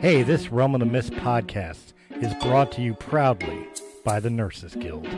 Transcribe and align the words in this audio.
Hey, 0.00 0.22
this 0.22 0.52
Realm 0.52 0.74
of 0.76 0.80
the 0.80 0.86
Mist 0.86 1.10
podcast 1.12 1.92
is 2.20 2.32
brought 2.34 2.70
to 2.72 2.82
you 2.82 2.94
proudly 2.94 3.66
by 4.04 4.20
the 4.20 4.30
Nurses 4.30 4.76
Guild. 4.76 5.08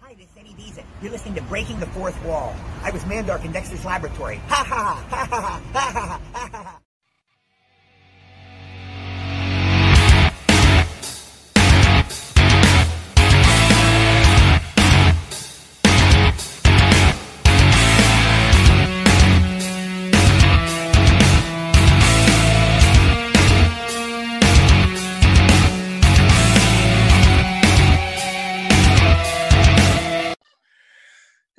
Hi, 0.00 0.12
this 0.12 0.26
is 0.26 0.36
Eddie 0.38 0.54
Deezen. 0.58 0.84
You're 1.00 1.12
listening 1.12 1.36
to 1.36 1.42
Breaking 1.44 1.80
the 1.80 1.86
Fourth 1.86 2.22
Wall. 2.22 2.54
I 2.82 2.90
was 2.90 3.02
Mandark 3.04 3.46
in 3.46 3.52
Dexter's 3.52 3.84
laboratory. 3.84 4.36
Ha 4.48 4.64
ha 4.68 5.04
ha 5.08 5.24
ha 5.24 5.24
ha 5.24 5.40
ha 5.40 5.60
ha 5.72 5.90
ha 5.90 6.20
ha 6.34 6.62
ha. 6.62 6.80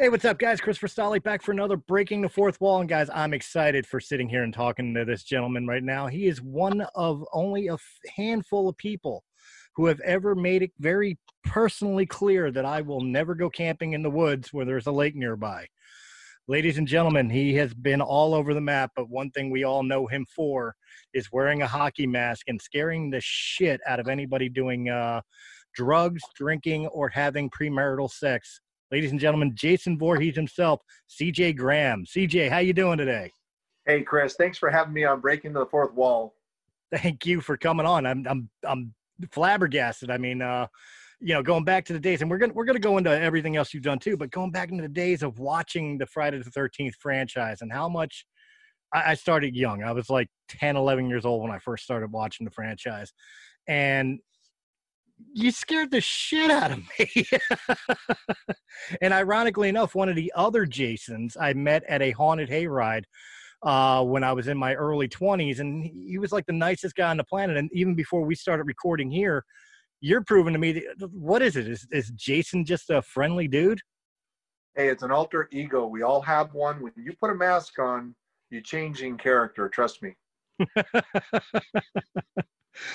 Hey, 0.08 0.12
what's 0.12 0.24
up, 0.24 0.40
guys? 0.40 0.62
Christopher 0.62 0.88
Stolley 0.88 1.22
back 1.22 1.42
for 1.42 1.52
another 1.52 1.76
Breaking 1.76 2.22
the 2.22 2.30
Fourth 2.30 2.62
Wall. 2.62 2.80
And, 2.80 2.88
guys, 2.88 3.10
I'm 3.14 3.34
excited 3.34 3.86
for 3.86 4.00
sitting 4.00 4.30
here 4.30 4.44
and 4.44 4.54
talking 4.54 4.94
to 4.94 5.04
this 5.04 5.22
gentleman 5.22 5.68
right 5.68 5.84
now. 5.84 6.08
He 6.08 6.28
is 6.28 6.42
one 6.42 6.80
of 6.96 7.26
only 7.34 7.68
a 7.68 7.76
handful 8.16 8.70
of 8.70 8.78
people 8.78 9.26
who 9.76 9.86
have 9.88 10.00
ever 10.00 10.34
made 10.34 10.64
it 10.64 10.72
very 10.80 11.18
personally 11.44 12.06
clear 12.06 12.52
that 12.52 12.64
I 12.64 12.80
will 12.80 13.02
never 13.02 13.36
go 13.36 13.50
camping 13.50 13.92
in 13.92 14.02
the 14.02 14.10
woods 14.10 14.54
where 14.54 14.64
there's 14.64 14.88
a 14.88 14.94
lake 14.94 15.14
nearby. 15.14 15.68
Ladies 16.48 16.78
and 16.78 16.88
gentlemen, 16.88 17.30
he 17.30 17.54
has 17.56 17.74
been 17.74 18.00
all 18.00 18.34
over 18.34 18.54
the 18.54 18.62
map, 18.62 18.92
but 18.96 19.10
one 19.10 19.30
thing 19.32 19.50
we 19.50 19.66
all 19.66 19.84
know 19.84 20.08
him 20.08 20.26
for 20.34 20.74
is 21.14 21.34
wearing 21.34 21.64
a 21.64 21.68
hockey 21.68 22.08
mask 22.08 22.48
and 22.48 22.62
scaring 22.62 23.10
the 23.10 23.20
shit 23.20 23.82
out 23.86 24.00
of 24.00 24.08
anybody 24.08 24.48
doing 24.48 24.88
uh, 24.88 25.20
drugs, 25.76 26.22
drinking, 26.34 26.88
or 26.88 27.10
having 27.10 27.50
premarital 27.50 28.10
sex 28.10 28.62
ladies 28.92 29.12
and 29.12 29.20
gentlemen, 29.20 29.52
Jason 29.54 29.98
Voorhees 29.98 30.36
himself, 30.36 30.82
CJ 31.10 31.58
Graham. 31.58 32.06
CJ, 32.06 32.50
how 32.50 32.60
you 32.60 32.74
doing 32.74 32.98
today? 32.98 33.32
Hey, 33.86 34.02
Chris. 34.02 34.36
Thanks 34.36 34.58
for 34.58 34.70
having 34.70 34.94
me 34.94 35.06
on 35.06 35.22
Breaking 35.22 35.54
the 35.54 35.66
Fourth 35.66 35.94
Wall. 35.94 36.36
Thank 36.96 37.26
you 37.26 37.42
for 37.42 37.58
coming 37.58 37.86
on. 37.86 38.06
I'm 38.06 38.26
I'm 38.28 38.50
I'm 38.66 38.94
flabbergasted. 39.32 40.10
I 40.10 40.18
mean, 40.18 40.42
uh, 40.42 40.68
you 41.20 41.34
know, 41.34 41.44
going 41.44 41.64
back 41.64 41.86
to 41.86 41.94
the 41.94 42.00
days, 42.00 42.22
and 42.22 42.30
we're 42.30 42.38
gonna 42.38 42.54
we're 42.54 42.66
gonna 42.66 42.80
go 42.80 42.98
into 42.98 43.10
everything 43.10 43.56
else 43.56 43.74
you've 43.74 43.84
done 43.84 44.00
too, 44.00 44.16
but 44.16 44.32
going 44.32 44.52
back 44.52 44.72
into 44.72 44.84
the 44.84 44.90
days 44.90 45.24
of 45.24 45.40
watching 45.40 45.98
the 45.98 46.06
Friday 46.06 46.38
the 46.38 46.52
Thirteenth 46.52 46.96
franchise 46.96 47.62
and 47.62 47.72
how 47.72 47.90
much 47.90 48.26
I, 48.94 49.12
I 49.12 49.14
started 49.16 49.56
young. 49.56 49.84
I 49.84 49.92
was 49.92 50.10
like 50.10 50.30
10, 50.50 50.78
11 50.78 51.10
years 51.10 51.26
old 51.26 51.42
when 51.42 51.52
I 51.52 51.60
first 51.60 51.84
started 51.84 52.12
watching 52.12 52.46
the 52.46 52.52
franchise, 52.52 53.12
and 53.68 54.20
you 55.34 55.52
scared 55.52 55.92
the 55.92 56.02
shit 56.02 56.52
out 56.52 56.72
of 56.72 56.80
me. 57.00 57.26
and 59.02 59.14
ironically 59.14 59.70
enough, 59.70 59.96
one 59.96 60.10
of 60.10 60.16
the 60.16 60.32
other 60.36 60.66
Jasons 60.66 61.38
I 61.40 61.54
met 61.54 61.84
at 61.88 62.02
a 62.02 62.12
haunted 62.12 62.50
hayride 62.50 63.04
uh, 63.64 64.04
when 64.04 64.24
I 64.24 64.34
was 64.34 64.48
in 64.48 64.58
my 64.58 64.74
early 64.76 65.08
20s, 65.08 65.60
and 65.60 65.84
he 65.84 66.18
was 66.18 66.32
like 66.32 66.46
the 66.46 66.54
nicest 66.54 66.96
guy 66.96 67.10
on 67.10 67.18
the 67.18 67.24
planet. 67.24 67.58
And 67.58 67.70
even 67.74 67.96
before 67.96 68.22
we 68.22 68.36
started 68.36 68.64
recording 68.64 69.10
here, 69.10 69.44
you're 70.00 70.24
proving 70.24 70.54
to 70.54 70.60
me 70.60 70.74
that, 70.74 71.10
what 71.12 71.42
is 71.42 71.56
it? 71.56 71.68
Is, 71.68 71.88
is 71.92 72.12
Jason 72.12 72.66
just 72.66 72.90
a 72.90 73.02
friendly 73.02 73.48
dude? 73.48 73.80
Hey, 74.76 74.90
it's 74.90 75.02
an 75.02 75.12
alter 75.12 75.50
ego. 75.52 75.88
We 75.88 76.04
all 76.04 76.22
have 76.22 76.54
one. 76.54 76.82
When 76.82 76.92
you 76.96 77.14
put 77.20 77.32
a 77.32 77.36
mask 77.36 77.80
on, 77.80 78.16
you're 78.52 78.62
changing 78.62 79.18
character. 79.18 79.68
Trust 79.70 80.04
me. 80.04 80.16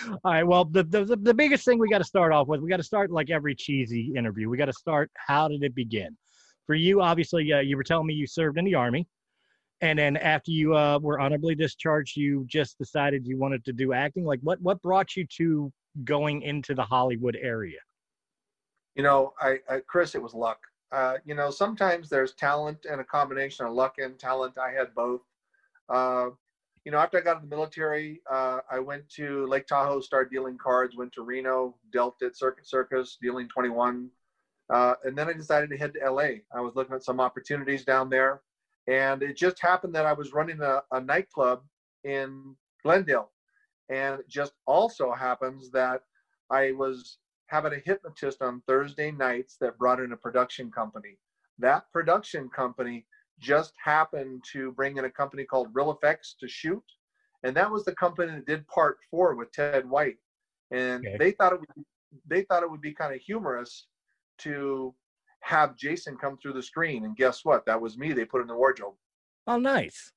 All 0.07 0.19
right. 0.25 0.43
Well, 0.43 0.65
the, 0.65 0.85
the 0.85 1.17
the 1.21 1.35
biggest 1.35 1.65
thing 1.65 1.79
we 1.79 1.89
got 1.89 1.99
to 1.99 2.05
start 2.05 2.33
off 2.33 2.49
with, 2.49 2.61
we 2.61 2.69
got 2.69 2.77
to 2.79 2.83
start 2.83 3.11
like 3.11 3.31
every 3.31 3.55
cheesy 3.55 4.13
interview. 4.17 4.49
We 4.49 4.57
got 4.57 4.67
to 4.67 4.73
start. 4.73 5.11
How 5.15 5.49
did 5.49 5.63
it 5.63 5.75
begin? 5.75 6.17
For 6.67 6.75
you, 6.75 7.01
obviously, 7.01 7.53
uh, 7.53 7.61
you 7.61 7.77
were 7.77 7.83
telling 7.83 8.07
me 8.07 8.15
you 8.15 8.27
served 8.27 8.59
in 8.59 8.65
the 8.65 8.75
army, 8.75 9.07
and 9.81 9.99
then 9.99 10.17
after 10.17 10.51
you 10.51 10.77
uh, 10.77 10.99
were 11.01 11.19
honorably 11.19 11.55
discharged, 11.55 12.17
you 12.17 12.45
just 12.47 12.79
decided 12.79 13.27
you 13.27 13.39
wanted 13.39 13.65
to 13.65 13.73
do 13.73 13.93
acting. 13.93 14.25
Like, 14.25 14.41
what 14.43 14.61
what 14.63 14.81
brought 14.83 15.17
you 15.17 15.27
to 15.39 15.73
going 16.05 16.43
into 16.43 16.75
the 16.75 16.85
Hollywood 16.85 17.37
area? 17.41 17.79
You 18.95 19.03
know, 19.03 19.33
I, 19.41 19.59
I 19.69 19.81
Chris, 19.81 20.15
it 20.15 20.23
was 20.23 20.35
luck. 20.35 20.61
Uh, 20.93 21.17
you 21.25 21.35
know, 21.35 21.51
sometimes 21.51 22.09
there's 22.09 22.35
talent 22.35 22.87
and 22.89 23.01
a 23.01 23.05
combination 23.05 23.67
of 23.67 23.73
luck 23.73 23.95
and 23.99 24.19
talent. 24.19 24.59
I 24.59 24.71
had 24.71 24.95
both. 24.95 25.23
You 26.85 26.91
know, 26.91 26.99
after 26.99 27.19
I 27.19 27.21
got 27.21 27.37
in 27.37 27.49
the 27.49 27.55
military, 27.55 28.21
uh, 28.31 28.59
I 28.71 28.81
went 28.81 29.09
to 29.11 29.47
Lake 29.47 29.67
Tahoe, 29.67 30.01
started 30.01 30.33
dealing 30.33 30.59
cards, 30.59 30.97
went 30.97 31.13
to 31.13 31.23
Reno, 31.23 31.77
dealt 31.93 32.21
at 32.23 32.37
Circuit 32.37 32.67
Circus, 32.67 33.19
dealing 33.23 33.49
21. 33.49 34.09
Uh, 34.73 34.95
and 35.05 35.17
then 35.17 35.29
I 35.29 35.33
decided 35.33 35.71
to 35.71 35.77
head 35.77 35.95
to 35.95 36.11
LA. 36.11 36.41
I 36.55 36.61
was 36.61 36.75
looking 36.75 36.95
at 36.95 37.05
some 37.05 37.21
opportunities 37.21 37.85
down 37.85 38.11
there. 38.11 38.41
And 38.89 39.23
it 39.23 39.37
just 39.37 39.61
happened 39.61 39.95
that 39.95 40.07
I 40.07 40.13
was 40.13 40.33
running 40.33 40.61
a, 40.61 40.83
a 40.91 41.01
nightclub 41.01 41.63
in 42.03 42.57
Glendale. 42.83 43.31
And 43.89 44.21
it 44.21 44.29
just 44.29 44.55
also 44.67 45.13
happens 45.13 45.71
that 45.71 46.03
I 46.51 46.73
was 46.73 47.19
having 47.47 47.75
a 47.75 47.83
hypnotist 47.85 48.43
on 48.43 48.63
Thursday 48.67 49.13
nights 49.13 49.57
that 49.61 49.79
brought 49.79 50.01
in 50.01 50.13
a 50.13 50.17
production 50.17 50.71
company. 50.71 51.19
That 51.59 51.85
production 51.93 52.49
company 52.49 53.07
just 53.43 53.75
happened 53.83 54.43
to 54.53 54.73
bring 54.73 54.97
in 54.97 55.05
a 55.05 55.11
company 55.11 55.45
called 55.45 55.69
Real 55.75 55.91
Effects 55.91 56.37
to 56.41 56.49
shoot, 56.49 56.83
and 57.43 57.55
that 57.57 57.71
was 57.71 57.85
the 57.85 57.95
company 57.97 58.33
that 58.33 58.47
did 58.47 58.67
part 58.69 58.99
four 59.11 59.35
with 59.35 59.53
Ted 59.53 59.89
White, 59.89 60.17
and 60.71 61.05
Okay. 61.07 61.19
they 61.19 61.33
thought 61.33 61.53
it 61.53 61.61
would 61.61 61.85
they 62.27 62.43
thought 62.43 62.63
it 62.63 62.71
would 62.71 62.83
be 62.83 62.95
kind 62.95 63.15
of 63.15 63.21
humorous 63.21 63.87
to 64.39 64.95
have 65.41 65.77
Jason 65.77 66.17
come 66.17 66.39
through 66.39 66.53
the 66.53 66.63
screen, 66.63 67.05
and 67.05 67.17
guess 67.17 67.45
what? 67.45 67.67
That 67.67 67.81
was 67.81 67.99
me. 67.99 68.13
They 68.13 68.25
put 68.25 68.43
in 68.43 68.47
the 68.47 68.57
wardrobe. 68.57 68.95
Oh, 69.47 69.59
nice. 69.59 70.13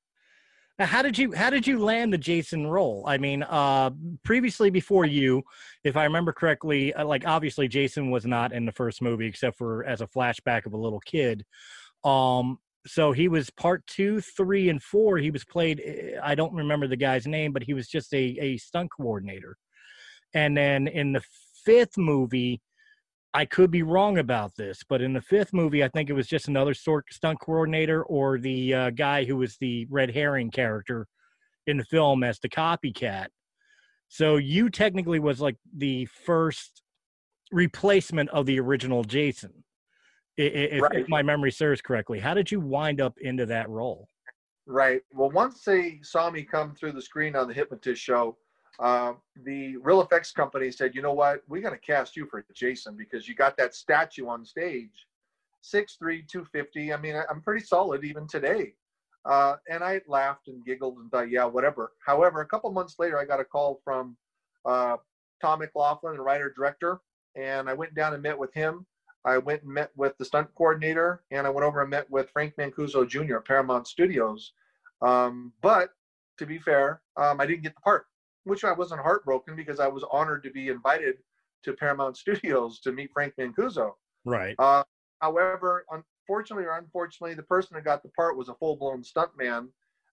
Now, 0.78 0.84
how 0.86 1.00
did 1.00 1.16
you 1.16 1.32
how 1.32 1.48
did 1.48 1.66
you 1.66 1.78
land 1.82 2.12
the 2.12 2.18
Jason 2.18 2.66
role? 2.66 3.04
I 3.06 3.16
mean, 3.16 3.42
uh, 3.42 3.90
previously 4.24 4.68
before 4.68 5.06
you, 5.06 5.42
if 5.84 5.96
I 5.96 6.04
remember 6.04 6.32
correctly, 6.32 6.92
uh, 6.92 7.04
like 7.06 7.26
obviously 7.26 7.66
Jason 7.66 8.10
was 8.10 8.26
not 8.26 8.52
in 8.52 8.66
the 8.66 8.72
first 8.72 9.00
movie 9.00 9.26
except 9.26 9.56
for 9.56 9.84
as 9.84 10.02
a 10.02 10.06
flashback 10.06 10.66
of 10.66 10.74
a 10.74 10.76
little 10.76 11.00
kid. 11.00 11.46
Um, 12.04 12.58
so 12.86 13.12
he 13.12 13.28
was 13.28 13.50
part 13.50 13.86
two, 13.86 14.20
three, 14.20 14.68
and 14.68 14.82
four. 14.82 15.18
He 15.18 15.30
was 15.30 15.44
played. 15.44 15.82
I 16.22 16.34
don't 16.34 16.54
remember 16.54 16.86
the 16.86 16.96
guy's 16.96 17.26
name, 17.26 17.52
but 17.52 17.62
he 17.62 17.74
was 17.74 17.88
just 17.88 18.12
a 18.14 18.36
a 18.40 18.56
stunt 18.58 18.90
coordinator. 18.96 19.56
And 20.34 20.56
then 20.56 20.86
in 20.88 21.12
the 21.12 21.22
fifth 21.64 21.96
movie, 21.96 22.60
I 23.34 23.44
could 23.44 23.70
be 23.70 23.82
wrong 23.82 24.18
about 24.18 24.56
this, 24.56 24.82
but 24.88 25.02
in 25.02 25.12
the 25.12 25.20
fifth 25.20 25.52
movie, 25.52 25.84
I 25.84 25.88
think 25.88 26.08
it 26.08 26.14
was 26.14 26.26
just 26.26 26.48
another 26.48 26.72
sort 26.72 27.12
stunt 27.12 27.38
coordinator 27.40 28.02
or 28.02 28.38
the 28.38 28.74
uh, 28.74 28.90
guy 28.90 29.24
who 29.24 29.36
was 29.36 29.58
the 29.58 29.86
red 29.90 30.10
herring 30.10 30.50
character 30.50 31.06
in 31.66 31.76
the 31.76 31.84
film 31.84 32.24
as 32.24 32.38
the 32.38 32.48
copycat. 32.48 33.26
So 34.08 34.36
you 34.36 34.70
technically 34.70 35.18
was 35.18 35.40
like 35.40 35.56
the 35.76 36.06
first 36.06 36.82
replacement 37.52 38.30
of 38.30 38.46
the 38.46 38.58
original 38.58 39.04
Jason, 39.04 39.64
i- 40.38 40.42
i- 40.42 40.44
if, 40.44 40.82
if 40.92 41.08
my 41.08 41.22
memory 41.22 41.50
serves 41.52 41.80
correctly. 41.80 42.18
How 42.18 42.34
did 42.34 42.50
you 42.50 42.60
wind 42.60 43.00
up 43.00 43.18
into 43.18 43.46
that 43.46 43.68
role? 43.68 44.08
Right. 44.66 45.02
Well, 45.12 45.30
once 45.30 45.62
they 45.64 46.00
saw 46.02 46.30
me 46.30 46.42
come 46.42 46.74
through 46.74 46.92
the 46.92 47.02
screen 47.02 47.36
on 47.36 47.46
the 47.48 47.54
Hypnotist 47.54 48.02
show, 48.02 48.36
uh, 48.80 49.14
the 49.44 49.76
Real 49.78 50.02
Effects 50.02 50.32
company 50.32 50.70
said, 50.70 50.94
"You 50.94 51.02
know 51.02 51.12
what? 51.14 51.42
We're 51.48 51.62
going 51.62 51.74
to 51.74 51.80
cast 51.80 52.16
you 52.16 52.26
for 52.26 52.44
Jason 52.52 52.96
because 52.96 53.28
you 53.28 53.34
got 53.34 53.56
that 53.56 53.74
statue 53.74 54.26
on 54.26 54.44
stage, 54.44 55.06
6'3", 55.62 56.22
250. 56.26 56.92
I 56.92 56.96
mean, 56.96 57.16
I- 57.16 57.24
I'm 57.30 57.40
pretty 57.42 57.64
solid 57.64 58.04
even 58.04 58.26
today." 58.26 58.74
Uh, 59.24 59.56
and 59.68 59.82
I 59.82 60.00
laughed 60.06 60.46
and 60.48 60.64
giggled 60.64 60.98
and 60.98 61.10
thought, 61.10 61.30
"Yeah, 61.30 61.44
whatever." 61.46 61.92
However, 62.04 62.40
a 62.42 62.46
couple 62.46 62.70
months 62.70 62.96
later, 62.98 63.18
I 63.18 63.24
got 63.24 63.40
a 63.40 63.44
call 63.44 63.80
from 63.84 64.16
uh, 64.64 64.96
Tom 65.40 65.60
McLoughlin, 65.60 66.16
the 66.16 66.22
writer 66.22 66.52
director, 66.56 66.98
and 67.36 67.68
I 67.70 67.72
went 67.72 67.94
down 67.94 68.14
and 68.14 68.22
met 68.22 68.36
with 68.36 68.52
him. 68.52 68.84
I 69.26 69.38
went 69.38 69.64
and 69.64 69.74
met 69.74 69.90
with 69.96 70.16
the 70.18 70.24
stunt 70.24 70.48
coordinator, 70.54 71.24
and 71.32 71.46
I 71.46 71.50
went 71.50 71.66
over 71.66 71.80
and 71.80 71.90
met 71.90 72.08
with 72.10 72.30
Frank 72.30 72.54
Mancuso 72.56 73.06
Jr. 73.06 73.38
at 73.38 73.44
Paramount 73.44 73.88
Studios. 73.88 74.52
Um, 75.02 75.52
but 75.62 75.90
to 76.38 76.46
be 76.46 76.58
fair, 76.58 77.02
um, 77.16 77.40
I 77.40 77.46
didn't 77.46 77.62
get 77.62 77.74
the 77.74 77.80
part, 77.80 78.06
which 78.44 78.64
I 78.64 78.72
wasn't 78.72 79.00
heartbroken 79.00 79.56
because 79.56 79.80
I 79.80 79.88
was 79.88 80.04
honored 80.12 80.44
to 80.44 80.50
be 80.50 80.68
invited 80.68 81.16
to 81.64 81.72
Paramount 81.72 82.16
Studios 82.18 82.78
to 82.80 82.92
meet 82.92 83.10
Frank 83.12 83.34
Mancuso. 83.38 83.92
Right. 84.24 84.54
Uh, 84.60 84.84
however, 85.20 85.84
unfortunately 85.90 86.66
or 86.66 86.78
unfortunately, 86.78 87.34
the 87.34 87.42
person 87.42 87.74
that 87.74 87.84
got 87.84 88.02
the 88.04 88.10
part 88.10 88.36
was 88.36 88.48
a 88.48 88.54
full-blown 88.54 89.02
stuntman. 89.02 89.68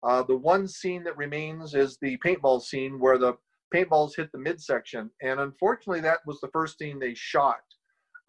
Uh, 0.03 0.23
the 0.23 0.35
one 0.35 0.67
scene 0.67 1.03
that 1.03 1.17
remains 1.17 1.75
is 1.75 1.97
the 2.01 2.17
paintball 2.25 2.61
scene 2.61 2.99
where 2.99 3.17
the 3.17 3.33
paintballs 3.73 4.15
hit 4.15 4.31
the 4.31 4.37
midsection, 4.37 5.09
and 5.21 5.39
unfortunately, 5.39 6.01
that 6.01 6.19
was 6.25 6.39
the 6.41 6.49
first 6.49 6.79
scene 6.79 6.97
they 6.97 7.13
shot. 7.13 7.59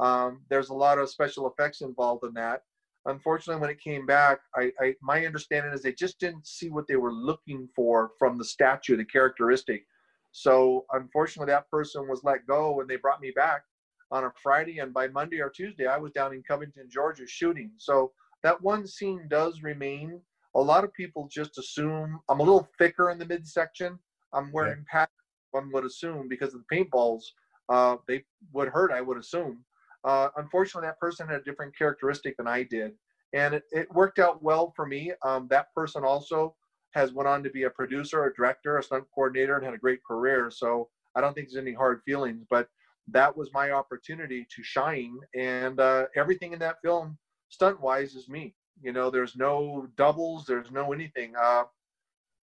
Um, 0.03 0.41
there's 0.51 0.71
a 0.71 0.75
lot 0.75 0.99
of 0.99 1.09
special 1.09 1.49
effects 1.49 1.81
involved 1.81 2.25
in 2.25 2.35
that. 2.35 2.63
unfortunately, 3.07 3.61
when 3.61 3.71
it 3.71 3.81
came 3.81 4.05
back, 4.07 4.41
I, 4.57 4.73
I 4.81 4.95
my 5.01 5.25
understanding 5.27 5.73
is 5.73 5.83
they 5.83 5.93
just 5.93 6.19
didn't 6.19 6.47
see 6.47 6.71
what 6.71 6.87
they 6.89 6.97
were 6.97 7.13
looking 7.13 7.69
for 7.75 8.11
from 8.19 8.37
the 8.37 8.45
statue, 8.45 8.97
the 8.97 9.05
characteristic. 9.05 9.87
So 10.33 10.87
unfortunately, 10.93 11.53
that 11.53 11.71
person 11.71 12.09
was 12.09 12.25
let 12.25 12.47
go, 12.47 12.81
and 12.81 12.89
they 12.89 12.97
brought 12.97 13.21
me 13.21 13.33
back 13.37 13.63
on 14.11 14.25
a 14.25 14.33
Friday, 14.43 14.79
and 14.79 14.93
by 14.93 15.09
Monday 15.09 15.41
or 15.41 15.51
Tuesday, 15.51 15.87
I 15.87 15.99
was 15.99 16.13
down 16.13 16.35
in 16.35 16.43
Covington, 16.43 16.89
Georgia, 16.91 17.27
shooting. 17.27 17.71
So 17.79 18.13
that 18.43 18.61
one 18.61 18.87
scene 18.87 19.27
does 19.29 19.63
remain. 19.63 20.21
A 20.55 20.61
lot 20.61 20.85
of 20.85 20.93
people 20.95 21.29
just 21.31 21.59
assume 21.59 22.21
I'm 22.29 22.41
a 22.41 22.43
little 22.43 22.69
thicker 22.79 23.11
in 23.11 23.19
the 23.19 23.27
midsection. 23.27 23.99
I'm 24.33 24.51
wearing 24.53 24.85
yeah. 24.93 25.01
pads. 25.01 25.13
One 25.53 25.71
would 25.73 25.85
assume 25.85 26.29
because 26.29 26.55
of 26.55 26.63
the 26.63 26.77
paintballs, 26.77 27.23
uh, 27.69 27.97
they 28.09 28.25
would 28.53 28.69
hurt. 28.69 28.91
I 28.91 29.01
would 29.01 29.19
assume. 29.19 29.65
Uh, 30.05 30.29
unfortunately, 30.37 30.87
that 30.87 30.99
person 30.99 31.29
had 31.29 31.41
a 31.41 31.45
different 31.45 31.77
characteristic 31.77 32.37
than 32.37 32.47
I 32.47 32.65
did, 32.65 32.93
and 33.33 33.55
it, 33.55 33.65
it 33.71 33.93
worked 33.93 34.19
out 34.19 34.43
well 34.43 34.73
for 34.75 34.87
me. 34.87 35.13
Um, 35.25 35.47
that 35.51 35.73
person 35.75 36.05
also 36.05 36.55
has 36.93 37.13
went 37.13 37.29
on 37.29 37.43
to 37.43 37.51
be 37.51 37.63
a 37.63 37.71
producer, 37.71 38.25
a 38.25 38.35
director, 38.35 38.79
a 38.79 38.83
stunt 38.83 39.05
coordinator, 39.15 39.57
and 39.57 39.65
had 39.65 39.75
a 39.75 39.79
great 39.79 40.05
career. 40.05 40.51
So 40.51 40.89
I 41.15 41.21
don't 41.21 41.35
think 41.35 41.49
there's 41.49 41.63
any 41.63 41.73
hard 41.73 42.03
feelings, 42.05 42.45
but 42.51 42.69
that 43.09 43.37
was 43.37 43.51
my 43.53 43.71
opportunity 43.71 44.47
to 44.55 44.63
shine. 44.63 45.17
And 45.35 45.81
uh, 45.81 46.07
everything 46.17 46.53
in 46.53 46.59
that 46.61 46.81
film, 46.83 47.19
stunt 47.49 47.81
wise, 47.81 48.15
is 48.15 48.29
me. 48.29 48.55
You 48.83 48.93
know, 48.93 49.11
there's 49.11 49.37
no 49.37 49.89
doubles, 49.97 50.45
there's 50.47 50.71
no 50.71 50.93
anything. 50.93 51.35
Uh, 51.41 51.65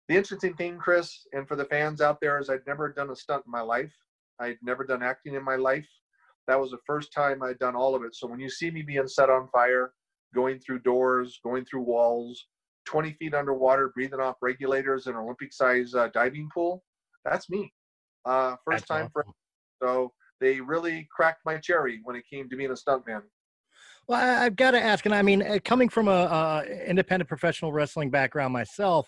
the 0.07 0.15
interesting 0.15 0.55
thing, 0.55 0.77
Chris, 0.77 1.27
and 1.33 1.47
for 1.47 1.55
the 1.55 1.65
fans 1.65 2.01
out 2.01 2.19
there, 2.19 2.39
is 2.39 2.49
I'd 2.49 2.65
never 2.65 2.91
done 2.91 3.11
a 3.11 3.15
stunt 3.15 3.43
in 3.45 3.51
my 3.51 3.61
life. 3.61 3.93
I'd 4.39 4.57
never 4.63 4.83
done 4.83 5.03
acting 5.03 5.35
in 5.35 5.43
my 5.43 5.55
life. 5.55 5.87
That 6.49 6.59
was 6.59 6.71
the 6.71 6.79
first 6.87 7.13
time 7.13 7.43
I'd 7.43 7.59
done 7.59 7.75
all 7.75 7.93
of 7.93 8.03
it. 8.03 8.15
So 8.15 8.25
when 8.25 8.39
you 8.39 8.49
see 8.49 8.71
me 8.71 8.81
being 8.81 9.07
set 9.07 9.29
on 9.29 9.47
fire, 9.49 9.93
going 10.33 10.59
through 10.59 10.79
doors, 10.79 11.39
going 11.43 11.63
through 11.63 11.81
walls, 11.81 12.47
20 12.85 13.13
feet 13.13 13.35
underwater, 13.35 13.91
breathing 13.93 14.19
off 14.19 14.37
regulators 14.41 15.05
in 15.05 15.13
an 15.13 15.19
Olympic 15.19 15.53
size 15.53 15.93
uh, 15.93 16.09
diving 16.11 16.49
pool, 16.51 16.83
that's 17.23 17.51
me. 17.51 17.71
Uh, 18.25 18.55
first 18.65 18.79
that's 18.79 18.87
time 18.87 19.11
awesome. 19.15 19.33
for 19.79 19.83
so 19.83 20.11
they 20.41 20.59
really 20.59 21.07
cracked 21.15 21.41
my 21.45 21.57
cherry 21.57 21.99
when 22.03 22.15
it 22.15 22.23
came 22.27 22.49
to 22.49 22.55
being 22.55 22.71
a 22.71 22.73
stuntman. 22.73 23.21
Well, 24.07 24.19
I've 24.19 24.55
got 24.55 24.71
to 24.71 24.81
ask, 24.81 25.05
and 25.05 25.13
I 25.13 25.21
mean, 25.21 25.43
uh, 25.43 25.59
coming 25.63 25.87
from 25.87 26.07
a, 26.07 26.11
a 26.65 26.89
independent 26.89 27.27
professional 27.27 27.71
wrestling 27.71 28.09
background 28.09 28.53
myself, 28.53 29.07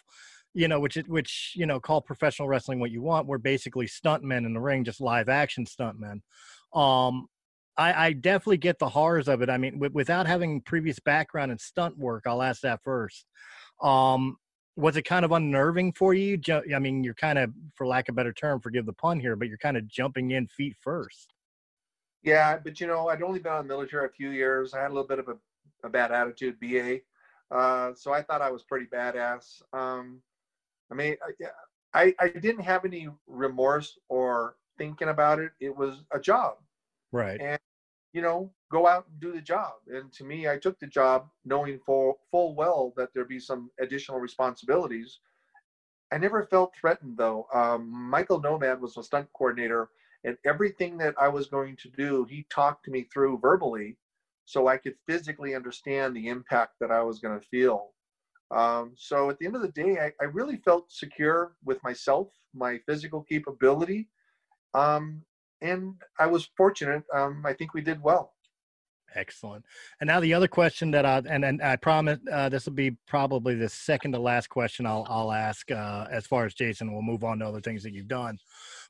you 0.53 0.67
know, 0.67 0.79
which 0.79 0.95
which 1.07 1.53
you 1.55 1.65
know, 1.65 1.79
call 1.79 2.01
professional 2.01 2.47
wrestling 2.47 2.79
what 2.79 2.91
you 2.91 3.01
want. 3.01 3.25
We're 3.25 3.39
basically 3.39 3.87
stuntmen 3.87 4.45
in 4.45 4.53
the 4.53 4.59
ring, 4.59 4.83
just 4.83 5.01
live 5.01 5.27
action 5.27 5.65
stuntmen. 5.65 6.21
Um, 6.73 7.27
I, 7.77 8.07
I 8.07 8.13
definitely 8.13 8.57
get 8.57 8.79
the 8.79 8.89
horrors 8.89 9.27
of 9.27 9.41
it. 9.41 9.49
I 9.49 9.57
mean, 9.57 9.73
w- 9.73 9.93
without 9.93 10.27
having 10.27 10.61
previous 10.61 10.99
background 10.99 11.51
in 11.51 11.57
stunt 11.57 11.97
work, 11.97 12.23
I'll 12.27 12.41
ask 12.43 12.61
that 12.61 12.81
first. 12.83 13.25
Um, 13.81 14.37
was 14.75 14.95
it 14.97 15.03
kind 15.03 15.25
of 15.25 15.31
unnerving 15.31 15.93
for 15.93 16.13
you? 16.13 16.39
I 16.73 16.79
mean, 16.79 17.03
you're 17.03 17.13
kind 17.13 17.39
of, 17.39 17.51
for 17.75 17.87
lack 17.87 18.09
of 18.09 18.13
a 18.13 18.15
better 18.15 18.33
term, 18.33 18.59
forgive 18.61 18.85
the 18.85 18.93
pun 18.93 19.19
here, 19.19 19.35
but 19.35 19.47
you're 19.47 19.57
kind 19.57 19.77
of 19.77 19.87
jumping 19.87 20.31
in 20.31 20.47
feet 20.47 20.75
first. 20.79 21.33
Yeah, 22.23 22.57
but 22.63 22.79
you 22.79 22.87
know, 22.87 23.09
I'd 23.09 23.23
only 23.23 23.39
been 23.39 23.51
on 23.51 23.67
military 23.67 24.05
a 24.05 24.09
few 24.09 24.29
years. 24.29 24.73
I 24.73 24.81
had 24.81 24.91
a 24.91 24.93
little 24.93 25.07
bit 25.07 25.19
of 25.19 25.27
a, 25.27 25.35
a 25.83 25.89
bad 25.89 26.11
attitude, 26.11 26.59
BA. 26.59 26.99
Uh, 27.49 27.93
so 27.95 28.13
I 28.13 28.21
thought 28.21 28.41
I 28.41 28.51
was 28.51 28.63
pretty 28.63 28.85
badass. 28.85 29.61
Um, 29.73 30.21
I 30.91 30.95
mean, 30.95 31.15
I, 31.93 32.13
I 32.19 32.29
didn't 32.29 32.61
have 32.61 32.85
any 32.85 33.09
remorse 33.27 33.97
or 34.07 34.55
thinking 34.77 35.09
about 35.09 35.39
it. 35.39 35.51
It 35.59 35.75
was 35.75 36.03
a 36.13 36.19
job. 36.19 36.55
Right. 37.11 37.39
And, 37.39 37.59
you 38.13 38.21
know, 38.21 38.51
go 38.71 38.87
out 38.87 39.05
and 39.09 39.19
do 39.19 39.31
the 39.31 39.41
job. 39.41 39.73
And 39.87 40.11
to 40.13 40.23
me, 40.23 40.47
I 40.47 40.57
took 40.57 40.79
the 40.79 40.87
job 40.87 41.27
knowing 41.45 41.79
full, 41.85 42.19
full 42.31 42.55
well 42.55 42.93
that 42.97 43.09
there'd 43.13 43.27
be 43.27 43.39
some 43.39 43.69
additional 43.79 44.19
responsibilities. 44.19 45.19
I 46.11 46.17
never 46.17 46.43
felt 46.43 46.75
threatened 46.75 47.17
though. 47.17 47.47
Um, 47.53 47.89
Michael 47.89 48.41
Nomad 48.41 48.81
was 48.81 48.97
a 48.97 49.03
stunt 49.03 49.27
coordinator, 49.33 49.89
and 50.25 50.37
everything 50.45 50.97
that 50.97 51.15
I 51.17 51.29
was 51.29 51.47
going 51.47 51.77
to 51.77 51.89
do, 51.89 52.25
he 52.29 52.45
talked 52.49 52.87
me 52.89 53.03
through 53.03 53.39
verbally 53.39 53.97
so 54.45 54.67
I 54.67 54.77
could 54.77 54.95
physically 55.07 55.55
understand 55.55 56.15
the 56.15 56.27
impact 56.27 56.73
that 56.81 56.91
I 56.91 57.01
was 57.01 57.19
going 57.19 57.39
to 57.39 57.45
feel. 57.47 57.91
Um, 58.51 58.91
so 58.97 59.29
at 59.29 59.39
the 59.39 59.45
end 59.45 59.55
of 59.55 59.61
the 59.61 59.69
day, 59.69 59.97
I, 59.99 60.11
I, 60.19 60.25
really 60.25 60.57
felt 60.57 60.91
secure 60.91 61.53
with 61.63 61.81
myself, 61.85 62.27
my 62.53 62.79
physical 62.85 63.23
capability. 63.23 64.09
Um, 64.73 65.23
and 65.61 65.95
I 66.19 66.27
was 66.27 66.49
fortunate. 66.57 67.03
Um, 67.13 67.43
I 67.45 67.53
think 67.53 67.73
we 67.73 67.81
did 67.81 68.01
well. 68.01 68.33
Excellent. 69.15 69.65
And 69.99 70.07
now 70.07 70.19
the 70.19 70.33
other 70.33 70.47
question 70.47 70.91
that 70.91 71.05
I 71.05 71.21
and, 71.29 71.43
and 71.43 71.61
I 71.61 71.75
promise 71.75 72.19
uh, 72.31 72.49
this 72.49 72.65
will 72.65 72.73
be 72.73 72.95
probably 73.07 73.55
the 73.55 73.67
second 73.67 74.13
to 74.13 74.19
last 74.19 74.47
question 74.47 74.85
I'll 74.85 75.05
I'll 75.09 75.31
ask 75.31 75.69
uh, 75.69 76.07
as 76.09 76.25
far 76.25 76.45
as 76.45 76.53
Jason. 76.53 76.93
We'll 76.93 77.01
move 77.01 77.23
on 77.23 77.39
to 77.39 77.45
other 77.45 77.59
things 77.59 77.83
that 77.83 77.93
you've 77.93 78.07
done, 78.07 78.37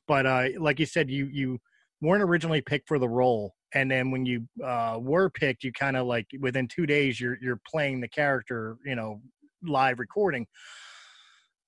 but 0.06 0.24
uh, 0.24 0.48
like 0.60 0.78
you 0.78 0.86
said, 0.86 1.10
you 1.10 1.26
you 1.26 1.58
weren't 2.00 2.22
originally 2.22 2.60
picked 2.60 2.86
for 2.86 3.00
the 3.00 3.08
role, 3.08 3.54
and 3.74 3.90
then 3.90 4.12
when 4.12 4.24
you 4.24 4.46
uh, 4.64 4.98
were 5.00 5.28
picked, 5.28 5.64
you 5.64 5.72
kind 5.72 5.96
of 5.96 6.06
like 6.06 6.28
within 6.38 6.68
two 6.68 6.86
days 6.86 7.20
you're 7.20 7.38
you're 7.42 7.60
playing 7.68 8.00
the 8.00 8.08
character, 8.08 8.76
you 8.84 8.94
know, 8.94 9.20
live 9.64 9.98
recording 9.98 10.46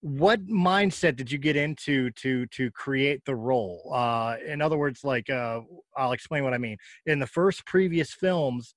what 0.05 0.47
mindset 0.49 1.17
did 1.17 1.33
you 1.33 1.39
get 1.39 1.57
into 1.57 2.11
to 2.11 2.45
to 2.49 2.71
create 2.73 3.25
the 3.25 3.35
role? 3.35 3.91
Uh 3.91 4.37
in 4.47 4.61
other 4.61 4.77
words 4.77 5.03
like 5.03 5.31
uh 5.31 5.61
i'll 5.97 6.13
explain 6.13 6.45
what 6.45 6.53
i 6.53 6.59
mean. 6.59 6.77
In 7.07 7.19
the 7.19 7.27
first 7.27 7.65
previous 7.65 8.13
films 8.13 8.75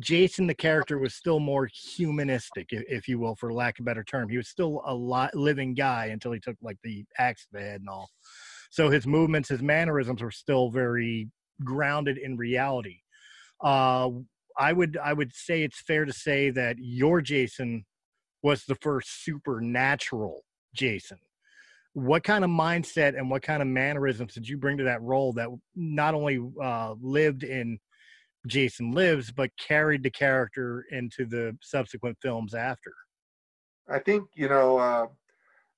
jason 0.00 0.48
the 0.48 0.54
character 0.54 0.98
was 0.98 1.14
still 1.14 1.38
more 1.38 1.68
humanistic 1.72 2.66
if 2.70 3.06
you 3.06 3.20
will 3.20 3.36
for 3.36 3.52
lack 3.52 3.78
of 3.78 3.84
a 3.84 3.86
better 3.86 4.02
term. 4.02 4.28
He 4.28 4.36
was 4.36 4.48
still 4.48 4.82
a 4.84 4.92
lot 4.92 5.32
living 5.36 5.74
guy 5.74 6.06
until 6.06 6.32
he 6.32 6.40
took 6.40 6.56
like 6.60 6.78
the 6.82 7.04
axe 7.18 7.42
to 7.42 7.52
the 7.52 7.60
head 7.60 7.78
and 7.80 7.88
all. 7.88 8.10
So 8.70 8.90
his 8.90 9.06
movements 9.06 9.50
his 9.50 9.62
mannerisms 9.62 10.22
were 10.22 10.32
still 10.32 10.70
very 10.70 11.30
grounded 11.62 12.18
in 12.18 12.36
reality. 12.36 12.98
Uh 13.62 14.10
i 14.58 14.72
would 14.72 14.98
i 15.04 15.12
would 15.12 15.32
say 15.32 15.62
it's 15.62 15.80
fair 15.80 16.04
to 16.04 16.12
say 16.12 16.50
that 16.50 16.74
your 16.80 17.20
jason 17.20 17.84
was 18.42 18.64
the 18.64 18.74
first 18.76 19.24
supernatural 19.24 20.42
Jason. 20.74 21.18
What 21.94 22.24
kind 22.24 22.44
of 22.44 22.50
mindset 22.50 23.16
and 23.16 23.30
what 23.30 23.42
kind 23.42 23.62
of 23.62 23.68
mannerisms 23.68 24.34
did 24.34 24.48
you 24.48 24.56
bring 24.58 24.76
to 24.78 24.84
that 24.84 25.00
role 25.00 25.32
that 25.34 25.48
not 25.76 26.14
only 26.14 26.40
uh, 26.60 26.94
lived 27.00 27.44
in 27.44 27.78
Jason 28.46 28.92
Lives, 28.92 29.30
but 29.30 29.50
carried 29.58 30.02
the 30.02 30.10
character 30.10 30.84
into 30.90 31.24
the 31.24 31.56
subsequent 31.62 32.18
films 32.20 32.54
after? 32.54 32.92
I 33.88 33.98
think, 34.00 34.28
you 34.34 34.48
know, 34.48 34.78
uh, 34.78 35.06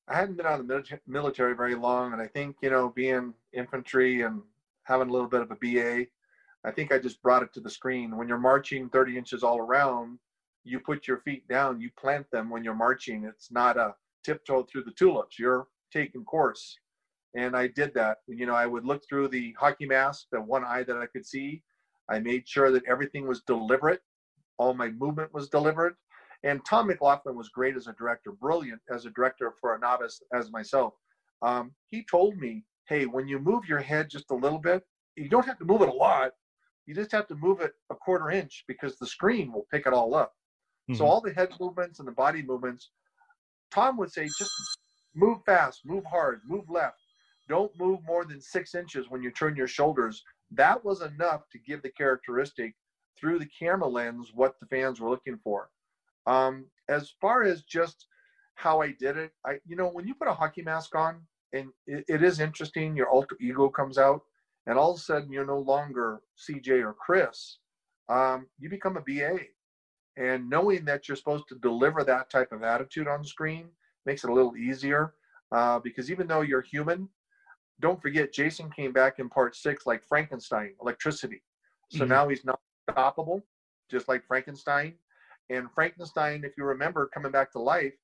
I 0.08 0.14
hadn't 0.14 0.36
been 0.36 0.46
out 0.46 0.60
of 0.60 0.68
the 0.68 1.00
military 1.06 1.54
very 1.54 1.74
long, 1.74 2.12
and 2.12 2.22
I 2.22 2.28
think, 2.28 2.56
you 2.62 2.70
know, 2.70 2.88
being 2.88 3.34
infantry 3.52 4.22
and 4.22 4.42
having 4.84 5.08
a 5.08 5.12
little 5.12 5.28
bit 5.28 5.42
of 5.42 5.50
a 5.50 5.56
BA, 5.56 6.06
I 6.64 6.70
think 6.70 6.92
I 6.92 6.98
just 6.98 7.22
brought 7.22 7.42
it 7.42 7.52
to 7.54 7.60
the 7.60 7.70
screen. 7.70 8.16
When 8.16 8.28
you're 8.28 8.38
marching 8.38 8.88
30 8.88 9.18
inches 9.18 9.42
all 9.42 9.58
around, 9.58 10.18
you 10.64 10.80
put 10.80 11.06
your 11.06 11.18
feet 11.18 11.46
down, 11.48 11.80
you 11.80 11.90
plant 11.98 12.30
them 12.30 12.50
when 12.50 12.64
you're 12.64 12.74
marching. 12.74 13.24
It's 13.24 13.50
not 13.50 13.76
a 13.76 13.94
tiptoe 14.26 14.64
through 14.64 14.82
the 14.82 14.90
tulips. 14.90 15.38
You're 15.38 15.68
taking 15.92 16.24
course. 16.24 16.76
And 17.36 17.56
I 17.56 17.68
did 17.68 17.94
that. 17.94 18.18
And, 18.28 18.38
You 18.38 18.46
know, 18.46 18.54
I 18.54 18.66
would 18.66 18.84
look 18.84 19.02
through 19.08 19.28
the 19.28 19.54
hockey 19.58 19.86
mask, 19.86 20.26
the 20.32 20.40
one 20.40 20.64
eye 20.64 20.82
that 20.82 20.96
I 20.96 21.06
could 21.06 21.24
see. 21.24 21.62
I 22.10 22.18
made 22.18 22.48
sure 22.48 22.70
that 22.72 22.84
everything 22.86 23.26
was 23.26 23.42
deliberate. 23.46 24.00
All 24.58 24.74
my 24.74 24.90
movement 24.90 25.32
was 25.32 25.48
deliberate. 25.48 25.94
And 26.44 26.60
Tom 26.64 26.88
McLoughlin 26.88 27.36
was 27.36 27.48
great 27.48 27.76
as 27.76 27.86
a 27.86 27.92
director, 27.94 28.32
brilliant 28.32 28.80
as 28.90 29.06
a 29.06 29.10
director 29.10 29.54
for 29.60 29.74
a 29.74 29.78
novice 29.78 30.20
as 30.34 30.50
myself. 30.50 30.94
Um, 31.42 31.72
he 31.88 32.04
told 32.04 32.36
me, 32.36 32.64
hey, 32.88 33.06
when 33.06 33.26
you 33.26 33.38
move 33.38 33.64
your 33.68 33.80
head 33.80 34.08
just 34.10 34.30
a 34.30 34.34
little 34.34 34.58
bit, 34.58 34.82
you 35.16 35.28
don't 35.28 35.46
have 35.46 35.58
to 35.58 35.64
move 35.64 35.82
it 35.82 35.88
a 35.88 35.92
lot. 35.92 36.32
You 36.86 36.94
just 36.94 37.12
have 37.12 37.26
to 37.28 37.34
move 37.34 37.60
it 37.60 37.72
a 37.90 37.94
quarter 37.94 38.30
inch 38.30 38.64
because 38.68 38.96
the 38.96 39.06
screen 39.06 39.52
will 39.52 39.66
pick 39.72 39.86
it 39.86 39.92
all 39.92 40.14
up. 40.14 40.34
Mm-hmm. 40.88 40.98
So 40.98 41.06
all 41.06 41.20
the 41.20 41.32
head 41.32 41.50
movements 41.58 41.98
and 41.98 42.06
the 42.06 42.12
body 42.12 42.42
movements 42.42 42.90
Tom 43.76 43.98
would 43.98 44.10
say, 44.10 44.26
just 44.38 44.50
move 45.14 45.38
fast, 45.44 45.82
move 45.84 46.04
hard, 46.06 46.40
move 46.48 46.64
left. 46.70 47.02
Don't 47.46 47.70
move 47.78 48.00
more 48.06 48.24
than 48.24 48.40
six 48.40 48.74
inches 48.74 49.10
when 49.10 49.22
you 49.22 49.30
turn 49.30 49.54
your 49.54 49.68
shoulders. 49.68 50.24
That 50.50 50.82
was 50.82 51.02
enough 51.02 51.42
to 51.52 51.58
give 51.58 51.82
the 51.82 51.90
characteristic 51.90 52.74
through 53.20 53.38
the 53.38 53.48
camera 53.58 53.86
lens 53.86 54.30
what 54.34 54.54
the 54.60 54.66
fans 54.66 54.98
were 54.98 55.10
looking 55.10 55.38
for. 55.44 55.68
Um, 56.26 56.64
as 56.88 57.12
far 57.20 57.42
as 57.42 57.64
just 57.64 58.06
how 58.54 58.80
I 58.80 58.92
did 58.98 59.18
it, 59.18 59.32
I 59.44 59.58
you 59.66 59.76
know 59.76 59.88
when 59.88 60.06
you 60.06 60.14
put 60.14 60.28
a 60.28 60.34
hockey 60.34 60.62
mask 60.62 60.94
on, 60.94 61.20
and 61.52 61.68
it, 61.86 62.04
it 62.08 62.22
is 62.22 62.40
interesting, 62.40 62.96
your 62.96 63.10
alter 63.10 63.36
ego 63.40 63.68
comes 63.68 63.98
out, 63.98 64.22
and 64.66 64.78
all 64.78 64.92
of 64.92 64.96
a 64.96 65.00
sudden 65.00 65.30
you're 65.30 65.44
no 65.44 65.58
longer 65.58 66.20
CJ 66.48 66.82
or 66.82 66.94
Chris. 66.94 67.58
Um, 68.08 68.46
you 68.58 68.70
become 68.70 68.96
a 68.96 69.02
BA 69.02 69.38
and 70.16 70.48
knowing 70.48 70.84
that 70.84 71.08
you're 71.08 71.16
supposed 71.16 71.44
to 71.48 71.56
deliver 71.56 72.04
that 72.04 72.30
type 72.30 72.52
of 72.52 72.62
attitude 72.62 73.08
on 73.08 73.24
screen 73.24 73.68
makes 74.06 74.24
it 74.24 74.30
a 74.30 74.32
little 74.32 74.56
easier 74.56 75.14
uh, 75.52 75.78
because 75.78 76.10
even 76.10 76.26
though 76.26 76.42
you're 76.42 76.62
human 76.62 77.08
don't 77.80 78.00
forget 78.00 78.32
jason 78.32 78.70
came 78.70 78.92
back 78.92 79.18
in 79.18 79.28
part 79.28 79.54
six 79.54 79.86
like 79.86 80.02
frankenstein 80.04 80.72
electricity 80.80 81.42
so 81.90 82.00
mm-hmm. 82.00 82.08
now 82.08 82.28
he's 82.28 82.44
not 82.44 82.60
stoppable 82.90 83.42
just 83.90 84.08
like 84.08 84.24
frankenstein 84.26 84.94
And 85.48 85.70
Frankenstein, 85.72 86.44
if 86.44 86.56
you 86.56 86.64
remember, 86.64 87.08
coming 87.12 87.32
back 87.32 87.52
to 87.52 87.60
life, 87.60 87.94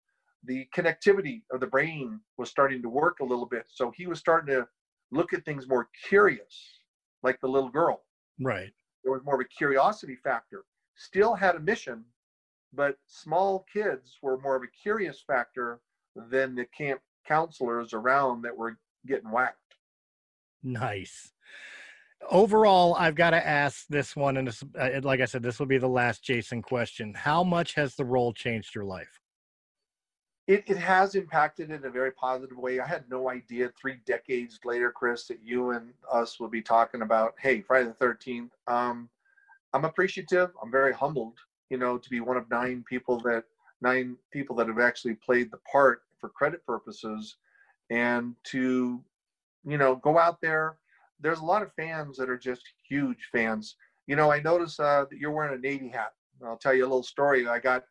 the 0.44 0.66
connectivity 0.76 1.42
of 1.52 1.60
the 1.60 1.66
brain 1.66 2.20
was 2.38 2.50
starting 2.50 2.82
to 2.82 2.88
work 2.88 3.20
a 3.20 3.24
little 3.24 3.46
bit. 3.46 3.64
So 3.68 3.92
he 3.96 4.06
was 4.06 4.18
starting 4.18 4.54
to 4.54 4.66
look 5.10 5.32
at 5.32 5.44
things 5.44 5.68
more 5.68 5.88
curious, 6.08 6.80
like 7.22 7.40
the 7.40 7.48
little 7.48 7.68
girl. 7.68 8.04
Right. 8.40 8.72
There 9.02 9.12
was 9.12 9.22
more 9.24 9.34
of 9.34 9.40
a 9.40 9.44
curiosity 9.44 10.16
factor. 10.22 10.64
Still 11.02 11.34
had 11.34 11.56
a 11.56 11.60
mission, 11.60 12.04
but 12.72 12.96
small 13.06 13.66
kids 13.72 14.18
were 14.22 14.38
more 14.38 14.54
of 14.54 14.62
a 14.62 14.68
curious 14.68 15.20
factor 15.26 15.80
than 16.14 16.54
the 16.54 16.64
camp 16.66 17.00
counselors 17.26 17.92
around 17.92 18.42
that 18.42 18.56
were 18.56 18.78
getting 19.04 19.32
whacked. 19.32 19.56
Nice. 20.62 21.32
Overall, 22.30 22.94
I've 22.94 23.16
got 23.16 23.30
to 23.30 23.44
ask 23.44 23.84
this 23.88 24.14
one, 24.14 24.36
and 24.36 24.46
this, 24.46 24.62
uh, 24.78 25.00
like 25.02 25.20
I 25.20 25.24
said, 25.24 25.42
this 25.42 25.58
will 25.58 25.66
be 25.66 25.78
the 25.78 25.88
last 25.88 26.22
Jason 26.22 26.62
question. 26.62 27.14
How 27.14 27.42
much 27.42 27.74
has 27.74 27.96
the 27.96 28.04
role 28.04 28.32
changed 28.32 28.72
your 28.72 28.84
life? 28.84 29.20
It, 30.46 30.62
it 30.68 30.76
has 30.76 31.16
impacted 31.16 31.72
in 31.72 31.84
a 31.84 31.90
very 31.90 32.12
positive 32.12 32.58
way. 32.58 32.78
I 32.78 32.86
had 32.86 33.10
no 33.10 33.28
idea 33.28 33.72
three 33.76 33.98
decades 34.06 34.60
later, 34.64 34.92
Chris, 34.92 35.26
that 35.26 35.40
you 35.42 35.70
and 35.70 35.92
us 36.08 36.38
would 36.38 36.52
be 36.52 36.62
talking 36.62 37.02
about, 37.02 37.34
hey, 37.40 37.60
Friday 37.60 37.88
the 37.88 38.06
13th. 38.06 38.50
Um, 38.68 39.08
I'm 39.74 39.84
appreciative. 39.84 40.50
I'm 40.62 40.70
very 40.70 40.92
humbled, 40.92 41.38
you 41.70 41.78
know, 41.78 41.98
to 41.98 42.10
be 42.10 42.20
one 42.20 42.36
of 42.36 42.48
nine 42.50 42.84
people 42.88 43.18
that 43.20 43.44
nine 43.80 44.16
people 44.32 44.54
that 44.56 44.68
have 44.68 44.78
actually 44.78 45.14
played 45.14 45.50
the 45.50 45.58
part 45.70 46.02
for 46.20 46.28
credit 46.28 46.64
purposes 46.64 47.36
and 47.90 48.34
to 48.44 49.02
you 49.64 49.78
know 49.78 49.96
go 49.96 50.18
out 50.18 50.40
there. 50.40 50.78
There's 51.20 51.40
a 51.40 51.44
lot 51.44 51.62
of 51.62 51.72
fans 51.74 52.16
that 52.18 52.28
are 52.28 52.38
just 52.38 52.62
huge 52.88 53.28
fans. 53.32 53.76
You 54.06 54.16
know 54.16 54.30
i 54.30 54.40
notice 54.40 54.78
uh, 54.80 55.06
that 55.10 55.18
you're 55.18 55.32
wearing 55.32 55.54
a 55.54 55.60
navy 55.60 55.88
hat. 55.88 56.12
I'll 56.44 56.56
tell 56.56 56.74
you 56.74 56.82
a 56.82 56.90
little 56.90 57.02
story. 57.02 57.46
I 57.46 57.58
got 57.58 57.84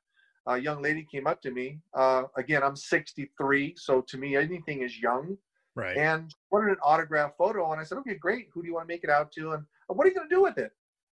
a 0.48 0.58
young 0.58 0.82
lady 0.82 1.08
came 1.10 1.28
up 1.28 1.42
to 1.42 1.52
me 1.52 1.80
uh, 1.94 2.24
again 2.36 2.64
i'm 2.64 2.76
63 2.76 3.76
so 3.78 4.02
to 4.02 4.18
me 4.18 4.36
anything 4.36 4.82
is 4.82 5.00
young. 5.00 5.38
Right. 5.74 5.96
and 5.96 6.36
wanted 6.52 6.72
an 6.72 6.78
autograph 6.84 7.32
photo 7.38 7.72
and 7.72 7.80
i 7.80 7.84
said 7.86 7.98
okay 8.00 8.16
great. 8.16 8.50
Who 8.54 8.62
do 8.62 8.68
you 8.68 8.74
want 8.74 8.88
to 8.90 8.94
make 8.94 9.06
it 9.06 9.10
out 9.10 9.32
to 9.34 9.52
and 9.52 9.64
what 9.88 10.06
are 10.06 10.10
you 10.10 10.16
going 10.16 10.28
to 10.28 10.36
do 10.36 10.42
with 10.42 10.58
it 10.58 10.74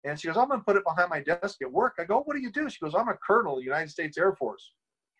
and 0.06 0.20
she 0.20 0.28
goes 0.28 0.38
i'm 0.38 0.48
going 0.48 0.60
to 0.60 0.66
put 0.66 0.76
it 0.76 0.84
behind 0.86 1.10
my 1.10 1.22
desk 1.22 1.58
at 1.62 1.72
work 1.72 1.94
i 2.00 2.04
go 2.04 2.22
what 2.22 2.36
do 2.36 2.42
you 2.42 2.52
do 2.52 2.70
she 2.70 2.78
goes 2.82 2.96
i'm 2.96 3.10
a 3.10 3.18
colonel 3.26 3.62
united 3.62 3.90
states 3.90 4.18
air 4.18 4.34
force 4.36 4.74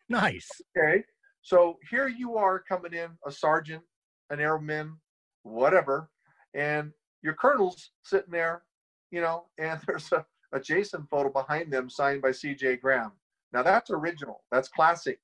nice. 0.10 0.50
Okay. 0.78 1.04
So 1.42 1.78
here 1.90 2.08
you 2.08 2.38
are 2.38 2.60
coming 2.60 2.94
in, 2.94 3.10
a 3.28 3.32
sergeant, 3.32 3.84
an 4.30 4.40
airman, 4.40 4.98
whatever, 5.44 6.10
and 6.54 6.92
your 7.22 7.34
colonel's 7.34 7.92
sitting 8.04 8.32
there, 8.32 8.64
you 9.12 9.22
know, 9.22 9.46
and 9.58 9.80
there's 9.88 10.12
a, 10.12 10.26
a 10.54 10.60
Jason 10.60 11.08
photo 11.10 11.30
behind 11.30 11.72
them 11.72 11.90
signed 11.90 12.22
by 12.22 12.30
CJ 12.30 12.82
Graham. 12.82 13.12
Now 13.52 13.64
that's 13.64 13.92
original, 13.92 14.44
that's 14.52 14.70
classic. 14.70 15.20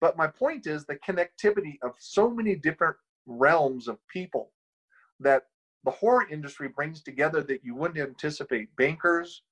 But 0.00 0.16
my 0.16 0.26
point 0.26 0.66
is 0.66 0.86
the 0.86 0.98
connectivity 1.06 1.76
of 1.82 1.92
so 1.98 2.30
many 2.30 2.56
different 2.56 2.96
realms 3.26 3.86
of 3.86 3.98
people 4.12 4.50
that 5.20 5.44
the 5.84 5.90
horror 5.90 6.26
industry 6.30 6.68
brings 6.68 7.02
together 7.02 7.42
that 7.42 7.64
you 7.64 7.74
wouldn't 7.74 7.98
anticipate. 7.98 8.74
Bankers, 8.76 9.42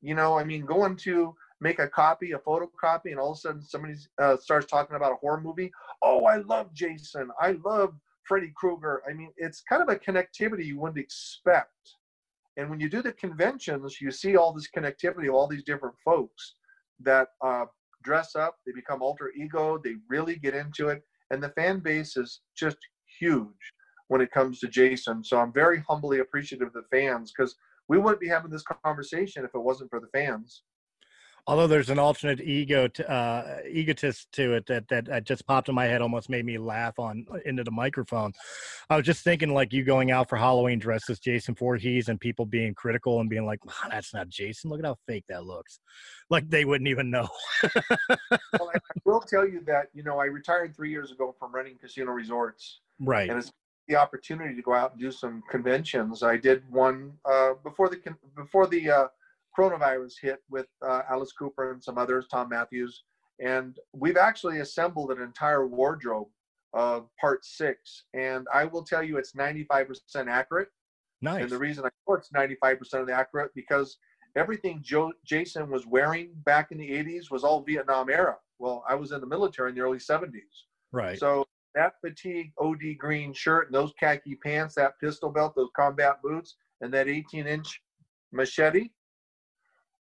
you 0.00 0.14
know, 0.14 0.38
I 0.38 0.44
mean, 0.44 0.64
going 0.64 0.96
to 0.96 1.34
make 1.60 1.78
a 1.78 1.88
copy, 1.88 2.32
a 2.32 2.38
photocopy, 2.38 3.06
and 3.06 3.18
all 3.18 3.32
of 3.32 3.38
a 3.38 3.40
sudden 3.40 3.62
somebody 3.62 3.94
uh, 4.20 4.36
starts 4.36 4.66
talking 4.66 4.96
about 4.96 5.12
a 5.12 5.16
horror 5.16 5.40
movie. 5.40 5.70
Oh, 6.02 6.24
I 6.24 6.38
love 6.38 6.72
Jason. 6.74 7.30
I 7.40 7.56
love 7.64 7.94
Freddy 8.24 8.52
Krueger. 8.54 9.02
I 9.08 9.12
mean, 9.12 9.30
it's 9.36 9.62
kind 9.62 9.82
of 9.82 9.88
a 9.88 9.96
connectivity 9.96 10.64
you 10.64 10.78
wouldn't 10.78 10.98
expect. 10.98 11.70
And 12.56 12.70
when 12.70 12.80
you 12.80 12.88
do 12.88 13.02
the 13.02 13.12
conventions, 13.12 14.00
you 14.00 14.10
see 14.10 14.36
all 14.36 14.52
this 14.52 14.68
connectivity 14.74 15.28
of 15.28 15.34
all 15.34 15.46
these 15.46 15.64
different 15.64 15.94
folks 16.04 16.54
that 17.00 17.28
uh, 17.44 17.66
dress 18.02 18.34
up, 18.34 18.56
they 18.64 18.72
become 18.72 19.02
alter 19.02 19.30
ego, 19.36 19.78
they 19.82 19.96
really 20.08 20.36
get 20.36 20.54
into 20.54 20.88
it. 20.88 21.02
And 21.30 21.42
the 21.42 21.50
fan 21.50 21.80
base 21.80 22.16
is 22.16 22.40
just 22.56 22.78
huge 23.18 23.72
when 24.08 24.20
it 24.20 24.30
comes 24.30 24.60
to 24.60 24.68
Jason. 24.68 25.24
So 25.24 25.38
I'm 25.38 25.52
very 25.52 25.82
humbly 25.88 26.20
appreciative 26.20 26.68
of 26.68 26.74
the 26.74 26.84
fans 26.90 27.32
because 27.36 27.56
we 27.88 27.98
wouldn't 27.98 28.20
be 28.20 28.28
having 28.28 28.50
this 28.50 28.64
conversation 28.84 29.44
if 29.44 29.54
it 29.54 29.62
wasn't 29.62 29.90
for 29.90 30.00
the 30.00 30.08
fans. 30.08 30.62
Although 31.48 31.68
there's 31.68 31.90
an 31.90 32.00
alternate 32.00 32.40
ego 32.40 32.88
to, 32.88 33.08
uh, 33.08 33.58
egotist 33.70 34.32
to 34.32 34.54
it 34.54 34.66
that, 34.66 34.88
that 34.88 35.04
that 35.04 35.24
just 35.24 35.46
popped 35.46 35.68
in 35.68 35.76
my 35.76 35.84
head 35.84 36.02
almost 36.02 36.28
made 36.28 36.44
me 36.44 36.58
laugh 36.58 36.98
on 36.98 37.24
into 37.44 37.62
the 37.62 37.70
microphone. 37.70 38.32
I 38.90 38.96
was 38.96 39.06
just 39.06 39.22
thinking 39.22 39.54
like 39.54 39.72
you 39.72 39.84
going 39.84 40.10
out 40.10 40.28
for 40.28 40.36
halloween 40.36 40.80
dressed 40.80 41.08
as 41.08 41.20
jason 41.20 41.54
Voorhees 41.54 42.08
and 42.08 42.18
people 42.18 42.46
being 42.46 42.74
critical 42.74 43.20
and 43.20 43.30
being 43.30 43.46
like 43.46 43.64
wow, 43.64 43.88
that's 43.90 44.12
not 44.12 44.28
jason. 44.28 44.70
Look 44.70 44.80
at 44.80 44.86
how 44.86 44.96
fake 45.06 45.24
that 45.28 45.44
looks. 45.44 45.78
Like 46.30 46.50
they 46.50 46.64
wouldn't 46.64 46.88
even 46.88 47.10
know. 47.10 47.28
Well, 48.58 48.70
I 48.74 48.78
will 49.04 49.20
tell 49.20 49.46
you 49.46 49.60
that 49.66 49.86
you 49.94 50.02
know 50.02 50.18
i 50.18 50.24
retired 50.24 50.74
three 50.74 50.90
years 50.90 51.12
ago 51.12 51.32
from 51.38 51.54
running 51.54 51.76
casino 51.80 52.10
resorts. 52.10 52.80
Right. 52.98 53.30
And 53.30 53.38
it's 53.38 53.52
the 53.88 53.96
opportunity 53.96 54.54
to 54.54 54.62
go 54.62 54.74
out 54.74 54.92
and 54.92 55.00
do 55.00 55.10
some 55.10 55.42
conventions 55.50 56.22
i 56.22 56.36
did 56.36 56.62
one 56.70 57.12
uh, 57.24 57.50
before 57.62 57.88
the 57.88 57.98
before 58.36 58.66
the 58.66 58.90
uh, 58.90 59.06
coronavirus 59.56 60.14
hit 60.20 60.42
with 60.50 60.66
uh, 60.86 61.02
Alice 61.08 61.32
Cooper 61.32 61.72
and 61.72 61.82
some 61.82 61.98
others, 61.98 62.26
Thom 62.30 62.50
Mathews, 62.50 63.04
and 63.40 63.76
we've 63.92 64.16
actually 64.16 64.60
assembled 64.60 65.10
an 65.10 65.20
entire 65.20 65.66
wardrobe 65.66 66.28
of 66.72 67.08
part 67.20 67.44
six. 67.44 68.04
And 68.14 68.46
I 68.52 68.64
will 68.64 68.82
tell 68.82 69.02
you, 69.02 69.18
it's 69.18 69.32
95% 69.32 69.96
accurate. 70.28 70.68
Nice. 71.22 71.42
And 71.42 71.50
the 71.50 71.58
reason 71.58 71.84
I 71.84 71.88
know 72.06 72.14
it's 72.14 72.30
95% 72.30 73.00
of 73.00 73.06
the 73.06 73.14
accurate 73.14 73.50
because 73.54 73.96
everything 74.36 74.80
Joe, 74.82 75.12
Jason 75.24 75.70
was 75.70 75.86
wearing 75.86 76.30
back 76.44 76.72
in 76.72 76.78
the 76.78 76.90
80s 76.90 77.30
was 77.30 77.44
all 77.44 77.62
Vietnam 77.62 78.10
era. 78.10 78.36
Well, 78.58 78.84
I 78.88 78.94
was 78.94 79.12
in 79.12 79.20
the 79.20 79.26
military 79.26 79.70
in 79.70 79.74
the 79.74 79.80
early 79.82 79.98
70s. 79.98 80.30
Right. 80.92 81.18
So 81.18 81.46
that 81.76 82.00
fatigue 82.00 82.52
OD 82.58 82.96
green 82.98 83.32
shirt 83.32 83.66
and 83.66 83.74
those 83.74 83.92
khaki 84.00 84.34
pants, 84.34 84.74
that 84.74 84.98
pistol 84.98 85.30
belt, 85.30 85.54
those 85.54 85.68
combat 85.76 86.20
boots, 86.22 86.56
and 86.80 86.92
that 86.92 87.06
18 87.06 87.46
inch 87.46 87.82
machete, 88.32 88.88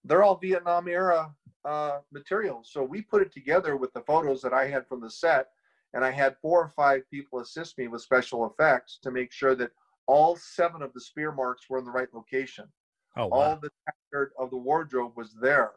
they're 0.02 0.22
all 0.22 0.36
Vietnam 0.36 0.88
era 0.88 1.30
uh, 1.64 1.98
materials. 2.10 2.70
So 2.72 2.82
we 2.82 3.02
put 3.02 3.22
it 3.22 3.32
together 3.32 3.76
with 3.76 3.92
the 3.92 4.00
photos 4.00 4.40
that 4.40 4.54
I 4.54 4.66
had 4.66 4.88
from 4.88 5.02
the 5.02 5.10
set, 5.10 5.48
and 5.92 6.02
I 6.04 6.10
had 6.10 6.36
four 6.40 6.62
or 6.62 6.70
five 6.70 7.02
people 7.10 7.40
assist 7.40 7.76
me 7.76 7.86
with 7.88 8.02
special 8.02 8.46
effects 8.46 8.98
to 9.02 9.10
make 9.10 9.30
sure 9.30 9.54
that 9.56 9.70
all 10.06 10.36
seven 10.36 10.80
of 10.80 10.94
the 10.94 11.00
spear 11.00 11.32
marks 11.32 11.68
were 11.68 11.78
in 11.78 11.84
the 11.84 11.90
right 11.90 12.08
location. 12.14 12.64
Oh, 13.16 13.26
wow. 13.26 13.36
All 13.36 13.56
the 13.60 13.70
texture 13.86 14.32
of 14.38 14.50
the 14.50 14.56
wardrobe 14.56 15.12
was 15.16 15.34
there. 15.40 15.72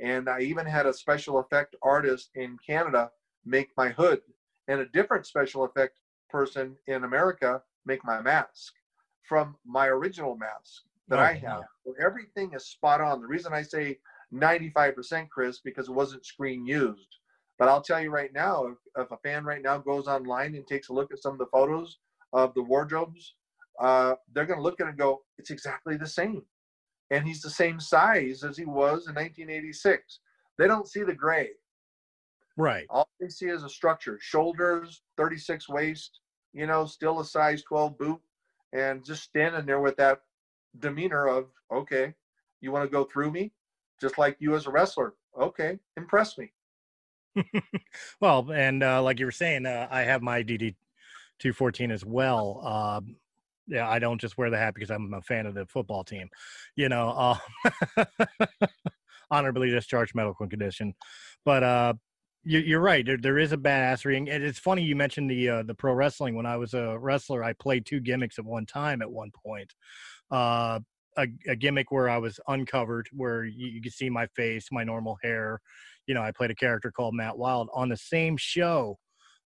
And 0.00 0.28
I 0.28 0.40
even 0.40 0.64
had 0.64 0.86
a 0.86 0.92
special 0.92 1.38
effect 1.38 1.76
artist 1.82 2.30
in 2.34 2.56
Canada 2.66 3.10
make 3.44 3.68
my 3.76 3.90
hood, 3.90 4.22
and 4.68 4.80
a 4.80 4.86
different 4.86 5.26
special 5.26 5.64
effect 5.64 5.98
person 6.30 6.76
in 6.86 7.04
America 7.04 7.62
make 7.86 8.04
my 8.04 8.20
mask 8.20 8.72
from 9.28 9.56
my 9.64 9.86
original 9.86 10.36
mask 10.36 10.82
that 11.08 11.18
I 11.18 11.34
have. 11.34 11.62
So 11.84 11.94
everything 12.02 12.52
is 12.54 12.66
spot 12.66 13.00
on. 13.00 13.20
The 13.20 13.26
reason 13.26 13.52
I 13.52 13.62
say 13.62 13.98
95% 14.32 15.28
Chris 15.28 15.60
because 15.64 15.88
it 15.88 15.94
wasn't 15.94 16.24
screen 16.24 16.66
used. 16.66 17.08
But 17.58 17.68
I'll 17.68 17.82
tell 17.82 18.00
you 18.00 18.10
right 18.10 18.32
now, 18.32 18.66
if, 18.66 18.78
if, 18.98 19.10
a 19.12 19.16
fan 19.18 19.44
right 19.44 19.62
now 19.62 19.78
goes 19.78 20.08
online 20.08 20.56
and 20.56 20.66
takes 20.66 20.88
a 20.88 20.92
look 20.92 21.12
at 21.12 21.22
some 21.22 21.32
of 21.32 21.38
the 21.38 21.46
photos 21.52 21.98
of 22.32 22.52
the 22.54 22.62
wardrobes, 22.62 23.34
uh, 23.80 24.14
they're 24.32 24.46
going 24.46 24.58
to 24.58 24.62
look 24.62 24.80
at 24.80 24.86
it 24.86 24.90
and 24.90 24.98
go, 24.98 25.22
it's 25.38 25.50
exactly 25.50 25.96
the 25.96 26.06
same. 26.06 26.42
And 27.10 27.26
he's 27.26 27.42
the 27.42 27.50
same 27.50 27.78
size 27.78 28.42
as 28.42 28.56
he 28.56 28.64
was 28.64 29.06
in 29.06 29.14
1986. 29.14 30.20
They 30.58 30.66
don't 30.66 30.88
see 30.88 31.04
the 31.04 31.14
gray. 31.14 31.50
Right. 32.56 32.86
All 32.90 33.08
they 33.20 33.28
see 33.28 33.46
is 33.46 33.64
a 33.64 33.68
structure 33.68 34.18
shoulders, 34.20 35.02
36 35.16 35.68
waist, 35.68 36.20
you 36.52 36.66
know, 36.66 36.86
still 36.86 37.20
a 37.20 37.24
size 37.24 37.62
12 37.62 37.98
boot, 37.98 38.20
and 38.74 39.04
just 39.04 39.22
standing 39.22 39.64
there 39.64 39.80
with 39.80 39.96
that 39.96 40.20
demeanor 40.80 41.28
of 41.28 41.46
okay 41.72 42.12
you 42.60 42.72
want 42.72 42.84
to 42.84 42.90
go 42.90 43.04
through 43.04 43.30
me 43.30 43.52
just 44.00 44.18
like 44.18 44.36
you 44.40 44.54
as 44.54 44.66
a 44.66 44.70
wrestler 44.70 45.14
okay 45.40 45.78
impress 45.96 46.36
me 46.36 46.52
well 48.20 48.50
and 48.52 48.82
uh, 48.82 49.02
like 49.02 49.18
you 49.18 49.24
were 49.24 49.32
saying 49.32 49.66
uh, 49.66 49.86
i 49.90 50.02
have 50.02 50.22
my 50.22 50.42
dd 50.42 50.74
214 51.38 51.90
as 51.90 52.04
well 52.04 52.60
uh, 52.64 53.00
yeah 53.68 53.88
i 53.88 53.98
don't 53.98 54.20
just 54.20 54.36
wear 54.36 54.50
the 54.50 54.58
hat 54.58 54.74
because 54.74 54.90
i'm 54.90 55.14
a 55.14 55.22
fan 55.22 55.46
of 55.46 55.54
the 55.54 55.64
football 55.66 56.02
team 56.02 56.28
you 56.76 56.88
know 56.88 57.38
uh, 57.96 58.04
honorably 59.30 59.70
discharged 59.70 60.14
medical 60.14 60.46
condition 60.46 60.92
but 61.44 61.62
uh 61.62 61.94
you're 62.44 62.80
right. 62.80 63.04
There, 63.04 63.16
there 63.16 63.38
is 63.38 63.52
a 63.52 63.56
badassery, 63.56 64.16
and 64.16 64.28
it's 64.28 64.58
funny 64.58 64.82
you 64.82 64.96
mentioned 64.96 65.30
the 65.30 65.48
uh, 65.48 65.62
the 65.62 65.74
pro 65.74 65.92
wrestling. 65.92 66.34
When 66.34 66.46
I 66.46 66.56
was 66.56 66.74
a 66.74 66.98
wrestler, 66.98 67.42
I 67.42 67.52
played 67.54 67.86
two 67.86 68.00
gimmicks 68.00 68.38
at 68.38 68.44
one 68.44 68.66
time. 68.66 69.02
At 69.02 69.10
one 69.10 69.30
point, 69.30 69.72
uh, 70.30 70.80
a, 71.16 71.26
a, 71.48 71.56
gimmick 71.56 71.90
where 71.90 72.08
I 72.08 72.18
was 72.18 72.40
uncovered, 72.48 73.08
where 73.12 73.44
you, 73.44 73.68
you 73.68 73.82
could 73.82 73.92
see 73.92 74.10
my 74.10 74.26
face, 74.36 74.68
my 74.70 74.84
normal 74.84 75.18
hair. 75.22 75.60
You 76.06 76.14
know, 76.14 76.22
I 76.22 76.32
played 76.32 76.50
a 76.50 76.54
character 76.54 76.90
called 76.90 77.14
Matt 77.14 77.38
Wild. 77.38 77.68
On 77.74 77.88
the 77.88 77.96
same 77.96 78.36
show, 78.36 78.98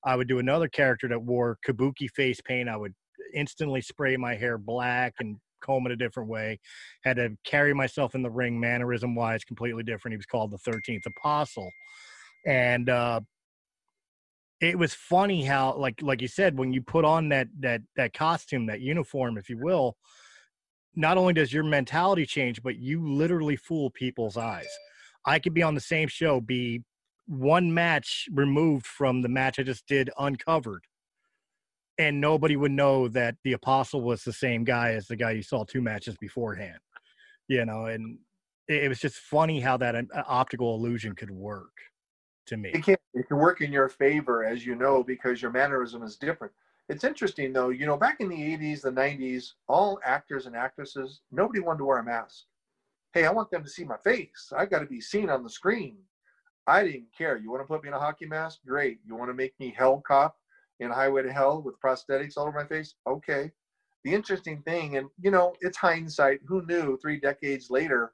I 0.05 0.17
would 0.17 0.29
do 0.29 0.39
another 0.39 0.69
character 0.69 1.09
that 1.09 1.23
wore 1.23 1.59
kabuki 1.67 2.09
face 2.11 2.41
paint. 2.41 2.69
I 2.69 2.77
would 2.77 2.95
instantly 3.35 3.81
spray 3.81 4.17
my 4.17 4.35
hair 4.35 4.59
black 4.59 5.15
and 5.21 5.37
comb 5.61 5.87
it 5.87 5.93
a 5.93 5.97
different 5.97 6.29
way, 6.29 6.59
had 7.05 7.17
to 7.17 7.37
carry 7.45 7.75
myself 7.75 8.15
in 8.15 8.23
the 8.23 8.31
ring 8.31 8.59
mannerism 8.59 9.15
wise 9.15 9.45
completely 9.45 9.83
different. 9.83 10.13
He 10.13 10.17
was 10.17 10.27
called 10.27 10.51
the 10.51 10.71
13th 10.71 11.07
Apostle. 11.07 11.71
And 12.47 12.89
uh, 12.89 13.21
it 14.61 14.79
was 14.79 14.95
funny 14.95 15.45
how 15.45 15.75
like 15.77 16.01
like 16.03 16.21
you 16.21 16.29
said 16.29 16.59
when 16.59 16.73
you 16.73 16.83
put 16.83 17.05
on 17.05 17.29
that 17.29 17.49
that 17.61 17.83
that 17.97 18.13
costume 18.13 18.67
that 18.67 18.81
uniform 18.81 19.39
if 19.39 19.49
you 19.49 19.57
will 19.59 19.97
not 20.97 21.17
only 21.17 21.33
does 21.33 21.53
your 21.53 21.63
mentality 21.63 22.27
change 22.27 22.63
but 22.63 22.77
you 22.77 23.07
literally 23.07 23.57
fool 23.57 23.91
people's 23.91 24.37
eyes. 24.37 24.69
I 25.25 25.39
could 25.39 25.55
be 25.55 25.63
on 25.63 25.75
the 25.75 25.81
same 25.81 26.09
show 26.09 26.41
be 26.41 26.83
one 27.27 27.73
match 27.73 28.27
removed 28.33 28.87
from 28.87 29.21
the 29.23 29.29
match 29.29 29.59
i 29.59 29.63
just 29.63 29.87
did 29.87 30.11
uncovered. 30.19 30.85
And 32.01 32.21
nobody 32.21 32.57
would 32.57 32.71
know 32.71 33.09
that 33.09 33.35
the 33.43 33.55
apostle 33.55 34.03
was 34.03 34.23
the 34.23 34.33
same 34.33 34.63
guy 34.63 34.93
as 34.93 35.09
the 35.09 35.17
guy 35.17 35.33
you 35.33 35.43
saw 35.43 35.65
two 35.65 35.83
matches 35.83 36.17
beforehand 36.19 36.79
you 37.49 37.65
know 37.65 37.87
and 37.87 38.19
it, 38.69 38.89
was 38.89 39.01
just 39.01 39.17
funny 39.17 39.61
how 39.61 39.77
that 39.79 39.95
uh, 39.95 40.03
optical 40.27 40.75
illusion 40.75 41.15
could 41.15 41.31
work 41.31 41.73
to 42.49 42.57
me. 42.57 42.71
It 42.75 42.83
can 42.85 42.97
it 43.15 43.27
can 43.29 43.39
work 43.39 43.61
in 43.61 43.73
your 43.73 43.89
favor, 43.89 44.45
as 44.45 44.65
you 44.67 44.75
know, 44.75 45.03
because 45.03 45.41
your 45.41 45.51
mannerism 45.51 46.03
is 46.03 46.17
different. 46.17 46.53
It's 46.89 47.05
interesting 47.05 47.53
though, 47.53 47.69
you 47.69 47.85
know, 47.85 47.97
back 47.97 48.21
in 48.21 48.29
the 48.29 48.37
80s, 48.37 48.83
the 48.83 48.91
90s, 48.91 49.53
all 49.69 49.99
actors 50.05 50.47
and 50.47 50.57
actresses, 50.57 51.21
nobody 51.31 51.61
wanted 51.61 51.79
to 51.79 51.85
wear 51.85 51.99
a 51.99 52.05
mask. 52.05 52.45
Hey, 53.13 53.27
I 53.27 53.33
want 53.33 53.51
them 53.51 53.63
to 53.63 53.69
see 53.69 53.85
my 53.85 53.97
face. 53.99 54.53
I 54.57 54.67
got 54.67 54.81
to 54.81 54.87
be 54.87 55.01
seen 55.01 55.29
on 55.31 55.43
the 55.43 55.51
screen. 55.51 55.99
I 56.67 56.85
didn't 56.85 57.09
care. 57.17 57.37
You 57.37 57.51
want 57.51 57.63
to 57.63 57.67
put 57.67 57.83
me 57.83 57.89
in 57.89 57.95
a 57.95 57.99
hockey 57.99 58.27
mask? 58.27 58.61
Great. 58.67 59.01
You 59.05 59.17
want 59.17 59.31
to 59.31 59.35
make 59.35 59.59
me 59.59 59.75
Hell 59.77 60.03
Cop 60.07 60.37
in 60.81 60.91
Highway 60.91 61.23
to 61.23 61.33
Hell 61.33 61.63
with 61.63 61.81
prosthetics 61.81 62.37
all 62.37 62.47
over 62.47 62.59
my 62.59 62.67
face? 62.67 62.95
Okay. 63.07 63.51
The 64.05 64.15
interesting 64.15 64.63
thing, 64.63 64.97
and 64.97 65.09
you 65.21 65.31
know, 65.31 65.55
it's 65.61 65.77
hindsight. 65.77 66.41
Who 66.47 66.65
knew 66.67 66.99
three 66.99 67.19
decades 67.19 67.71
later, 67.71 68.13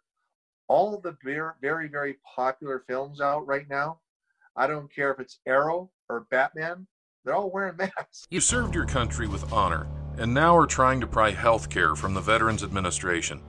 all 0.68 0.98
the 0.98 1.16
very, 1.22 1.52
very, 1.60 1.88
very 1.88 2.16
popular 2.34 2.84
films 2.88 3.20
out 3.20 3.46
right 3.46 3.68
now 3.68 3.98
I 4.56 4.66
don't 4.66 4.92
care 4.92 5.12
if 5.12 5.20
it's 5.20 5.40
Arrow 5.46 5.90
or 6.08 6.26
Batman, 6.30 6.86
they're 7.24 7.34
all 7.34 7.50
wearing 7.50 7.76
masks. 7.78 8.26
You 8.30 8.40
served 8.40 8.74
your 8.74 8.86
country 8.86 9.26
with 9.26 9.52
honor 9.52 9.86
and 10.16 10.32
now 10.32 10.56
are 10.56 10.66
trying 10.66 11.00
to 11.00 11.06
pry 11.06 11.30
health 11.30 11.68
care 11.70 11.96
from 11.96 12.14
the 12.14 12.20
Veterans 12.20 12.62
Administration. 12.62 13.40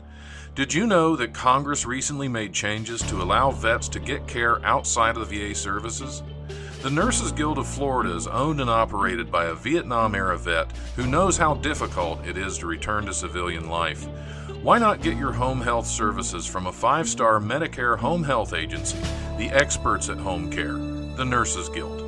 Did 0.56 0.74
you 0.74 0.88
know 0.88 1.16
that 1.18 1.34
Congress 1.34 1.86
recently 1.86 2.28
made 2.28 2.54
changes 2.54 3.02
to 3.04 3.22
allow 3.22 3.52
vets 3.52 3.90
to 3.90 4.00
get 4.00 4.26
care 4.26 4.64
outside 4.66 5.18
of 5.18 5.30
the 5.30 5.50
VA 5.50 5.54
services? 5.54 6.24
The 6.82 6.90
Nurses 6.90 7.32
Guild 7.32 7.58
of 7.58 7.68
Florida 7.68 8.16
is 8.16 8.28
owned 8.28 8.62
and 8.62 8.70
operated 8.70 9.32
by 9.32 9.46
a 9.46 9.56
Vietnam 9.56 10.16
era 10.16 10.38
vet 10.38 10.72
who 10.96 11.08
knows 11.08 11.36
how 11.36 11.56
difficult 11.56 12.26
it 12.26 12.38
is 12.38 12.58
to 12.60 12.68
return 12.68 13.06
to 13.08 13.14
civilian 13.14 13.70
life. 13.70 14.08
Why 14.62 14.80
not 14.80 15.02
get 15.02 15.18
your 15.18 15.34
home 15.34 15.62
health 15.62 15.88
services 15.88 16.46
from 16.46 16.68
a 16.68 16.72
five 16.72 17.10
star 17.10 17.40
Medicare 17.40 17.98
home 17.98 18.24
health 18.24 18.54
agency, 18.54 18.98
the 19.38 19.50
experts 19.52 20.10
at 20.10 20.18
home 20.18 20.50
care? 20.50 20.95
The 21.16 21.26
Nurses 21.26 21.70
Guild. 21.70 22.02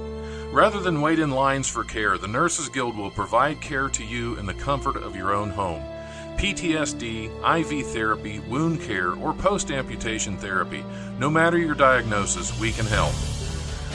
Rather 0.52 0.80
than 0.80 1.02
wait 1.02 1.20
in 1.20 1.32
lines 1.32 1.68
for 1.68 1.84
care, 1.84 2.18
the 2.18 2.28
Nurses 2.28 2.68
Guild 2.68 2.98
will 2.98 3.12
provide 3.12 3.62
care 3.62 3.90
to 3.90 4.04
you 4.04 4.36
in 4.38 4.46
the 4.46 4.54
comfort 4.54 4.98
of 4.98 5.16
your 5.16 5.34
own 5.34 5.50
home. 5.50 5.82
PTSD, 6.38 7.28
IV 7.60 7.88
therapy, 7.88 8.40
wound 8.40 8.82
care, 8.82 9.14
or 9.14 9.34
post 9.34 9.72
amputation 9.72 10.38
therapy, 10.38 10.84
no 11.18 11.30
matter 11.30 11.58
your 11.58 11.76
diagnosis, 11.76 12.58
we 12.60 12.72
can 12.72 12.86
help. 12.86 13.14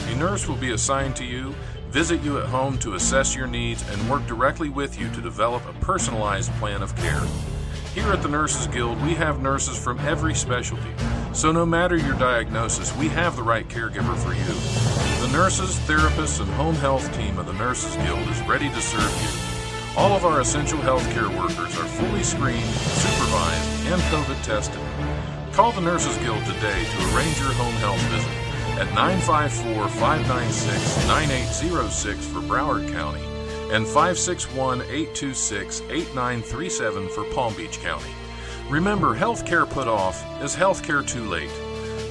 A 0.09 0.15
nurse 0.15 0.47
will 0.47 0.57
be 0.57 0.71
assigned 0.71 1.15
to 1.17 1.23
you, 1.23 1.53
visit 1.89 2.21
you 2.21 2.39
at 2.39 2.47
home 2.47 2.77
to 2.79 2.95
assess 2.95 3.35
your 3.35 3.47
needs, 3.47 3.87
and 3.89 4.09
work 4.09 4.25
directly 4.25 4.69
with 4.69 4.99
you 4.99 5.09
to 5.11 5.21
develop 5.21 5.63
a 5.67 5.73
personalized 5.73 6.51
plan 6.53 6.81
of 6.81 6.95
care. 6.95 7.21
Here 7.93 8.11
at 8.11 8.23
the 8.23 8.29
Nurses 8.29 8.67
Guild, 8.67 9.01
we 9.03 9.13
have 9.13 9.41
nurses 9.41 9.81
from 9.81 9.99
every 9.99 10.33
specialty, 10.33 10.89
so 11.33 11.51
no 11.51 11.65
matter 11.65 11.97
your 11.97 12.13
diagnosis, 12.17 12.95
we 12.95 13.07
have 13.09 13.35
the 13.35 13.43
right 13.43 13.67
caregiver 13.67 14.15
for 14.15 14.33
you. 14.33 15.25
The 15.25 15.33
nurses, 15.35 15.77
therapists, 15.87 16.39
and 16.39 16.49
home 16.51 16.75
health 16.75 17.11
team 17.17 17.39
of 17.39 17.47
the 17.47 17.53
Nurses 17.53 17.95
Guild 17.97 18.27
is 18.29 18.41
ready 18.43 18.69
to 18.69 18.81
serve 18.81 19.01
you. 19.21 19.99
All 19.99 20.13
of 20.13 20.25
our 20.25 20.41
essential 20.41 20.79
healthcare 20.79 21.29
workers 21.37 21.77
are 21.77 21.85
fully 21.85 22.23
screened, 22.23 22.63
supervised, 22.63 23.87
and 23.87 24.01
COVID 24.03 24.43
tested. 24.43 24.79
Call 25.53 25.71
the 25.71 25.81
Nurses 25.81 26.17
Guild 26.17 26.43
today 26.45 26.83
to 26.83 27.15
arrange 27.15 27.39
your 27.39 27.53
home 27.53 27.75
health 27.75 28.01
visit 28.09 28.43
at 28.79 28.93
954 28.93 29.87
596 29.87 31.07
9806 31.07 32.25
for 32.27 32.39
Broward 32.39 32.91
County 32.91 33.23
and 33.71 33.85
561 33.85 34.81
826 34.81 35.81
8937 35.89 37.09
for 37.09 37.23
Palm 37.33 37.55
Beach 37.55 37.79
County. 37.79 38.09
Remember, 38.69 39.15
healthcare 39.15 39.69
put 39.69 39.87
off 39.87 40.23
is 40.41 40.55
healthcare 40.55 41.05
too 41.07 41.25
late. 41.25 41.51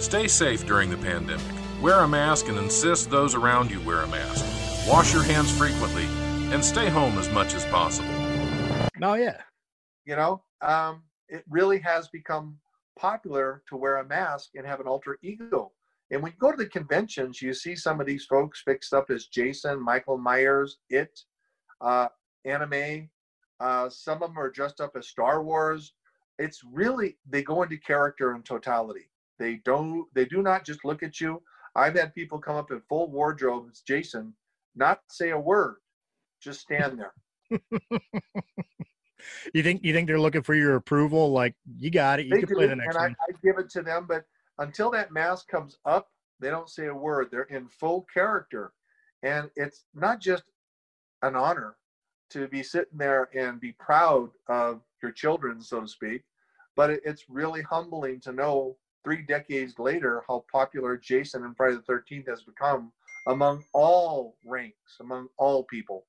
Stay 0.01 0.29
safe 0.29 0.67
during 0.67 0.91
the 0.91 0.99
pandemic. 0.99 1.45
Wear 1.81 2.01
a 2.01 2.09
mask 2.09 2.49
and 2.49 2.59
insist 2.59 3.11
those 3.11 3.35
around 3.35 3.71
you 3.71 3.81
wear 3.81 4.03
a 4.03 4.07
mask. 4.07 4.45
Wash 4.89 5.13
your 5.13 5.23
hands 5.23 5.51
frequently 5.57 6.05
and 6.53 6.63
stay 6.63 6.89
home 6.89 7.19
as 7.19 7.31
much 7.31 7.55
as 7.55 7.65
possible. 7.67 8.09
Oh, 9.03 9.15
yeah. 9.15 9.41
You 10.05 10.17
know, 10.17 10.45
um, 10.61 11.03
it 11.29 11.43
really 11.49 11.79
has 11.79 12.09
become 12.09 12.59
popular 12.99 13.63
to 13.69 13.77
wear 13.77 13.97
a 13.99 14.07
mask 14.07 14.51
and 14.55 14.67
have 14.67 14.81
an 14.81 14.87
alter 14.87 15.19
ego. 15.23 15.73
And 16.11 16.23
when 16.23 16.33
you 16.33 16.39
go 16.39 16.51
to 16.51 16.57
the 16.57 16.69
conventions, 16.69 17.41
you 17.41 17.55
see 17.55 17.75
some 17.75 17.99
of 18.01 18.07
these 18.07 18.27
folks 18.27 18.63
fixed 18.63 18.93
up 18.93 19.11
as 19.11 19.27
Jason, 19.27 19.83
Michael 19.83 20.19
Myers, 20.19 20.77
It, 20.91 21.19
uh, 21.81 22.09
anime. 22.45 23.09
Uh, 23.59 23.89
some 23.89 24.23
of 24.23 24.29
them 24.29 24.39
are 24.39 24.51
dressed 24.51 24.81
up 24.81 24.93
as 24.97 25.09
Star 25.09 25.43
Wars. 25.43 25.95
It's 26.39 26.63
really 26.65 27.19
they 27.29 27.43
go 27.43 27.63
into 27.63 27.77
character 27.79 28.35
in 28.35 28.43
totality. 28.43 29.09
They 29.39 29.61
don't. 29.65 30.07
They 30.15 30.25
do 30.25 30.43
not 30.43 30.65
just 30.65 30.85
look 30.85 31.03
at 31.03 31.21
you 31.21 31.43
I've 31.75 31.97
had 31.97 32.15
people 32.15 32.39
come 32.39 32.57
up 32.57 32.71
in 32.71 32.81
full 32.89 33.11
wardrobes, 33.11 33.81
Jason, 33.81 34.35
not 34.75 35.01
say 35.09 35.31
a 35.31 35.39
word, 35.39 35.77
just 36.41 36.61
stand 36.61 36.99
there. 36.99 37.15
you 39.55 39.63
think 39.63 39.83
you 39.83 39.93
think 39.93 40.07
they're 40.07 40.21
looking 40.21 40.43
for 40.43 40.55
your 40.55 40.77
approval? 40.77 41.33
Like 41.33 41.55
you 41.79 41.91
got 41.91 42.21
it, 42.21 42.27
you 42.27 42.35
they 42.35 42.41
can 42.41 42.49
do, 42.49 42.55
play 42.55 42.67
the 42.67 42.77
next 42.77 42.97
and 42.97 43.03
one. 43.03 43.17
I, 43.21 43.33
I 43.33 43.37
give 43.43 43.59
it 43.59 43.71
to 43.71 43.83
them, 43.83 44.07
but 44.09 44.25
until 44.59 44.91
that 44.91 45.13
mask 45.13 45.49
comes 45.49 45.79
up, 45.87 46.09
they 46.41 46.51
don't 46.51 46.69
say 46.69 46.87
a 46.87 46.95
word. 46.95 47.29
They're 47.31 47.43
in 47.45 47.69
full 47.69 48.07
character, 48.13 48.73
and 49.23 49.51
it's 49.57 49.85
not 49.95 50.21
just 50.21 50.45
an 51.23 51.37
honor 51.37 51.77
to 52.31 52.49
be 52.49 52.63
sitting 52.63 52.99
there 52.99 53.29
and 53.35 53.61
be 53.61 53.73
proud 53.73 54.31
of 54.49 54.83
your 55.03 55.13
children, 55.13 55.61
so 55.61 55.81
to 55.81 55.89
speak, 55.89 56.23
but 56.77 56.91
it, 56.91 57.01
it's 57.05 57.25
really 57.29 57.63
humbling 57.63 58.21
to 58.21 58.33
know 58.33 58.77
three 59.05 59.23
decades 59.23 59.79
later 59.79 60.23
how 60.29 60.45
popular 60.51 60.97
Jason 60.97 61.45
and 61.45 61.57
Friday 61.57 61.77
the 61.77 61.93
13th 61.93 62.29
has 62.29 62.43
become 62.43 62.93
among 63.27 63.65
all 63.73 64.37
ranks, 64.45 64.97
among 65.01 65.29
all 65.39 65.65
people. 65.65 66.05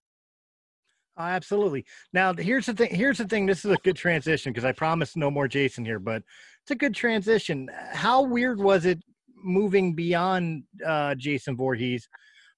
Uh, 1.17 1.23
absolutely. 1.23 1.85
Now, 2.11 2.33
here's 2.33 2.65
the 2.65 2.73
thing. 2.73 2.93
Here's 2.93 3.19
the 3.19 3.27
thing. 3.27 3.45
This 3.45 3.63
is 3.65 3.71
a 3.71 3.77
good 3.83 3.95
transition 3.95 4.51
because 4.51 4.65
I 4.65 4.71
promised 4.71 5.15
no 5.15 5.29
more 5.29 5.47
Jason 5.47 5.85
here, 5.85 5.99
but 5.99 6.23
it's 6.63 6.71
a 6.71 6.75
good 6.75 6.95
transition. 6.95 7.69
How 7.91 8.23
weird 8.23 8.59
was 8.59 8.85
it 8.85 8.99
moving 9.43 9.93
beyond 9.93 10.63
uh, 10.83 11.13
Jason 11.15 11.55
Voorhees 11.55 12.07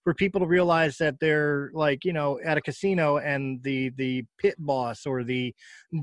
for 0.06 0.14
people 0.14 0.40
to 0.40 0.48
realize 0.48 0.98
that 0.98 1.20
they're 1.20 1.72
like 1.74 2.06
you 2.06 2.14
know 2.14 2.40
at 2.46 2.58
a 2.58 2.62
casino 2.62 3.18
and 3.18 3.62
the 3.64 3.90
the 3.98 4.24
pit 4.40 4.56
boss 4.60 5.06
or 5.06 5.24
the 5.24 5.54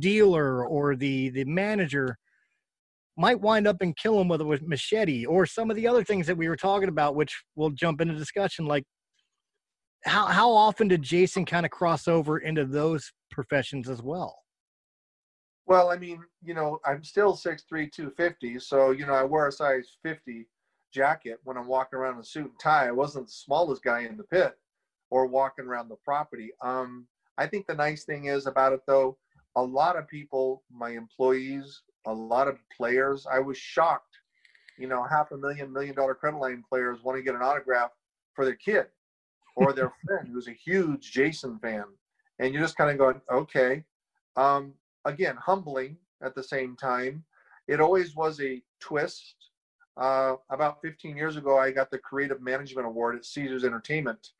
dealer 0.01 0.67
or 0.67 0.95
the 0.97 1.31
the 1.31 1.45
manager 1.45 2.19
might 3.17 3.41
wind 3.41 3.67
up 3.67 3.77
and 3.81 3.97
kill 3.97 4.21
him 4.21 4.29
with 4.29 4.41
a 4.41 4.59
machete 4.62 5.25
or 5.25 5.47
some 5.47 5.71
of 5.71 5.77
the 5.77 5.87
other 5.87 6.03
things 6.03 6.27
that 6.27 6.37
we 6.37 6.49
were 6.49 6.57
talking 6.57 6.88
about, 6.88 7.15
which 7.15 7.43
we'll 7.57 7.71
jump 7.71 8.01
into 8.01 8.15
discussion. 8.15 8.65
Like, 8.65 8.85
how 10.05 10.27
how 10.27 10.51
often 10.51 10.88
did 10.88 11.03
Jason 11.03 11.45
kind 11.45 11.65
of 11.65 11.71
cross 11.71 12.09
over 12.09 12.38
into 12.38 12.65
those 12.65 13.12
professions 13.31 13.88
as 13.88 14.03
well? 14.03 14.37
Well, 15.67 15.91
I 15.91 15.97
mean, 15.97 16.21
you 16.43 16.55
know, 16.55 16.81
I'm 16.85 17.05
still 17.05 17.35
6'3", 17.35 17.93
250, 17.93 18.59
so 18.59 18.91
you 18.91 19.07
know, 19.07 19.12
I 19.12 19.23
wear 19.23 19.47
a 19.47 19.53
size 19.53 19.97
50 20.03 20.49
jacket 20.92 21.40
when 21.44 21.57
I'm 21.57 21.66
walking 21.66 21.98
around 21.98 22.14
in 22.14 22.20
a 22.20 22.24
suit 22.24 22.44
and 22.44 22.59
tie. 22.59 22.88
I 22.88 22.92
wasn't 22.92 23.26
the 23.26 23.33
smallest 23.33 23.83
guy 23.83 24.00
in 24.00 24.16
the 24.16 24.24
pit 24.24 24.59
or 25.11 25.26
walking 25.26 25.66
around 25.66 25.88
the 25.88 25.96
property. 26.05 26.50
Um, 26.61 27.07
I 27.38 27.46
think 27.46 27.66
the 27.66 27.74
nice 27.74 28.05
thing 28.05 28.26
is 28.26 28.46
about 28.46 28.72
it 28.72 28.81
though, 28.87 29.18
a 29.57 29.62
lot 29.62 29.96
of 29.96 30.09
people, 30.09 30.62
my 30.70 30.90
employees, 30.90 31.83
a 32.07 32.12
lot 32.12 32.48
of 32.48 32.59
players. 32.74 33.26
I 33.31 33.38
was 33.38 33.59
shocked. 33.59 34.16
You 34.78 34.88
know, 34.88 35.05
half 35.05 35.31
a 35.33 35.37
million, 35.37 35.72
million 35.72 35.94
dollar 35.94 36.14
credit 36.14 36.38
line 36.38 36.64
players 36.68 37.02
want 37.02 37.18
to 37.18 37.22
get 37.22 37.35
an 37.35 37.42
autograph 37.42 37.90
for 38.35 38.44
their 38.44 38.55
kid 38.55 38.87
or 39.57 39.72
their 39.72 39.92
friend 40.07 40.28
who's 40.33 40.48
a 40.48 40.52
huge 40.52 41.12
Jason 41.12 41.59
fan. 41.59 41.85
And 42.38 42.52
you're 42.52 42.62
just 42.62 42.76
kind 42.76 42.90
of 42.90 42.98
going, 42.98 43.20
okay. 43.31 43.85
Um, 44.37 44.72
again, 45.05 45.37
humbling 45.37 45.96
at 46.22 46.35
the 46.35 46.42
same 46.42 46.76
time. 46.76 47.24
It 47.68 47.81
always 47.81 48.16
was 48.16 48.40
a 48.40 48.62
twist. 48.81 49.35
Uh, 49.96 50.37
about 50.50 50.81
15 50.81 51.16
years 51.16 51.37
ago, 51.37 51.59
I 51.59 51.70
got 51.70 51.90
the 51.90 51.98
Creative 51.98 52.40
Management 52.40 52.87
Award 52.87 53.16
at 53.16 53.24
Caesars 53.24 53.64
Entertainment. 53.64 54.31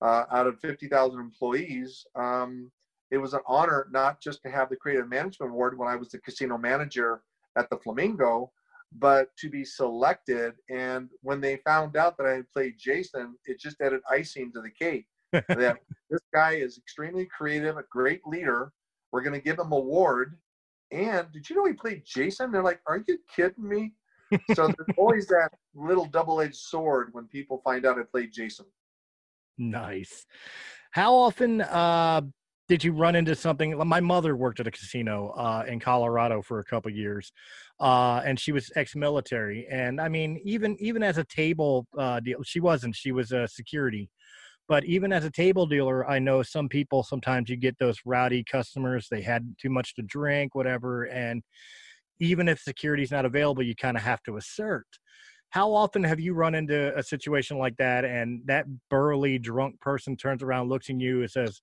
Uh, 0.00 0.24
out 0.30 0.46
of 0.46 0.60
50,000 0.60 1.18
employees, 1.18 2.06
um, 2.14 2.70
it 3.10 3.18
was 3.18 3.34
an 3.34 3.40
honor 3.46 3.88
not 3.90 4.20
just 4.20 4.42
to 4.42 4.50
have 4.50 4.68
the 4.68 4.76
creative 4.76 5.08
management 5.08 5.50
award 5.50 5.76
when 5.78 5.88
I 5.88 5.96
was 5.96 6.10
the 6.10 6.18
casino 6.18 6.58
manager 6.58 7.22
at 7.56 7.70
the 7.70 7.78
Flamingo, 7.78 8.52
but 8.92 9.34
to 9.38 9.50
be 9.50 9.64
selected. 9.64 10.54
And 10.70 11.08
when 11.22 11.40
they 11.40 11.56
found 11.56 11.96
out 11.96 12.16
that 12.18 12.26
I 12.26 12.32
had 12.32 12.50
played 12.52 12.74
Jason, 12.78 13.36
it 13.44 13.58
just 13.58 13.80
added 13.80 14.00
icing 14.10 14.52
to 14.52 14.60
the 14.60 14.70
cake. 14.70 15.06
that 15.32 15.78
this 16.08 16.22
guy 16.32 16.52
is 16.52 16.78
extremely 16.78 17.26
creative, 17.26 17.76
a 17.76 17.84
great 17.90 18.26
leader. 18.26 18.72
We're 19.12 19.22
going 19.22 19.34
to 19.38 19.44
give 19.44 19.58
him 19.58 19.66
an 19.66 19.78
award. 19.78 20.38
And 20.90 21.30
did 21.32 21.50
you 21.50 21.56
know 21.56 21.66
he 21.66 21.74
played 21.74 22.02
Jason? 22.06 22.50
They're 22.50 22.62
like, 22.62 22.80
"Are 22.86 23.04
you 23.06 23.18
kidding 23.34 23.68
me?" 23.68 23.92
So 24.54 24.66
there's 24.66 24.96
always 24.96 25.26
that 25.28 25.50
little 25.74 26.04
double-edged 26.04 26.56
sword 26.56 27.08
when 27.12 27.26
people 27.26 27.60
find 27.64 27.86
out 27.86 27.98
I 27.98 28.02
played 28.02 28.32
Jason. 28.32 28.66
Nice. 29.58 30.26
How 30.92 31.14
often 31.14 31.60
uh, 31.62 32.22
did 32.68 32.84
you 32.84 32.92
run 32.92 33.16
into 33.16 33.34
something? 33.34 33.76
My 33.86 34.00
mother 34.00 34.36
worked 34.36 34.60
at 34.60 34.66
a 34.66 34.70
casino 34.70 35.30
uh, 35.30 35.64
in 35.66 35.80
Colorado 35.80 36.42
for 36.42 36.60
a 36.60 36.64
couple 36.64 36.90
years, 36.90 37.32
uh, 37.80 38.22
and 38.24 38.38
she 38.38 38.52
was 38.52 38.70
ex-military. 38.76 39.66
And 39.70 40.00
I 40.00 40.08
mean, 40.08 40.40
even 40.44 40.76
even 40.78 41.02
as 41.02 41.18
a 41.18 41.24
table 41.24 41.86
uh, 41.96 42.20
deal, 42.20 42.42
she 42.44 42.60
wasn't. 42.60 42.94
She 42.94 43.12
was 43.12 43.32
a 43.32 43.48
security. 43.48 44.10
But 44.68 44.84
even 44.84 45.14
as 45.14 45.24
a 45.24 45.30
table 45.30 45.64
dealer, 45.64 46.06
I 46.08 46.18
know 46.18 46.42
some 46.42 46.68
people 46.68 47.02
sometimes 47.02 47.48
you 47.48 47.56
get 47.56 47.78
those 47.78 47.98
rowdy 48.04 48.44
customers. 48.44 49.08
They 49.10 49.22
had 49.22 49.56
too 49.58 49.70
much 49.70 49.94
to 49.94 50.02
drink, 50.02 50.54
whatever, 50.54 51.04
and 51.04 51.42
even 52.20 52.48
if 52.48 52.60
security's 52.60 53.10
not 53.10 53.24
available, 53.24 53.62
you 53.62 53.74
kind 53.74 53.96
of 53.96 54.02
have 54.02 54.22
to 54.24 54.36
assert. 54.36 54.86
How 55.50 55.72
often 55.72 56.04
have 56.04 56.20
you 56.20 56.34
run 56.34 56.54
into 56.54 56.96
a 56.96 57.02
situation 57.02 57.58
like 57.58 57.76
that, 57.78 58.04
and 58.04 58.42
that 58.46 58.66
burly 58.90 59.38
drunk 59.38 59.80
person 59.80 60.16
turns 60.16 60.42
around, 60.42 60.68
looks 60.68 60.90
at 60.90 61.00
you, 61.00 61.20
and 61.20 61.30
says, 61.30 61.62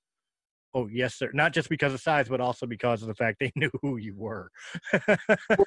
Oh, 0.75 0.89
yes, 0.91 1.15
sir. 1.15 1.31
Not 1.33 1.53
just 1.53 1.69
because 1.69 1.93
of 1.93 2.01
size, 2.01 2.27
but 2.27 2.41
also 2.41 2.65
because 2.65 3.01
of 3.01 3.07
the 3.07 3.15
fact 3.15 3.39
they 3.39 3.51
knew 3.55 3.71
who 3.81 3.95
you 3.95 4.13
were. 4.17 4.51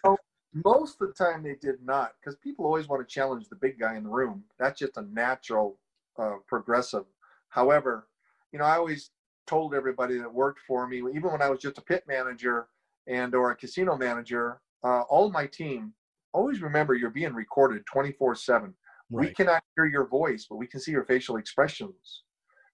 well, 0.05 0.19
most 0.53 1.01
of 1.01 1.09
the 1.09 1.15
time 1.15 1.43
they 1.43 1.55
did 1.55 1.77
not, 1.83 2.13
because 2.21 2.37
people 2.37 2.67
always 2.67 2.89
want 2.89 3.07
to 3.07 3.13
challenge 3.13 3.49
the 3.49 3.57
big 3.57 3.79
guy 3.79 3.97
in 3.97 4.05
the 4.05 4.11
room. 4.11 4.45
That's 4.59 4.79
just 4.79 4.99
a 4.99 5.03
natural 5.03 5.79
uh, 6.19 6.37
progressive. 6.47 7.05
However, 7.49 8.09
you 8.53 8.59
know, 8.59 8.67
I 8.67 8.77
always 8.77 9.11
told 9.47 9.75
everybody 9.75 10.19
that 10.19 10.33
worked 10.33 10.61
for 10.67 10.87
me, 10.87 10.99
even 10.99 11.33
when 11.33 11.41
I 11.41 11.49
was 11.49 11.61
just 11.61 11.79
a 11.79 11.83
pit 11.83 12.05
manager 12.07 12.69
and 13.07 13.35
or 13.35 13.51
a 13.51 13.57
casino 13.57 13.97
manager, 13.97 14.61
uh, 14.85 15.03
all 15.03 15.31
my 15.31 15.47
team, 15.47 15.93
always 16.33 16.61
remember 16.61 16.95
you're 16.95 17.11
being 17.11 17.35
recorded 17.35 17.85
24 17.87 18.35
7. 18.35 18.75
We 19.11 19.31
cannot 19.31 19.63
hear 19.75 19.87
your 19.87 20.07
voice, 20.07 20.47
but 20.49 20.57
we 20.57 20.67
can 20.67 20.81
see 20.81 20.93
your 20.93 21.05
facial 21.05 21.37
expressions. 21.37 22.25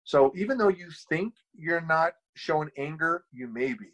So 0.02 0.32
even 0.36 0.58
though 0.58 0.68
you 0.68 0.88
think 1.08 1.34
you're 1.56 1.80
not 1.80 2.14
showing 2.34 2.70
anger, 2.76 3.24
you 3.32 3.46
may 3.46 3.72
be. 3.72 3.92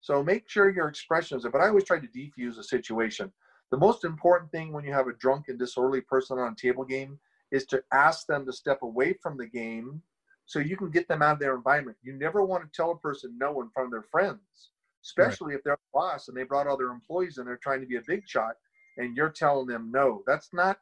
So 0.00 0.22
make 0.22 0.48
sure 0.48 0.70
your 0.70 0.88
expressions, 0.88 1.44
but 1.50 1.60
I 1.60 1.68
always 1.68 1.84
try 1.84 1.98
to 1.98 2.06
defuse 2.06 2.58
a 2.58 2.62
situation. 2.62 3.30
The 3.70 3.76
most 3.76 4.04
important 4.04 4.50
thing 4.50 4.72
when 4.72 4.84
you 4.84 4.92
have 4.92 5.08
a 5.08 5.12
drunk 5.12 5.48
and 5.48 5.58
disorderly 5.58 6.00
person 6.00 6.38
on 6.38 6.52
a 6.52 6.56
table 6.56 6.84
game 6.84 7.18
is 7.52 7.66
to 7.66 7.82
ask 7.92 8.26
them 8.26 8.46
to 8.46 8.52
step 8.52 8.82
away 8.82 9.14
from 9.22 9.36
the 9.36 9.46
game 9.46 10.02
so 10.46 10.58
you 10.58 10.76
can 10.76 10.90
get 10.90 11.06
them 11.06 11.22
out 11.22 11.34
of 11.34 11.38
their 11.38 11.54
environment. 11.54 11.96
You 12.02 12.14
never 12.14 12.44
want 12.44 12.64
to 12.64 12.70
tell 12.74 12.92
a 12.92 12.98
person 12.98 13.36
no 13.38 13.60
in 13.60 13.70
front 13.70 13.88
of 13.88 13.92
their 13.92 14.02
friends, 14.10 14.70
especially 15.04 15.52
right. 15.52 15.58
if 15.58 15.64
they're 15.64 15.74
a 15.74 15.78
boss 15.92 16.28
and 16.28 16.36
they 16.36 16.44
brought 16.44 16.66
all 16.66 16.76
their 16.76 16.90
employees 16.90 17.38
and 17.38 17.46
they're 17.46 17.60
trying 17.62 17.80
to 17.80 17.86
be 17.86 17.96
a 17.96 18.02
big 18.06 18.22
shot 18.26 18.54
and 18.96 19.16
you're 19.16 19.30
telling 19.30 19.66
them 19.66 19.90
no. 19.92 20.22
That's 20.26 20.50
not, 20.52 20.78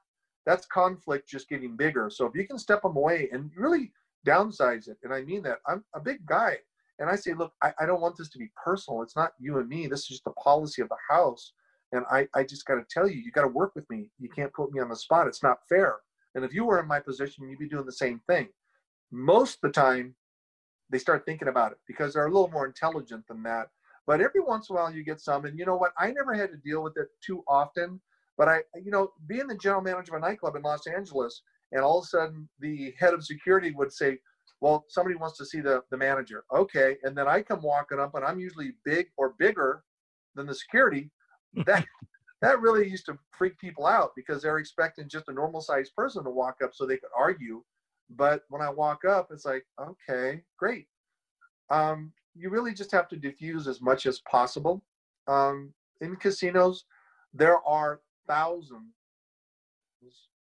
that's 0.47 0.67
conflict 0.67 1.29
just 1.29 1.49
getting 1.49 1.77
bigger. 1.77 2.11
So 2.11 2.27
if 2.27 2.35
you 2.35 2.47
can 2.47 2.59
step 2.59 2.83
them 2.83 2.97
away 2.97 3.29
and 3.33 3.51
really 3.57 3.93
downsize 4.27 4.89
it. 4.89 4.99
And 5.03 5.13
I 5.13 5.23
mean 5.23 5.43
that. 5.45 5.59
I'm 5.67 5.85
a 5.95 6.01
big 6.01 6.25
guy. 6.27 6.57
And 6.99 7.09
I 7.09 7.17
say, 7.17 7.33
look, 7.33 7.53
I, 7.63 7.73
I 7.81 7.87
don't 7.87 8.01
want 8.01 8.17
this 8.17 8.29
to 8.31 8.39
be 8.39 8.51
personal. 8.63 9.03
It's 9.03 9.17
not 9.17 9.33
you 9.39 9.59
and 9.59 9.69
me. 9.69 9.87
This 9.87 10.01
is 10.01 10.09
just 10.09 10.25
the 10.25 10.33
policy 10.33 10.83
of 10.83 10.89
the 10.89 10.97
house. 11.09 11.53
And 11.93 12.05
I, 12.11 12.27
I 12.35 12.43
just 12.43 12.67
got 12.67 12.75
to 12.75 12.85
tell 12.91 13.09
you, 13.09 13.21
you 13.21 13.31
got 13.31 13.43
to 13.43 13.49
work 13.49 13.75
with 13.75 13.89
me. 13.89 14.11
You 14.19 14.29
can't 14.29 14.53
put 14.53 14.73
me 14.73 14.81
on 14.81 14.89
the 14.89 14.97
spot. 14.97 15.29
It's 15.29 15.43
not 15.43 15.59
fair. 15.69 15.97
And 16.35 16.45
if 16.45 16.53
you 16.53 16.65
were 16.65 16.81
in 16.81 16.89
my 16.89 17.01
position, 17.01 17.49
you'd 17.49 17.59
be 17.59 17.69
doing 17.69 17.87
the 17.87 17.93
same 17.93 18.21
thing. 18.29 18.49
Most 19.11 19.55
of 19.55 19.61
the 19.63 19.81
time, 19.81 20.15
they 20.91 20.99
start 20.99 21.25
thinking 21.25 21.49
about 21.49 21.73
it 21.73 21.79
because 21.87 22.15
they're 22.15 22.27
a 22.27 22.33
little 22.33 22.51
more 22.51 22.67
intelligent 22.67 23.27
than 23.29 23.43
that. 23.45 23.69
But 24.09 24.23
every 24.23 24.41
once 24.41 24.71
in 24.71 24.75
a 24.75 24.79
while, 24.79 24.91
you 24.91 25.05
get 25.05 25.21
some. 25.21 25.45
And 25.45 25.59
you 25.59 25.67
know 25.67 25.77
what? 25.77 25.93
I 25.99 26.11
never 26.13 26.33
had 26.33 26.51
to 26.51 26.57
deal 26.57 26.83
with 26.83 26.97
it 26.97 27.09
too 27.23 27.45
often. 27.47 28.01
But 28.39 28.49
I, 28.49 28.61
you 28.83 28.91
know, 28.91 29.13
being 29.27 29.47
the 29.47 29.55
general 29.55 29.83
manager 29.83 30.17
of 30.17 30.23
a 30.23 30.27
nightclub 30.27 30.57
in 30.57 30.63
Los 30.63 30.87
Angeles, 30.87 31.43
and 31.73 31.83
all 31.83 31.99
of 31.99 32.05
a 32.05 32.07
sudden 32.07 32.49
the 32.59 32.95
head 32.99 33.13
of 33.13 33.23
security 33.23 33.71
would 33.73 33.93
say, 33.93 34.19
well, 34.63 34.87
somebody 34.89 35.15
wants 35.15 35.37
to 35.37 35.45
see 35.45 35.61
the, 35.61 35.83
the 35.91 35.99
manager. 35.99 36.45
Okay. 36.55 36.97
And 37.03 37.15
then 37.15 37.29
I 37.29 37.43
come 37.43 37.61
walking 37.61 38.01
up 38.01 38.15
and 38.15 38.25
I'm 38.25 38.41
usually 38.41 38.73
big 38.83 39.09
or 39.19 39.35
bigger 39.39 39.83
than 40.35 40.47
the 40.47 40.55
security. 40.55 41.11
That 41.67 41.85
that 42.41 42.61
really 42.63 42.89
used 42.89 43.05
to 43.07 43.19
freak 43.37 43.59
people 43.59 43.87
out 43.87 44.13
because 44.17 44.41
they're 44.41 44.59
expecting 44.59 45.07
just 45.07 45.29
a 45.29 45.35
normal 45.35 45.61
sized 45.61 45.95
person 45.95 46.25
to 46.25 46.31
walk 46.31 46.57
up 46.65 46.71
so 46.73 46.87
they 46.87 46.97
could 46.97 47.11
argue. 47.17 47.63
But 48.09 48.45
when 48.49 48.63
I 48.63 48.71
walk 48.71 49.05
up, 49.05 49.29
it's 49.33 49.45
like, 49.45 49.67
okay, 49.79 50.41
great. 50.59 50.87
Um, 51.69 52.13
you 52.39 52.51
really 52.51 52.73
just 52.73 52.93
have 52.93 53.09
to 53.09 53.17
diffuse 53.17 53.67
as 53.67 53.81
much 53.81 54.07
as 54.07 54.21
possible. 54.21 54.83
Um, 55.27 55.73
in 56.01 56.17
casinos, 56.17 56.85
there 57.35 57.59
are 57.67 58.01
thousands 58.27 58.95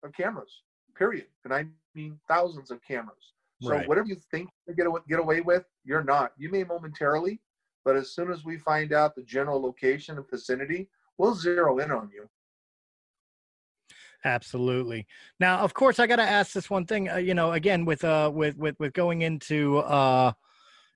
of 0.02 0.12
cameras 0.12 0.62
period. 0.94 1.26
And 1.44 1.52
I 1.52 1.66
mean 1.94 2.18
thousands 2.28 2.70
of 2.70 2.80
cameras. 2.87 3.33
So 3.62 3.70
right. 3.70 3.88
whatever 3.88 4.09
you 4.09 4.16
think 4.30 4.50
you 4.66 4.74
get 4.74 4.87
away, 4.87 5.00
get 5.09 5.18
away 5.18 5.40
with, 5.40 5.64
you're 5.85 6.04
not. 6.04 6.33
You 6.37 6.50
may 6.50 6.64
momentarily, 6.64 7.40
but 7.85 7.96
as 7.96 8.11
soon 8.11 8.30
as 8.30 8.44
we 8.44 8.59
find 8.59 8.92
out 8.92 9.14
the 9.14 9.22
general 9.22 9.61
location 9.61 10.16
and 10.16 10.28
vicinity, 10.28 10.88
we'll 11.18 11.35
zero 11.35 11.78
in 11.78 11.90
on 11.90 12.11
you. 12.12 12.28
Absolutely. 14.24 15.07
Now, 15.38 15.59
of 15.59 15.74
course, 15.74 15.98
I 15.98 16.07
got 16.07 16.16
to 16.16 16.22
ask 16.22 16.52
this 16.52 16.70
one 16.70 16.87
thing. 16.87 17.11
Uh, 17.11 17.16
you 17.16 17.35
know, 17.35 17.52
again, 17.52 17.85
with 17.85 18.02
uh, 18.04 18.30
with 18.33 18.57
with 18.57 18.74
with 18.80 18.94
going 18.94 19.22
into 19.22 19.78
uh, 19.78 20.33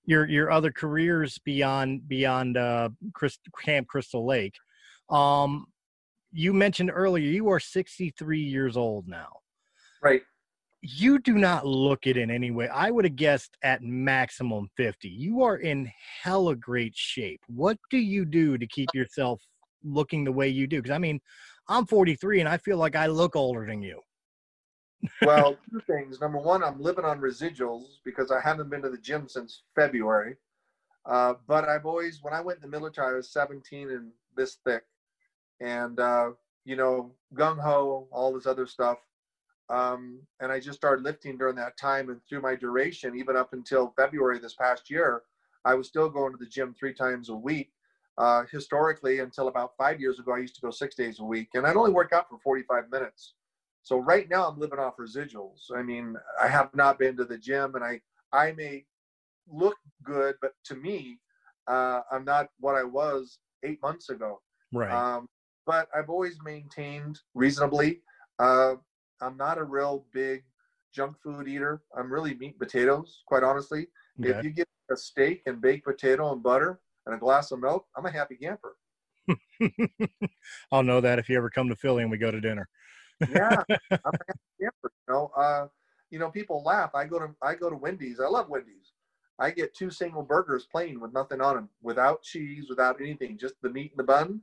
your 0.09 0.27
your 0.27 0.51
other 0.51 0.73
careers 0.73 1.39
beyond 1.45 2.09
beyond 2.09 2.57
uh, 2.57 2.89
Chris, 3.13 3.39
Camp 3.63 3.87
Crystal 3.89 4.27
Lake, 4.27 4.55
um, 5.11 5.67
you 6.33 6.55
mentioned 6.55 6.91
earlier 6.93 7.31
you 7.31 7.51
are 7.51 7.61
63 7.61 8.41
years 8.41 8.75
old 8.75 9.07
now. 9.07 9.29
Right. 10.03 10.23
You 10.81 11.19
do 11.19 11.35
not 11.35 11.67
look 11.67 12.07
it 12.07 12.17
in 12.17 12.31
any 12.31 12.51
way. 12.51 12.69
I 12.69 12.91
would 12.91 13.05
have 13.05 13.17
guessed 13.17 13.59
at 13.63 13.83
maximum 13.83 14.71
50. 14.79 15.09
You 15.09 15.43
are 15.43 15.57
in 15.57 15.93
hella 16.23 16.57
great 16.57 16.97
shape. 16.97 17.43
What 17.47 17.77
do 17.91 17.99
you 17.99 18.25
do 18.25 18.57
to 18.57 18.67
keep 18.67 18.89
yourself 18.95 19.43
looking 19.85 20.25
the 20.25 20.33
way 20.33 20.49
you 20.49 20.67
do? 20.67 20.81
Because 20.81 20.95
I 20.95 20.99
mean, 20.99 21.21
I'm 21.69 21.85
43 21.85 22.41
and 22.41 22.49
I 22.49 22.57
feel 22.57 22.79
like 22.79 22.97
I 22.97 23.09
look 23.09 23.37
older 23.37 23.67
than 23.67 23.83
you. 23.83 24.01
Well, 25.23 25.57
two 25.71 25.81
things. 25.87 26.21
Number 26.21 26.39
one, 26.39 26.63
I'm 26.63 26.81
living 26.81 27.05
on 27.05 27.21
residuals 27.21 27.99
because 28.05 28.31
I 28.31 28.41
haven't 28.41 28.71
been 28.71 28.83
to 28.83 28.91
the 28.91 28.99
gym 28.99 29.29
since 29.29 29.63
February. 29.75 30.37
Uh, 31.07 31.35
but 31.47 31.69
I've 31.69 31.87
always, 31.87 32.21
when 32.23 32.35
I 32.35 32.41
went 32.41 32.59
in 32.59 32.71
the 32.71 32.77
military, 32.77 33.15
I 33.15 33.17
was 33.17 33.31
17 33.31 33.91
and 33.91 34.11
this 34.37 34.59
thick. 34.65 34.85
And, 35.61 35.99
uh, 35.99 36.31
you 36.65 36.77
know, 36.77 37.13
gung 37.35 37.59
ho, 37.59 38.07
all 38.13 38.33
this 38.33 38.47
other 38.47 38.67
stuff. 38.67 38.99
Um, 39.71 40.21
and 40.41 40.51
I 40.53 40.61
just 40.61 40.79
started 40.79 41.03
lifting 41.03 41.37
during 41.37 41.57
that 41.57 41.79
time. 41.79 42.11
And 42.11 42.21
through 42.29 42.43
my 42.43 42.55
duration, 42.55 43.19
even 43.19 43.37
up 43.37 43.53
until 43.53 43.93
February 43.97 44.39
this 44.39 44.55
past 44.55 44.91
year, 44.91 45.23
I 45.65 45.75
was 45.75 45.89
still 45.89 46.09
going 46.09 46.33
to 46.33 46.39
the 46.39 46.47
gym 46.47 46.75
three 46.79 46.95
times 46.95 47.29
a 47.29 47.35
week. 47.35 47.71
Uh, 48.17 48.45
historically, 48.51 49.21
until 49.21 49.49
about 49.49 49.77
five 49.79 50.01
years 50.01 50.19
ago, 50.19 50.35
I 50.35 50.39
used 50.39 50.57
to 50.57 50.61
go 50.61 50.71
six 50.71 50.97
days 50.97 51.21
a 51.21 51.25
week, 51.25 51.51
and 51.55 51.65
I'd 51.65 51.77
only 51.77 51.93
work 51.93 52.13
out 52.13 52.29
for 52.29 52.39
45 52.39 52.91
minutes. 52.91 53.35
So 53.89 54.01
right 54.01 54.29
now, 54.29 54.47
I'm 54.47 54.61
living 54.61 54.79
off 54.79 54.99
residuals. 54.99 55.75
I 55.75 55.83
mean, 55.83 56.15
I 56.39 56.47
have 56.47 56.69
not 56.75 56.99
been 56.99 57.17
to 57.17 57.25
the 57.25 57.39
gym, 57.39 57.75
and 57.75 57.83
I 57.83 58.03
I 58.35 58.53
may 58.53 58.85
look 59.51 59.79
good, 60.05 60.35
but 60.43 60.53
to 60.67 60.75
me, 60.75 61.21
uh, 61.67 62.01
I'm 62.13 62.23
not 62.23 62.51
what 62.61 62.75
I 62.75 62.85
was 62.85 63.39
eight 63.65 63.81
months 63.81 64.11
ago. 64.11 64.43
Right. 64.75 64.93
Um, 64.93 65.27
but 65.65 65.89
I've 65.97 66.11
always 66.11 66.37
maintained 66.45 67.19
reasonably. 67.33 68.03
Uh, 68.39 68.75
I'm 69.23 69.39
not 69.39 69.57
a 69.57 69.65
real 69.65 70.05
big 70.13 70.45
junk 70.95 71.17
food 71.23 71.49
eater. 71.49 71.81
I'm 71.97 72.13
really 72.13 72.35
meat 72.35 72.57
and 72.57 72.59
potatoes, 72.59 73.23
quite 73.27 73.43
honestly. 73.43 73.87
Okay. 74.21 74.37
If 74.37 74.45
you 74.45 74.51
get 74.51 74.69
a 74.93 74.99
steak 74.99 75.45
and 75.47 75.63
baked 75.63 75.87
potato 75.87 76.31
and 76.35 76.43
butter 76.43 76.79
and 77.07 77.15
a 77.15 77.19
glass 77.19 77.53
of 77.53 77.61
milk, 77.61 77.87
I'm 77.97 78.05
a 78.05 78.13
happy 78.13 78.37
camper. 78.37 78.77
I'll 80.73 80.83
know 80.83 81.01
that 81.01 81.19
if 81.19 81.31
you 81.31 81.39
ever 81.39 81.49
come 81.49 81.71
to 81.71 81.77
Philly 81.77 82.03
and 82.03 82.11
we 82.11 82.19
go 82.19 82.31
to 82.31 82.39
dinner. 82.39 82.69
Yeah, 83.21 83.63
I'm 83.91 83.99
a 84.05 84.19
happy 84.27 84.41
camper. 84.61 84.93
You 85.09 85.15
know, 85.15 85.31
uh, 85.37 85.67
you 86.11 86.19
know, 86.19 86.31
people 86.31 86.63
laugh. 86.65 86.91
I 86.95 87.05
go 87.05 87.19
to 87.19 87.29
I 87.43 87.55
go 87.55 87.71
to 87.71 87.77
Wendy's. 87.77 88.21
I 88.21 88.27
love 88.27 88.49
Wendy's. 88.49 88.93
I 89.39 89.51
get 89.51 89.75
two 89.75 89.91
single 89.91 90.23
burgers 90.23 90.67
plain 90.71 91.01
with 91.01 91.13
nothing 91.13 91.41
on 91.41 91.55
them, 91.55 91.69
without 91.81 92.23
cheese, 92.23 92.67
without 92.69 93.01
anything, 93.01 93.39
just 93.39 93.55
the 93.63 93.71
meat 93.71 93.93
and 93.93 93.99
the 94.01 94.03
bun, 94.05 94.41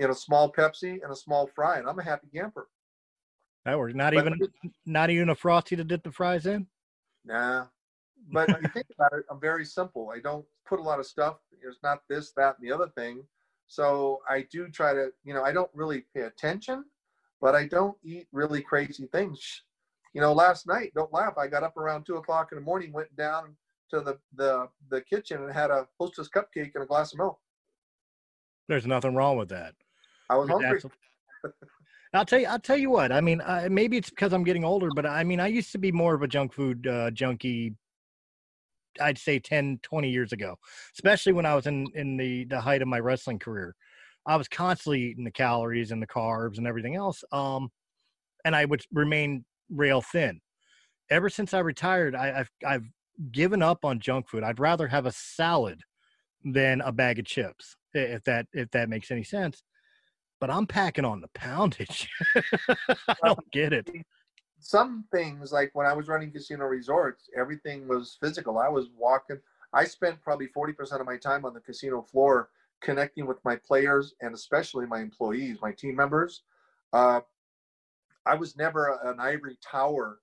and 0.00 0.10
a 0.10 0.14
small 0.14 0.52
Pepsi 0.52 1.02
and 1.02 1.12
a 1.12 1.16
small 1.16 1.46
fry, 1.46 1.78
and 1.78 1.88
I'm 1.88 1.98
a 1.98 2.02
happy 2.02 2.26
camper. 2.34 2.68
That 3.64 3.78
works. 3.78 3.94
Not 3.94 4.14
but 4.14 4.26
even 4.26 4.38
not 4.86 5.10
even 5.10 5.28
a 5.28 5.34
frosty 5.34 5.76
to 5.76 5.84
dip 5.84 6.02
the 6.02 6.10
fries 6.10 6.46
in. 6.46 6.66
Nah, 7.24 7.66
but 8.32 8.48
you 8.48 8.68
think 8.68 8.86
about 8.98 9.12
it, 9.12 9.24
I'm 9.30 9.40
very 9.40 9.64
simple. 9.64 10.10
I 10.14 10.20
don't 10.20 10.44
put 10.66 10.80
a 10.80 10.82
lot 10.82 10.98
of 10.98 11.06
stuff. 11.06 11.36
There's 11.60 11.78
not 11.82 12.00
this, 12.08 12.32
that, 12.36 12.56
and 12.58 12.68
the 12.68 12.74
other 12.74 12.88
thing. 12.96 13.22
So 13.66 14.20
I 14.28 14.46
do 14.50 14.68
try 14.68 14.94
to, 14.94 15.10
you 15.24 15.34
know, 15.34 15.44
I 15.44 15.52
don't 15.52 15.70
really 15.74 16.06
pay 16.14 16.22
attention, 16.22 16.84
but 17.40 17.54
I 17.54 17.66
don't 17.66 17.96
eat 18.04 18.28
really 18.32 18.60
crazy 18.60 19.06
things. 19.06 19.62
You 20.12 20.20
know, 20.20 20.32
last 20.32 20.66
night, 20.66 20.92
don't 20.94 21.12
laugh. 21.12 21.34
I 21.38 21.46
got 21.46 21.62
up 21.62 21.76
around 21.76 22.04
two 22.04 22.16
o'clock 22.16 22.48
in 22.52 22.58
the 22.58 22.64
morning, 22.64 22.92
went 22.92 23.14
down 23.16 23.56
to 23.90 24.00
the 24.00 24.18
the 24.36 24.68
the 24.90 25.00
kitchen 25.02 25.42
and 25.42 25.52
had 25.52 25.70
a 25.70 25.86
Hostess 25.98 26.28
cupcake 26.28 26.72
and 26.74 26.84
a 26.84 26.86
glass 26.86 27.12
of 27.12 27.18
milk. 27.18 27.38
There's 28.68 28.86
nothing 28.86 29.14
wrong 29.14 29.36
with 29.36 29.48
that. 29.50 29.74
I 30.28 30.36
was 30.36 30.48
hungry. 30.48 30.80
I'll 32.14 32.24
tell 32.24 32.40
you. 32.40 32.46
I'll 32.46 32.58
tell 32.58 32.76
you 32.76 32.90
what. 32.90 33.12
I 33.12 33.20
mean, 33.20 33.40
I, 33.40 33.68
maybe 33.68 33.96
it's 33.96 34.10
because 34.10 34.32
I'm 34.32 34.44
getting 34.44 34.64
older, 34.64 34.88
but 34.94 35.06
I 35.06 35.22
mean, 35.22 35.40
I 35.40 35.46
used 35.46 35.72
to 35.72 35.78
be 35.78 35.92
more 35.92 36.14
of 36.14 36.22
a 36.22 36.28
junk 36.28 36.52
food 36.52 36.86
uh, 36.86 37.10
junkie. 37.10 37.74
I'd 39.00 39.18
say 39.18 39.38
10, 39.38 39.78
20 39.82 40.10
years 40.10 40.32
ago, 40.32 40.58
especially 40.94 41.32
when 41.32 41.46
I 41.46 41.54
was 41.54 41.66
in 41.66 41.86
in 41.94 42.16
the 42.16 42.44
the 42.44 42.60
height 42.60 42.82
of 42.82 42.88
my 42.88 42.98
wrestling 42.98 43.38
career. 43.38 43.76
I 44.26 44.36
was 44.36 44.48
constantly 44.48 45.02
eating 45.02 45.24
the 45.24 45.30
calories 45.30 45.90
and 45.90 46.02
the 46.02 46.06
carbs 46.06 46.58
and 46.58 46.66
everything 46.66 46.96
else. 46.96 47.24
Um, 47.32 47.70
and 48.44 48.54
I 48.54 48.64
would 48.64 48.82
remain 48.92 49.44
rail 49.70 50.02
thin. 50.02 50.40
Ever 51.10 51.28
since 51.28 51.54
I 51.54 51.60
retired, 51.60 52.14
I, 52.14 52.26
have 52.26 52.50
I've 52.66 52.84
given 53.32 53.62
up 53.62 53.84
on 53.84 54.00
junk 54.00 54.28
food. 54.28 54.42
I'd 54.42 54.60
rather 54.60 54.86
have 54.88 55.06
a 55.06 55.12
salad 55.12 55.80
than 56.44 56.80
a 56.82 56.92
bag 56.92 57.18
of 57.18 57.26
chips, 57.26 57.76
if 57.92 58.22
that 58.24 58.46
if 58.52 58.70
that 58.70 58.88
makes 58.88 59.10
any 59.10 59.24
sense. 59.24 59.62
But 60.40 60.50
I'm 60.50 60.66
packing 60.66 61.04
on 61.04 61.20
the 61.20 61.28
poundage. 61.34 62.08
I 63.08 63.14
don't 63.24 63.50
get 63.52 63.72
it. 63.72 63.90
Some 64.58 65.04
things 65.12 65.52
like 65.52 65.70
when 65.74 65.86
I 65.86 65.92
was 65.92 66.08
running 66.08 66.30
casino 66.30 66.64
resorts, 66.64 67.28
everything 67.36 67.88
was 67.88 68.16
physical. 68.20 68.58
I 68.58 68.68
was 68.68 68.88
walking. 68.96 69.38
I 69.72 69.84
spent 69.84 70.20
probably 70.22 70.48
40% 70.48 71.00
of 71.00 71.06
my 71.06 71.16
time 71.16 71.44
on 71.44 71.54
the 71.54 71.60
casino 71.60 72.02
floor 72.02 72.48
connecting 72.80 73.26
with 73.26 73.44
my 73.44 73.56
players 73.56 74.14
and 74.20 74.34
especially 74.34 74.86
my 74.86 75.00
employees, 75.00 75.58
my 75.60 75.72
team 75.72 75.96
members. 75.96 76.42
Uh, 76.92 77.20
I 78.26 78.34
was 78.34 78.56
never 78.56 78.98
an 79.04 79.20
ivory 79.20 79.58
tower 79.62 80.20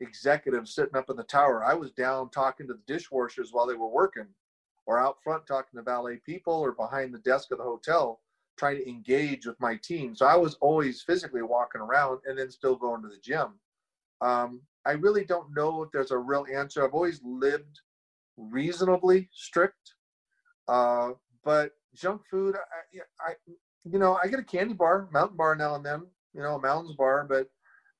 executive 0.00 0.68
sitting 0.68 0.96
up 0.96 1.10
in 1.10 1.16
the 1.16 1.22
tower. 1.24 1.64
I 1.64 1.74
was 1.74 1.92
down 1.92 2.30
talking 2.30 2.66
to 2.68 2.74
the 2.74 2.92
dishwashers 2.92 3.48
while 3.52 3.66
they 3.66 3.74
were 3.74 3.88
working, 3.88 4.26
or 4.86 4.98
out 4.98 5.22
front 5.22 5.46
talking 5.46 5.78
to 5.78 5.82
valet 5.82 6.20
people, 6.26 6.54
or 6.54 6.72
behind 6.72 7.14
the 7.14 7.18
desk 7.18 7.52
of 7.52 7.58
the 7.58 7.64
hotel 7.64 8.20
trying 8.58 8.76
to 8.76 8.88
engage 8.88 9.46
with 9.46 9.58
my 9.60 9.76
team. 9.76 10.14
So 10.14 10.26
I 10.26 10.36
was 10.36 10.54
always 10.60 11.02
physically 11.02 11.42
walking 11.42 11.80
around 11.80 12.20
and 12.26 12.38
then 12.38 12.50
still 12.50 12.76
going 12.76 13.02
to 13.02 13.08
the 13.08 13.18
gym. 13.22 13.54
Um, 14.20 14.60
I 14.84 14.92
really 14.92 15.24
don't 15.24 15.54
know 15.54 15.82
if 15.82 15.90
there's 15.90 16.10
a 16.10 16.18
real 16.18 16.46
answer. 16.52 16.84
I've 16.84 16.94
always 16.94 17.20
lived 17.24 17.80
reasonably 18.36 19.28
strict, 19.32 19.94
uh, 20.68 21.12
but 21.44 21.72
junk 21.94 22.22
food, 22.30 22.56
I, 22.56 23.30
I, 23.30 23.34
you 23.84 23.98
know, 23.98 24.18
I 24.22 24.28
get 24.28 24.40
a 24.40 24.44
candy 24.44 24.74
bar, 24.74 25.08
mountain 25.12 25.36
bar 25.36 25.54
now 25.54 25.74
and 25.74 25.84
then, 25.84 26.02
you 26.34 26.42
know, 26.42 26.56
a 26.56 26.60
mountains 26.60 26.94
bar, 26.96 27.26
but 27.28 27.48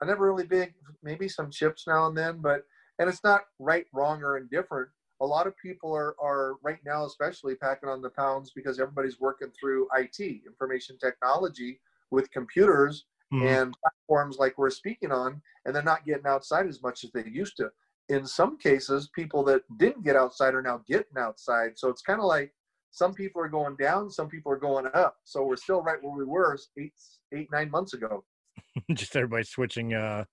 I 0.00 0.06
never 0.06 0.26
really 0.26 0.46
big, 0.46 0.74
maybe 1.02 1.28
some 1.28 1.50
chips 1.50 1.84
now 1.86 2.06
and 2.06 2.16
then, 2.16 2.38
but, 2.40 2.62
and 2.98 3.08
it's 3.08 3.24
not 3.24 3.42
right, 3.58 3.86
wrong, 3.92 4.22
or 4.22 4.36
indifferent. 4.36 4.88
A 5.20 5.26
lot 5.26 5.46
of 5.46 5.56
people 5.56 5.94
are, 5.94 6.14
are 6.20 6.56
right 6.62 6.78
now, 6.84 7.04
especially 7.04 7.54
packing 7.54 7.88
on 7.88 8.02
the 8.02 8.10
pounds 8.10 8.52
because 8.54 8.80
everybody's 8.80 9.20
working 9.20 9.48
through 9.58 9.88
IT, 9.96 10.42
information 10.46 10.98
technology 10.98 11.80
with 12.10 12.30
computers 12.30 13.06
mm-hmm. 13.32 13.46
and 13.46 13.74
platforms 13.80 14.38
like 14.38 14.58
we're 14.58 14.70
speaking 14.70 15.12
on, 15.12 15.40
and 15.64 15.74
they're 15.74 15.82
not 15.82 16.04
getting 16.04 16.26
outside 16.26 16.66
as 16.66 16.82
much 16.82 17.04
as 17.04 17.10
they 17.12 17.24
used 17.30 17.56
to. 17.56 17.70
In 18.08 18.26
some 18.26 18.58
cases, 18.58 19.10
people 19.14 19.44
that 19.44 19.62
didn't 19.78 20.04
get 20.04 20.16
outside 20.16 20.54
are 20.54 20.62
now 20.62 20.82
getting 20.88 21.16
outside. 21.18 21.72
So 21.76 21.88
it's 21.88 22.02
kind 22.02 22.20
of 22.20 22.26
like 22.26 22.52
some 22.92 23.14
people 23.14 23.42
are 23.42 23.48
going 23.48 23.74
down, 23.76 24.10
some 24.10 24.28
people 24.28 24.52
are 24.52 24.58
going 24.58 24.86
up. 24.94 25.16
So 25.24 25.44
we're 25.44 25.56
still 25.56 25.82
right 25.82 25.98
where 26.02 26.14
we 26.14 26.24
were 26.24 26.58
eight, 26.78 26.92
eight, 27.34 27.48
nine 27.50 27.70
months 27.70 27.94
ago. 27.94 28.24
Just 28.94 29.16
everybody 29.16 29.44
switching, 29.44 29.94
uh, 29.94 30.24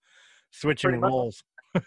switching 0.51 0.99
roles. 0.99 1.41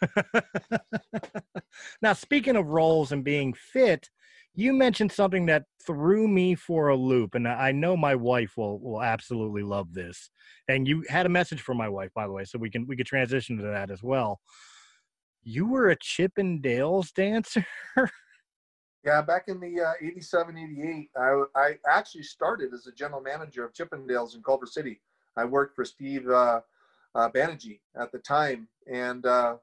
now, 2.02 2.14
speaking 2.14 2.56
of 2.56 2.68
roles 2.68 3.12
and 3.12 3.22
being 3.22 3.52
fit, 3.52 4.08
you 4.54 4.72
mentioned 4.72 5.12
something 5.12 5.46
that 5.46 5.64
threw 5.86 6.26
me 6.26 6.54
for 6.54 6.88
a 6.88 6.96
loop, 6.96 7.34
and 7.34 7.46
I 7.46 7.72
know 7.72 7.96
my 7.96 8.14
wife 8.14 8.56
will 8.56 8.80
will 8.80 9.02
absolutely 9.02 9.62
love 9.62 9.92
this. 9.92 10.30
And 10.68 10.86
you 10.86 11.04
had 11.08 11.26
a 11.26 11.30
message 11.30 11.62
for 11.62 11.74
my 11.74 11.88
wife, 11.88 12.10
by 12.14 12.26
the 12.26 12.32
way, 12.32 12.44
so 12.44 12.58
we 12.58 12.70
can 12.70 12.86
we 12.86 12.96
could 12.96 13.06
transition 13.06 13.58
to 13.58 13.64
that 13.64 13.90
as 13.90 14.02
well. 14.02 14.40
You 15.42 15.66
were 15.66 15.90
a 15.90 15.96
Chippendales 15.96 17.12
dancer. 17.12 17.66
Yeah, 19.04 19.20
back 19.20 19.44
in 19.48 19.58
the 19.58 19.80
uh, 19.80 19.92
87, 20.00 20.56
88, 20.56 21.10
I, 21.16 21.42
I 21.56 21.70
actually 21.88 22.22
started 22.22 22.72
as 22.72 22.86
a 22.86 22.92
general 22.92 23.20
manager 23.20 23.64
of 23.64 23.72
Chippendales 23.72 24.36
in 24.36 24.42
Culver 24.42 24.66
City. 24.66 25.00
I 25.36 25.44
worked 25.44 25.74
for 25.74 25.84
Steve 25.84 26.28
uh, 26.28 26.60
uh, 27.14 27.28
Banerjee 27.30 27.80
at 28.00 28.12
the 28.12 28.18
time. 28.18 28.68
And 28.92 29.26
uh, 29.26 29.56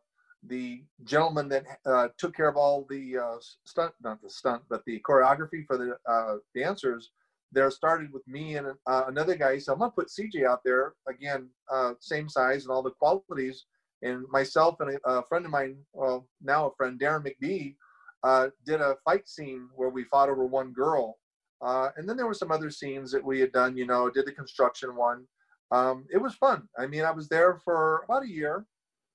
the 0.43 0.83
gentleman 1.05 1.47
that 1.49 1.65
uh, 1.85 2.09
took 2.17 2.35
care 2.35 2.49
of 2.49 2.57
all 2.57 2.85
the 2.89 3.17
uh, 3.17 3.37
stunt, 3.63 3.93
not 4.01 4.21
the 4.21 4.29
stunt, 4.29 4.63
but 4.69 4.83
the 4.85 4.99
choreography 5.07 5.65
for 5.65 5.77
the 5.77 5.97
uh, 6.11 6.37
dancers, 6.53 7.11
there 7.51 7.71
started 7.71 8.11
with 8.11 8.27
me 8.27 8.57
and 8.57 8.67
another 8.85 9.35
guy. 9.35 9.57
So 9.57 9.71
I'm 9.73 9.79
going 9.79 9.91
to 9.91 9.95
put 9.95 10.09
CJ 10.09 10.45
out 10.45 10.63
there 10.65 10.93
again, 11.07 11.49
same 11.99 12.29
size 12.29 12.63
and 12.63 12.71
all 12.71 12.83
the 12.83 12.91
qualities. 12.91 13.65
And 14.01 14.25
myself 14.29 14.79
and 14.81 14.97
a, 15.05 15.09
a 15.09 15.23
friend 15.23 15.45
of 15.45 15.51
mine, 15.51 15.77
well, 15.93 16.27
now 16.41 16.67
a 16.67 16.75
friend, 16.75 16.99
Darren 16.99 17.25
McBee, 17.25 17.75
uh, 18.23 18.47
did 18.65 18.81
a 18.81 18.95
fight 19.05 19.27
scene 19.27 19.69
where 19.75 19.89
we 19.89 20.03
fought 20.03 20.29
over 20.29 20.45
one 20.45 20.71
girl. 20.71 21.17
Uh, 21.61 21.89
and 21.97 22.07
then 22.07 22.15
there 22.15 22.27
were 22.27 22.33
some 22.33 22.51
other 22.51 22.69
scenes 22.69 23.11
that 23.11 23.23
we 23.23 23.39
had 23.39 23.51
done, 23.51 23.75
you 23.77 23.85
know, 23.85 24.09
did 24.09 24.25
the 24.25 24.31
construction 24.31 24.95
one. 24.95 25.25
Um, 25.71 26.05
it 26.11 26.17
was 26.17 26.35
fun. 26.35 26.67
I 26.77 26.87
mean, 26.87 27.03
I 27.03 27.11
was 27.11 27.27
there 27.27 27.59
for 27.63 28.03
about 28.05 28.23
a 28.23 28.29
year. 28.29 28.65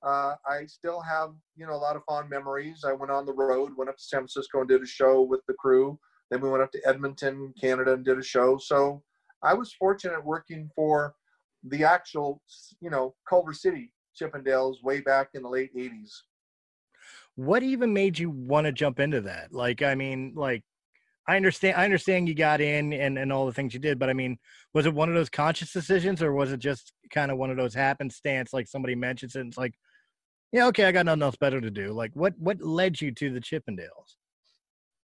Uh, 0.03 0.35
I 0.47 0.67
still 0.67 1.01
have, 1.01 1.31
you 1.57 1.67
know, 1.67 1.73
a 1.73 1.77
lot 1.77 1.97
of 1.97 2.05
fond 2.05 2.29
memories. 2.29 2.85
I 2.87 2.93
went 2.93 3.11
on 3.11 3.25
the 3.25 3.33
road, 3.33 3.73
went 3.77 3.89
up 3.89 3.97
to 3.97 4.03
San 4.03 4.21
Francisco 4.21 4.61
and 4.61 4.69
did 4.69 4.83
a 4.83 4.87
show 4.87 5.23
with 5.23 5.41
the 5.49 5.55
crew. 5.55 5.99
Then 6.31 6.43
we 6.43 6.51
went 6.51 6.63
up 6.63 6.73
to 6.73 6.81
Edmonton, 6.87 7.55
Canada, 7.59 7.95
and 7.95 8.05
did 8.05 8.19
a 8.19 8.23
show. 8.23 8.59
So 8.59 9.03
I 9.43 9.55
was 9.55 9.73
fortunate 9.73 10.25
working 10.25 10.71
for 10.77 11.15
the 11.65 11.85
actual, 11.85 12.43
you 12.81 12.91
know, 12.91 13.15
Culver 13.29 13.55
City 13.55 13.93
Chippendales 14.21 14.83
way 14.83 15.01
back 15.01 15.31
in 15.35 15.43
the 15.43 15.49
late 15.49 15.75
80s 15.75 16.11
what 17.37 17.63
even 17.63 17.93
made 17.93 18.19
you 18.19 18.31
want 18.31 18.67
to 18.67 18.73
jump 18.73 19.01
into 19.01 19.21
that? 19.23 19.53
Like, 19.53 19.83
I 19.83 19.95
mean, 19.95 20.33
like, 20.37 20.63
I 21.27 21.37
understand, 21.37 21.77
I 21.77 21.85
understand 21.85 22.29
you 22.29 22.35
got 22.35 22.61
in 22.61 22.93
and, 22.93 23.19
and 23.19 23.33
all 23.33 23.47
the 23.47 23.53
things 23.53 23.73
you 23.73 23.81
did, 23.81 23.99
but 23.99 24.11
I 24.11 24.13
mean, 24.13 24.39
was 24.75 24.87
it 24.87 24.95
one 24.95 25.09
of 25.09 25.15
those 25.15 25.31
conscious 25.31 25.73
decisions 25.73 26.23
or 26.23 26.33
was 26.33 26.53
it 26.53 26.59
just 26.59 26.93
kind 27.11 27.31
of 27.31 27.39
one 27.39 27.51
of 27.51 27.57
those 27.57 27.75
happenstance? 27.75 28.53
Like 28.53 28.69
somebody 28.69 28.95
mentions 28.95 29.35
it 29.35 29.41
and 29.41 29.49
it's 29.49 29.59
like, 29.59 29.75
yeah, 30.53 30.67
okay, 30.67 30.85
I 30.85 30.93
got 30.93 31.07
nothing 31.07 31.23
else 31.23 31.37
better 31.37 31.61
to 31.61 31.71
do. 31.71 31.93
Like 31.93 32.11
what, 32.15 32.35
what 32.39 32.61
led 32.61 33.01
you 33.01 33.11
to 33.13 33.31
the 33.33 33.41
Chippendales? 33.41 34.17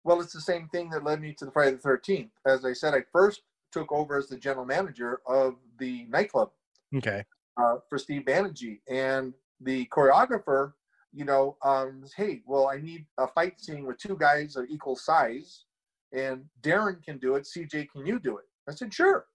Well, 0.04 0.20
it's 0.20 0.32
the 0.32 0.40
same 0.40 0.68
thing 0.68 0.90
that 0.90 1.04
led 1.04 1.20
me 1.20 1.34
to 1.38 1.44
the 1.44 1.52
Friday 1.52 1.76
the 1.76 1.88
13th. 1.88 2.30
As 2.46 2.64
I 2.64 2.72
said, 2.72 2.94
I 2.94 3.02
first 3.12 3.42
took 3.72 3.92
over 3.92 4.16
as 4.16 4.28
the 4.28 4.36
general 4.36 4.66
manager 4.66 5.20
of 5.26 5.54
the 5.78 6.06
nightclub. 6.08 6.50
Okay. 6.96 7.24
Uh, 7.56 7.76
for 7.88 7.98
Steve 7.98 8.22
Banerjee. 8.22 8.80
And 8.88 9.34
the 9.60 9.86
choreographer 9.86 10.72
you 11.12 11.24
know, 11.24 11.56
um, 11.64 12.04
hey, 12.16 12.42
well, 12.46 12.68
I 12.68 12.78
need 12.78 13.06
a 13.18 13.26
fight 13.28 13.60
scene 13.60 13.86
with 13.86 13.98
two 13.98 14.16
guys 14.16 14.56
of 14.56 14.66
equal 14.68 14.96
size, 14.96 15.64
and 16.12 16.44
Darren 16.62 17.02
can 17.02 17.18
do 17.18 17.34
it. 17.36 17.44
CJ, 17.46 17.90
can 17.90 18.06
you 18.06 18.18
do 18.18 18.38
it? 18.38 18.44
I 18.68 18.74
said, 18.74 18.92
sure. 18.92 19.26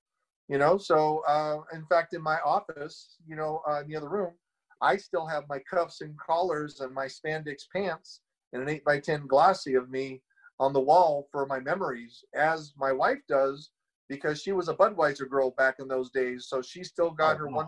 You 0.49 0.57
know, 0.57 0.77
so 0.77 1.23
uh, 1.27 1.61
in 1.73 1.85
fact, 1.85 2.13
in 2.13 2.21
my 2.21 2.37
office, 2.45 3.17
you 3.25 3.35
know, 3.35 3.61
uh, 3.67 3.81
in 3.81 3.87
the 3.87 3.95
other 3.95 4.09
room, 4.09 4.33
I 4.81 4.97
still 4.97 5.25
have 5.25 5.45
my 5.49 5.59
cuffs 5.59 6.01
and 6.01 6.17
collars 6.19 6.81
and 6.81 6.93
my 6.93 7.05
spandex 7.05 7.63
pants 7.73 8.21
and 8.51 8.61
an 8.61 8.69
eight 8.69 8.83
by 8.83 8.99
ten 8.99 9.25
glossy 9.25 9.75
of 9.75 9.89
me 9.89 10.21
on 10.59 10.73
the 10.73 10.79
wall 10.79 11.27
for 11.31 11.45
my 11.45 11.59
memories, 11.59 12.23
as 12.35 12.73
my 12.77 12.91
wife 12.91 13.19
does, 13.27 13.71
because 14.09 14.41
she 14.41 14.51
was 14.51 14.67
a 14.67 14.75
Budweiser 14.75 15.27
girl 15.27 15.51
back 15.51 15.75
in 15.79 15.87
those 15.87 16.11
days. 16.11 16.47
So 16.47 16.61
she 16.61 16.83
still 16.83 17.11
got 17.11 17.35
oh, 17.35 17.39
her 17.39 17.47
wow. 17.47 17.55
one 17.55 17.67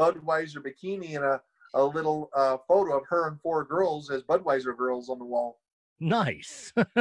Budweiser 0.00 0.56
bikini 0.56 1.16
and 1.16 1.24
a 1.24 1.40
a 1.74 1.84
little 1.84 2.30
uh, 2.34 2.56
photo 2.66 2.98
of 2.98 3.04
her 3.08 3.28
and 3.28 3.40
four 3.40 3.64
girls 3.64 4.10
as 4.10 4.22
Budweiser 4.22 4.76
girls 4.76 5.08
on 5.08 5.18
the 5.18 5.24
wall. 5.24 5.60
Nice. 6.00 6.72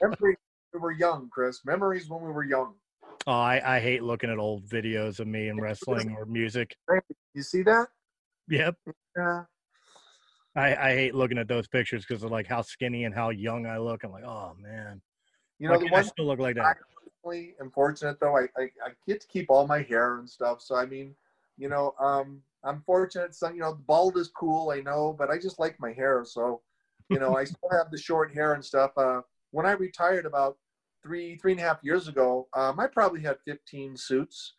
Memories 0.00 0.36
we 0.72 0.80
were 0.80 0.92
young, 0.92 1.28
Chris. 1.30 1.64
Memories 1.64 2.08
when 2.08 2.22
we 2.22 2.30
were 2.30 2.44
young. 2.44 2.74
Oh, 3.26 3.32
I, 3.32 3.76
I 3.76 3.80
hate 3.80 4.02
looking 4.02 4.30
at 4.30 4.38
old 4.38 4.66
videos 4.66 5.20
of 5.20 5.26
me 5.26 5.48
in 5.48 5.60
wrestling 5.60 6.14
or 6.18 6.24
music. 6.26 6.74
You 7.34 7.42
see 7.42 7.62
that? 7.62 7.88
Yep. 8.48 8.76
Yeah. 9.16 9.44
I, 10.56 10.74
I 10.74 10.94
hate 10.94 11.14
looking 11.14 11.38
at 11.38 11.46
those 11.46 11.68
pictures 11.68 12.04
because 12.06 12.22
of 12.22 12.30
like 12.30 12.46
how 12.46 12.62
skinny 12.62 13.04
and 13.04 13.14
how 13.14 13.30
young 13.30 13.66
I 13.66 13.78
look. 13.78 14.02
I'm 14.02 14.10
like, 14.10 14.24
oh 14.24 14.54
man. 14.58 15.00
You 15.58 15.68
know, 15.68 15.74
Why 15.74 15.80
the 15.80 15.86
one 15.90 16.04
I 16.04 16.06
still 16.06 16.26
look 16.26 16.38
like 16.38 16.56
that. 16.56 16.76
I 17.26 17.52
am 17.60 17.70
fortunate 17.70 18.18
though. 18.20 18.36
I, 18.36 18.42
I, 18.56 18.62
I 18.84 18.90
get 19.06 19.20
to 19.20 19.26
keep 19.26 19.46
all 19.50 19.66
my 19.66 19.82
hair 19.82 20.18
and 20.18 20.28
stuff. 20.28 20.62
So 20.62 20.76
I 20.76 20.86
mean, 20.86 21.14
you 21.58 21.68
know, 21.68 21.94
um, 22.00 22.40
I'm 22.64 22.82
fortunate. 22.86 23.34
Some, 23.34 23.54
you 23.54 23.60
know, 23.60 23.78
bald 23.86 24.16
is 24.16 24.28
cool, 24.28 24.70
I 24.70 24.80
know, 24.80 25.14
but 25.18 25.30
I 25.30 25.38
just 25.38 25.58
like 25.58 25.78
my 25.80 25.92
hair. 25.92 26.24
So 26.24 26.62
You 27.10 27.18
know, 27.18 27.36
I 27.36 27.44
still 27.52 27.70
have 27.70 27.90
the 27.90 27.98
short 27.98 28.32
hair 28.32 28.54
and 28.54 28.64
stuff. 28.64 28.92
Uh, 28.96 29.22
when 29.50 29.66
I 29.66 29.72
retired 29.72 30.26
about 30.26 30.58
three, 31.02 31.36
three 31.36 31.52
and 31.52 31.60
a 31.60 31.64
half 31.64 31.78
years 31.82 32.08
ago, 32.08 32.48
um, 32.54 32.78
I 32.80 32.86
probably 32.86 33.22
had 33.22 33.38
15 33.46 33.96
suits. 33.96 34.54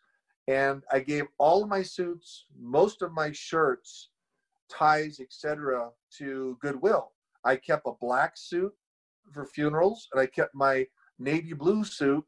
And 0.48 0.82
I 0.90 1.00
gave 1.00 1.26
all 1.38 1.62
of 1.62 1.68
my 1.68 1.82
suits, 1.82 2.46
most 2.58 3.02
of 3.02 3.12
my 3.12 3.30
shirts, 3.30 4.08
ties, 4.68 5.20
etc., 5.20 5.90
to 6.18 6.58
Goodwill. 6.60 7.12
I 7.44 7.56
kept 7.56 7.86
a 7.86 7.92
black 8.00 8.36
suit 8.36 8.72
for 9.32 9.44
funerals, 9.46 10.08
and 10.12 10.20
I 10.20 10.26
kept 10.26 10.54
my 10.54 10.86
navy 11.18 11.52
blue 11.52 11.84
suit 11.84 12.24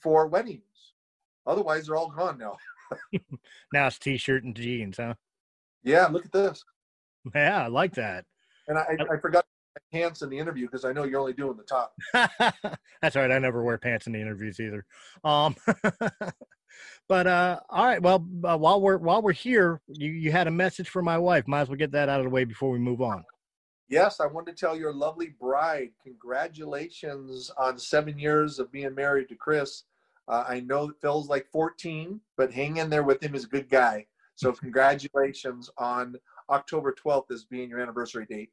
for 0.00 0.26
weddings. 0.28 0.94
Otherwise, 1.46 1.86
they're 1.86 1.96
all 1.96 2.10
gone 2.10 2.38
now. 2.38 2.56
now 3.72 3.86
it's 3.86 3.98
t-shirt 3.98 4.44
and 4.44 4.54
jeans, 4.54 4.96
huh? 4.96 5.14
Yeah, 5.82 6.06
look 6.06 6.24
at 6.24 6.32
this. 6.32 6.64
Yeah, 7.34 7.64
I 7.64 7.66
like 7.68 7.94
that. 7.94 8.24
And 8.66 8.78
I, 8.78 8.96
I 9.10 9.16
forgot 9.16 9.44
pants 9.92 10.22
in 10.22 10.30
the 10.30 10.38
interview 10.38 10.66
because 10.66 10.84
I 10.84 10.92
know 10.92 11.04
you're 11.04 11.20
only 11.20 11.32
doing 11.32 11.56
the 11.56 11.62
top. 11.62 11.94
That's 13.02 13.16
right. 13.16 13.30
I 13.30 13.38
never 13.38 13.62
wear 13.62 13.78
pants 13.78 14.06
in 14.06 14.12
the 14.12 14.20
interviews 14.20 14.60
either. 14.60 14.84
Um, 15.24 15.56
but 17.08 17.26
uh, 17.26 17.60
all 17.70 17.84
right. 17.84 18.02
Well, 18.02 18.26
uh, 18.44 18.56
while 18.56 18.80
we're 18.80 18.98
while 18.98 19.22
we're 19.22 19.32
here, 19.32 19.80
you 19.88 20.10
you 20.10 20.32
had 20.32 20.46
a 20.46 20.50
message 20.50 20.88
for 20.88 21.02
my 21.02 21.18
wife. 21.18 21.48
Might 21.48 21.62
as 21.62 21.68
well 21.68 21.76
get 21.76 21.92
that 21.92 22.08
out 22.08 22.20
of 22.20 22.24
the 22.24 22.30
way 22.30 22.44
before 22.44 22.70
we 22.70 22.78
move 22.78 23.00
on. 23.00 23.24
Yes, 23.88 24.20
I 24.20 24.26
wanted 24.26 24.54
to 24.54 24.60
tell 24.60 24.76
your 24.76 24.92
lovely 24.92 25.34
bride 25.40 25.92
congratulations 26.02 27.50
on 27.56 27.78
seven 27.78 28.18
years 28.18 28.58
of 28.58 28.70
being 28.70 28.94
married 28.94 29.30
to 29.30 29.34
Chris. 29.34 29.84
Uh, 30.28 30.44
I 30.46 30.60
know 30.60 30.92
Phil's 31.00 31.28
like 31.28 31.48
14, 31.50 32.20
but 32.36 32.52
hang 32.52 32.76
in 32.76 32.90
there 32.90 33.02
with 33.02 33.22
him. 33.22 33.32
He's 33.32 33.44
a 33.44 33.48
good 33.48 33.68
guy. 33.68 34.06
So 34.34 34.52
congratulations 34.64 35.70
on 35.78 36.16
October 36.50 36.94
12th 36.94 37.30
as 37.30 37.44
being 37.44 37.70
your 37.70 37.80
anniversary 37.80 38.26
date. 38.28 38.50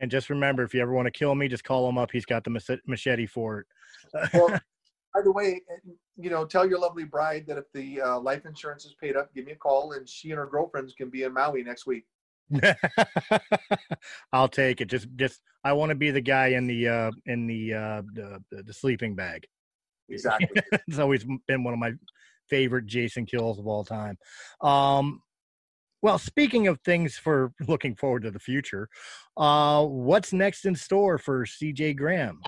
And 0.00 0.10
just 0.10 0.30
remember, 0.30 0.62
if 0.62 0.74
you 0.74 0.80
ever 0.80 0.92
want 0.92 1.06
to 1.06 1.10
kill 1.10 1.34
me, 1.34 1.48
just 1.48 1.64
call 1.64 1.88
him 1.88 1.98
up. 1.98 2.10
He's 2.10 2.26
got 2.26 2.44
the 2.44 2.80
machete 2.86 3.26
for 3.26 3.60
it. 3.60 3.66
well, 4.34 4.48
by 5.14 5.22
the 5.22 5.32
way, 5.32 5.62
you 6.16 6.30
know, 6.30 6.44
tell 6.44 6.68
your 6.68 6.78
lovely 6.78 7.04
bride 7.04 7.46
that 7.46 7.58
if 7.58 7.64
the 7.72 8.00
uh, 8.00 8.18
life 8.18 8.44
insurance 8.44 8.84
is 8.84 8.94
paid 9.00 9.16
up, 9.16 9.32
give 9.34 9.46
me 9.46 9.52
a 9.52 9.56
call, 9.56 9.92
and 9.92 10.08
she 10.08 10.30
and 10.30 10.38
her 10.38 10.46
girlfriends 10.46 10.94
can 10.94 11.10
be 11.10 11.22
in 11.22 11.32
Maui 11.32 11.62
next 11.62 11.86
week. 11.86 12.06
I'll 14.32 14.48
take 14.48 14.80
it. 14.80 14.86
Just, 14.86 15.08
just 15.16 15.40
I 15.62 15.72
want 15.72 15.90
to 15.90 15.94
be 15.94 16.10
the 16.10 16.20
guy 16.20 16.48
in 16.48 16.66
the 16.66 16.88
uh, 16.88 17.10
in 17.26 17.46
the, 17.46 17.74
uh, 17.74 18.02
the 18.12 18.62
the 18.62 18.72
sleeping 18.72 19.14
bag. 19.14 19.46
Exactly. 20.08 20.62
it's 20.88 20.98
always 20.98 21.24
been 21.46 21.64
one 21.64 21.74
of 21.74 21.80
my 21.80 21.92
favorite 22.48 22.86
Jason 22.86 23.26
kills 23.26 23.58
of 23.58 23.66
all 23.66 23.84
time. 23.84 24.18
Um, 24.60 25.20
well, 26.02 26.18
speaking 26.18 26.66
of 26.66 26.78
things 26.84 27.16
for 27.16 27.52
looking 27.66 27.94
forward 27.94 28.24
to 28.24 28.30
the 28.30 28.38
future, 28.38 28.88
uh, 29.38 29.84
what's 29.84 30.32
next 30.32 30.66
in 30.66 30.74
store 30.74 31.16
for 31.16 31.46
CJ 31.46 31.96
Graham? 31.96 32.42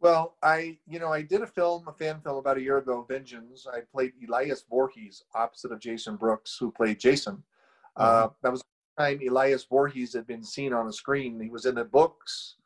Well, 0.00 0.36
I, 0.42 0.78
you 0.86 0.98
know, 0.98 1.12
I 1.12 1.22
did 1.22 1.42
a 1.42 1.46
film, 1.46 1.84
a 1.88 1.92
fan 1.92 2.20
film 2.20 2.36
about 2.36 2.58
a 2.58 2.62
year 2.62 2.78
ago, 2.78 3.04
Vengeance. 3.08 3.66
I 3.70 3.80
played 3.92 4.12
Elias 4.26 4.64
Voorhees 4.70 5.22
opposite 5.34 5.72
of 5.72 5.80
Jason 5.80 6.16
Brooks, 6.16 6.56
who 6.58 6.70
played 6.70 7.00
Jason. 7.00 7.42
Uh, 7.96 8.28
mm-hmm. 8.28 8.34
that 8.42 8.52
was 8.52 8.62
the 8.96 9.02
time 9.02 9.20
Elias 9.28 9.64
Voorhees 9.64 10.12
had 10.14 10.26
been 10.26 10.44
seen 10.44 10.72
on 10.72 10.86
a 10.86 10.92
screen. 10.92 11.40
He 11.40 11.50
was 11.50 11.66
in 11.66 11.74
the 11.74 11.84
books 11.84 12.56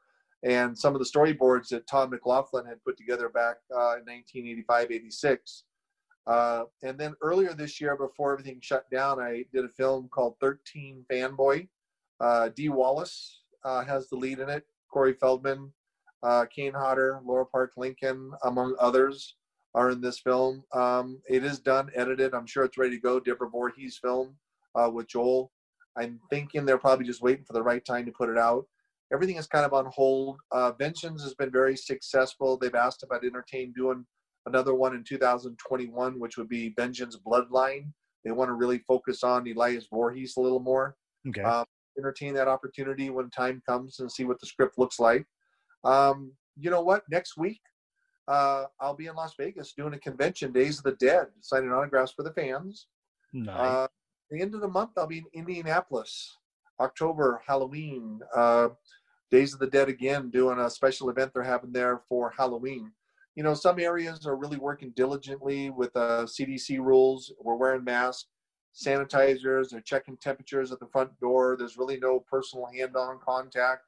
and 0.42 0.76
some 0.76 0.94
of 0.94 1.00
the 1.00 1.06
storyboards 1.06 1.68
that 1.68 1.86
Tom 1.86 2.10
McLoughlin 2.10 2.66
had 2.66 2.82
put 2.84 2.96
together 2.96 3.28
back 3.28 3.56
uh, 3.72 3.98
in 3.98 4.06
1985, 4.06 4.90
86. 4.90 5.64
Uh, 6.26 6.64
and 6.82 6.98
then 6.98 7.14
earlier 7.22 7.52
this 7.54 7.80
year, 7.80 7.96
before 7.96 8.32
everything 8.32 8.58
shut 8.60 8.88
down, 8.90 9.20
I 9.20 9.44
did 9.52 9.64
a 9.64 9.68
film 9.68 10.08
called 10.08 10.36
13 10.40 11.04
Fanboy. 11.10 11.68
Uh, 12.20 12.50
Dee 12.54 12.68
Wallace 12.68 13.42
uh, 13.64 13.84
has 13.84 14.08
the 14.08 14.16
lead 14.16 14.38
in 14.38 14.48
it, 14.48 14.64
Corey 14.92 15.14
Feldman, 15.14 15.72
uh, 16.22 16.44
Kane 16.54 16.74
Hodder, 16.74 17.20
Lar 17.24 17.44
Park 17.44 17.72
Lincoln, 17.76 18.30
among 18.44 18.76
others, 18.78 19.36
are 19.74 19.90
in 19.90 20.00
this 20.00 20.18
film. 20.18 20.64
Um, 20.72 21.20
it 21.28 21.44
is 21.44 21.60
done, 21.60 21.90
edited. 21.94 22.34
I'm 22.34 22.46
sure 22.46 22.64
it's 22.64 22.78
ready 22.78 22.96
to 22.96 23.02
go. 23.02 23.20
Deborah 23.20 23.48
Voorhees 23.48 23.98
film 24.02 24.34
uh, 24.74 24.90
with 24.92 25.08
Joel. 25.08 25.52
I'm 25.96 26.20
thinking 26.28 26.64
they're 26.64 26.78
probably 26.78 27.06
just 27.06 27.22
waiting 27.22 27.44
for 27.44 27.52
the 27.52 27.62
right 27.62 27.84
time 27.84 28.06
to 28.06 28.12
put 28.12 28.28
it 28.28 28.38
out. 28.38 28.66
Everything 29.12 29.36
is 29.36 29.46
kind 29.46 29.64
of 29.64 29.72
on 29.72 29.86
hold. 29.86 30.38
Uh, 30.52 30.72
Vengeance 30.72 31.22
has 31.22 31.34
been 31.34 31.50
very 31.50 31.76
successful. 31.76 32.56
They've 32.56 32.74
asked 32.74 33.02
if 33.02 33.10
I'd 33.10 33.24
entertain 33.24 33.72
doing 33.72 34.06
another 34.46 34.74
one 34.74 34.94
in 34.94 35.04
2021, 35.04 36.18
which 36.18 36.36
would 36.36 36.48
be 36.48 36.72
Vengeance 36.76 37.16
Bloodline. 37.26 37.92
They 38.24 38.30
want 38.30 38.48
to 38.48 38.54
really 38.54 38.78
focus 38.78 39.24
on 39.24 39.48
Elias 39.48 39.86
Voorhees 39.90 40.36
a 40.36 40.40
little 40.40 40.60
more. 40.60 40.96
Okay. 41.28 41.42
Um, 41.42 41.64
entertain 41.98 42.34
that 42.34 42.48
opportunity 42.48 43.10
when 43.10 43.30
time 43.30 43.62
comes 43.66 44.00
and 44.00 44.10
see 44.10 44.24
what 44.24 44.40
the 44.40 44.46
script 44.46 44.78
looks 44.78 44.98
like. 44.98 45.24
Um, 45.84 46.32
you 46.56 46.70
know 46.70 46.82
what? 46.82 47.02
Next 47.10 47.36
week, 47.36 47.60
uh, 48.28 48.66
I'll 48.80 48.94
be 48.94 49.06
in 49.06 49.16
Las 49.16 49.34
Vegas 49.38 49.72
doing 49.72 49.94
a 49.94 49.98
convention, 49.98 50.52
Days 50.52 50.78
of 50.78 50.84
the 50.84 50.92
Dead, 50.92 51.26
signing 51.40 51.72
autographs 51.72 52.12
for 52.12 52.22
the 52.22 52.32
fans. 52.32 52.86
Nice. 53.32 53.56
Uh, 53.58 53.86
the 54.30 54.40
end 54.40 54.54
of 54.54 54.60
the 54.60 54.68
month, 54.68 54.90
I'll 54.96 55.06
be 55.06 55.18
in 55.18 55.24
Indianapolis, 55.32 56.36
October, 56.78 57.42
Halloween. 57.46 58.20
Uh, 58.34 58.68
Days 59.30 59.52
of 59.52 59.60
the 59.60 59.66
Dead 59.66 59.88
again, 59.88 60.30
doing 60.30 60.58
a 60.58 60.70
special 60.70 61.10
event 61.10 61.32
they're 61.32 61.42
having 61.42 61.72
there 61.72 62.02
for 62.08 62.32
Halloween. 62.36 62.92
You 63.36 63.44
know, 63.44 63.54
some 63.54 63.78
areas 63.78 64.26
are 64.26 64.36
really 64.36 64.58
working 64.58 64.90
diligently 64.96 65.70
with 65.70 65.94
uh, 65.96 66.24
CDC 66.24 66.78
rules. 66.80 67.32
We're 67.40 67.54
wearing 67.54 67.84
masks, 67.84 68.26
sanitizers, 68.74 69.70
they're 69.70 69.80
checking 69.80 70.16
temperatures 70.16 70.72
at 70.72 70.80
the 70.80 70.88
front 70.88 71.18
door. 71.20 71.56
There's 71.58 71.76
really 71.76 71.98
no 71.98 72.20
personal 72.20 72.66
hand 72.66 72.96
on 72.96 73.18
contact, 73.24 73.82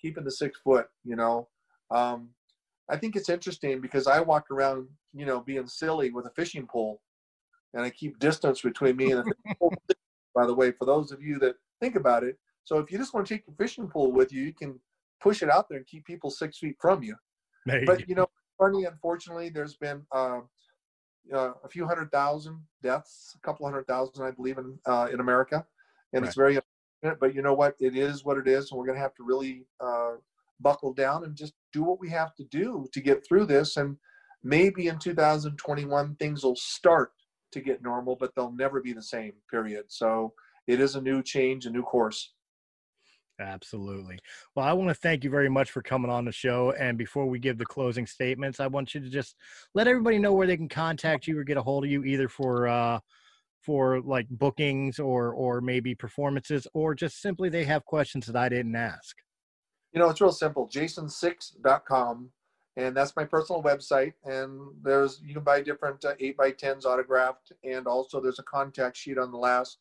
keeping 0.00 0.24
the 0.24 0.30
six 0.30 0.58
foot, 0.60 0.88
you 1.04 1.16
know. 1.16 1.48
Um, 1.90 2.30
I 2.88 2.96
think 2.96 3.16
it's 3.16 3.28
interesting 3.28 3.80
because 3.80 4.06
I 4.06 4.20
walk 4.20 4.50
around, 4.50 4.88
you 5.12 5.26
know, 5.26 5.40
being 5.40 5.66
silly 5.66 6.10
with 6.10 6.26
a 6.26 6.30
fishing 6.30 6.66
pole 6.66 7.00
and 7.74 7.84
I 7.84 7.90
keep 7.90 8.18
distance 8.18 8.62
between 8.62 8.96
me 8.96 9.12
and 9.12 9.24
the 9.24 9.70
by 10.34 10.46
the 10.46 10.54
way, 10.54 10.72
for 10.72 10.84
those 10.84 11.12
of 11.12 11.22
you 11.22 11.38
that 11.40 11.56
think 11.80 11.96
about 11.96 12.24
it. 12.24 12.38
So 12.66 12.78
if 12.78 12.90
you 12.90 12.98
just 12.98 13.14
want 13.14 13.26
to 13.26 13.34
take 13.34 13.46
your 13.46 13.54
fishing 13.56 13.88
pole 13.88 14.12
with 14.12 14.32
you, 14.32 14.42
you 14.42 14.52
can 14.52 14.78
push 15.22 15.40
it 15.40 15.48
out 15.48 15.68
there 15.68 15.78
and 15.78 15.86
keep 15.86 16.04
people 16.04 16.30
six 16.30 16.58
feet 16.58 16.76
from 16.80 17.02
you. 17.02 17.14
but 17.86 18.08
you 18.08 18.14
know, 18.14 18.26
funny, 18.58 18.84
unfortunately, 18.84 19.48
there's 19.48 19.76
been 19.76 20.02
uh, 20.12 20.40
uh, 21.32 21.52
a 21.64 21.68
few 21.68 21.86
hundred 21.86 22.10
thousand 22.10 22.60
deaths, 22.82 23.34
a 23.36 23.46
couple 23.46 23.66
hundred 23.66 23.86
thousand, 23.86 24.24
I 24.24 24.32
believe, 24.32 24.58
in 24.58 24.78
uh, 24.84 25.08
in 25.12 25.20
America, 25.20 25.64
and 26.12 26.22
right. 26.22 26.28
it's 26.28 26.36
very. 26.36 26.58
But 27.20 27.34
you 27.34 27.42
know 27.42 27.54
what? 27.54 27.76
It 27.78 27.96
is 27.96 28.24
what 28.24 28.36
it 28.36 28.48
is, 28.48 28.70
and 28.70 28.78
we're 28.78 28.86
going 28.86 28.96
to 28.96 29.02
have 29.02 29.14
to 29.14 29.22
really 29.22 29.64
uh, 29.80 30.14
buckle 30.60 30.92
down 30.92 31.24
and 31.24 31.36
just 31.36 31.52
do 31.72 31.84
what 31.84 32.00
we 32.00 32.10
have 32.10 32.34
to 32.34 32.44
do 32.44 32.88
to 32.92 33.00
get 33.00 33.24
through 33.24 33.46
this. 33.46 33.76
And 33.76 33.96
maybe 34.42 34.88
in 34.88 34.98
2021 34.98 36.16
things 36.16 36.42
will 36.42 36.56
start 36.56 37.12
to 37.52 37.60
get 37.60 37.82
normal, 37.82 38.16
but 38.16 38.34
they'll 38.34 38.50
never 38.50 38.80
be 38.80 38.92
the 38.92 39.02
same. 39.02 39.34
Period. 39.50 39.84
So 39.88 40.32
it 40.66 40.80
is 40.80 40.96
a 40.96 41.00
new 41.00 41.22
change, 41.22 41.66
a 41.66 41.70
new 41.70 41.82
course. 41.82 42.32
Absolutely. 43.38 44.18
Well, 44.54 44.64
I 44.64 44.72
want 44.72 44.88
to 44.88 44.94
thank 44.94 45.22
you 45.22 45.30
very 45.30 45.50
much 45.50 45.70
for 45.70 45.82
coming 45.82 46.10
on 46.10 46.24
the 46.24 46.32
show. 46.32 46.72
And 46.78 46.96
before 46.96 47.26
we 47.26 47.38
give 47.38 47.58
the 47.58 47.66
closing 47.66 48.06
statements, 48.06 48.60
I 48.60 48.66
want 48.66 48.94
you 48.94 49.00
to 49.00 49.10
just 49.10 49.36
let 49.74 49.86
everybody 49.86 50.18
know 50.18 50.32
where 50.32 50.46
they 50.46 50.56
can 50.56 50.68
contact 50.68 51.26
you 51.26 51.38
or 51.38 51.44
get 51.44 51.58
a 51.58 51.62
hold 51.62 51.84
of 51.84 51.90
you, 51.90 52.04
either 52.04 52.28
for 52.28 52.66
uh, 52.66 52.98
for 53.60 54.00
like 54.00 54.26
bookings 54.30 54.98
or 54.98 55.32
or 55.32 55.60
maybe 55.60 55.94
performances, 55.94 56.66
or 56.72 56.94
just 56.94 57.20
simply 57.20 57.48
they 57.48 57.64
have 57.64 57.84
questions 57.84 58.26
that 58.26 58.36
I 58.36 58.48
didn't 58.48 58.76
ask. 58.76 59.16
You 59.92 60.00
know, 60.00 60.08
it's 60.08 60.20
real 60.20 60.32
simple. 60.32 60.68
Jason6.com, 60.68 62.30
and 62.76 62.96
that's 62.96 63.16
my 63.16 63.24
personal 63.24 63.62
website. 63.62 64.14
And 64.24 64.60
there's 64.82 65.20
you 65.22 65.34
can 65.34 65.44
buy 65.44 65.60
different 65.60 66.04
uh, 66.06 66.14
eight 66.20 66.38
by 66.38 66.52
tens 66.52 66.86
autographed, 66.86 67.52
and 67.64 67.86
also 67.86 68.18
there's 68.18 68.38
a 68.38 68.44
contact 68.44 68.96
sheet 68.96 69.18
on 69.18 69.30
the 69.30 69.38
last 69.38 69.78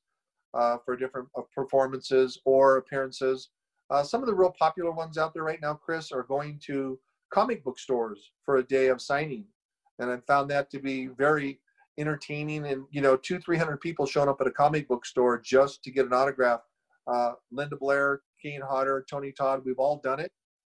uh, 0.56 0.78
for 0.84 0.96
different 0.96 1.28
uh, 1.38 1.42
performances 1.54 2.40
or 2.46 2.78
appearances. 2.78 3.50
Uh, 3.90 4.02
some 4.02 4.22
of 4.22 4.28
the 4.28 4.34
real 4.34 4.54
popular 4.58 4.92
ones 4.92 5.18
out 5.18 5.34
there 5.34 5.44
right 5.44 5.62
now, 5.62 5.74
Chris, 5.74 6.12
are 6.12 6.24
going 6.24 6.60
to 6.66 6.98
comic 7.32 7.64
book 7.64 7.78
stores 7.78 8.32
for 8.44 8.58
a 8.58 8.64
day 8.64 8.88
of 8.88 9.02
signing, 9.02 9.46
and 10.00 10.10
I 10.10 10.18
found 10.28 10.50
that 10.50 10.72
to 10.72 10.80
be 10.80 11.08
very 11.08 11.60
entertaining. 11.98 12.66
And 12.66 12.86
you 12.90 13.02
know, 13.02 13.16
two, 13.16 13.40
three 13.40 13.58
hundred 13.58 13.82
people 13.82 14.06
showing 14.06 14.30
up 14.30 14.42
at 14.42 14.48
a 14.48 14.52
comic 14.52 14.88
book 14.88 15.06
store 15.06 15.40
just 15.40 15.84
to 15.84 15.92
get 15.92 16.06
an 16.06 16.14
autograph. 16.14 16.62
Uh, 17.08 17.34
Linda 17.52 17.76
Blair, 17.76 18.22
Kane 18.42 18.62
Hodder, 18.62 19.06
Tony 19.08 19.32
Todd, 19.32 19.62
we've 19.64 19.78
all 19.78 20.02
done 20.04 20.20
it, 20.20 20.32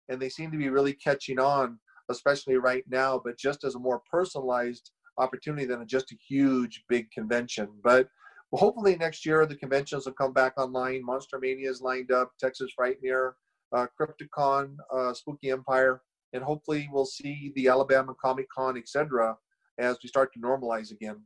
and 0.10 0.20
they 0.20 0.30
seem 0.30 0.52
to 0.52 0.58
be 0.58 0.70
really 0.70 0.94
catching 0.94 1.38
on, 1.38 1.78
especially 2.10 2.56
right 2.58 2.84
now. 2.90 3.22
But 3.24 3.38
just 3.38 3.64
as 3.64 3.76
a 3.76 3.80
more 3.80 4.02
personalized 4.10 4.90
opportunity 5.20 5.66
than 5.66 5.86
just 5.88 6.12
a 6.12 6.18
huge 6.28 6.84
big 6.90 7.12
convention. 7.12 7.68
But 7.84 8.08
well, 8.54 8.60
hopefully 8.60 8.96
next 8.96 9.26
year 9.26 9.48
the 9.48 9.56
conventions 9.56 10.06
will 10.06 10.14
come 10.14 10.32
back 10.32 10.54
online. 10.60 11.04
Monster 11.04 11.40
Mania 11.40 11.72
is 11.72 11.82
lined 11.82 12.12
up, 12.12 12.34
Texas 12.40 12.72
Frightmare, 12.80 13.32
uh, 13.76 13.88
Crypticon, 14.00 14.76
uh, 14.94 15.12
Spooky 15.12 15.50
Empire, 15.50 16.04
and 16.34 16.44
hopefully 16.44 16.88
we'll 16.94 17.08
see 17.08 17.52
the 17.56 17.68
Alabama 17.68 18.14
Comic 18.24 18.46
Con, 18.56 18.78
etc., 18.78 19.36
as 19.80 19.98
we 20.04 20.08
start 20.08 20.32
to 20.34 20.40
normalize 20.40 20.92
again. 20.92 21.20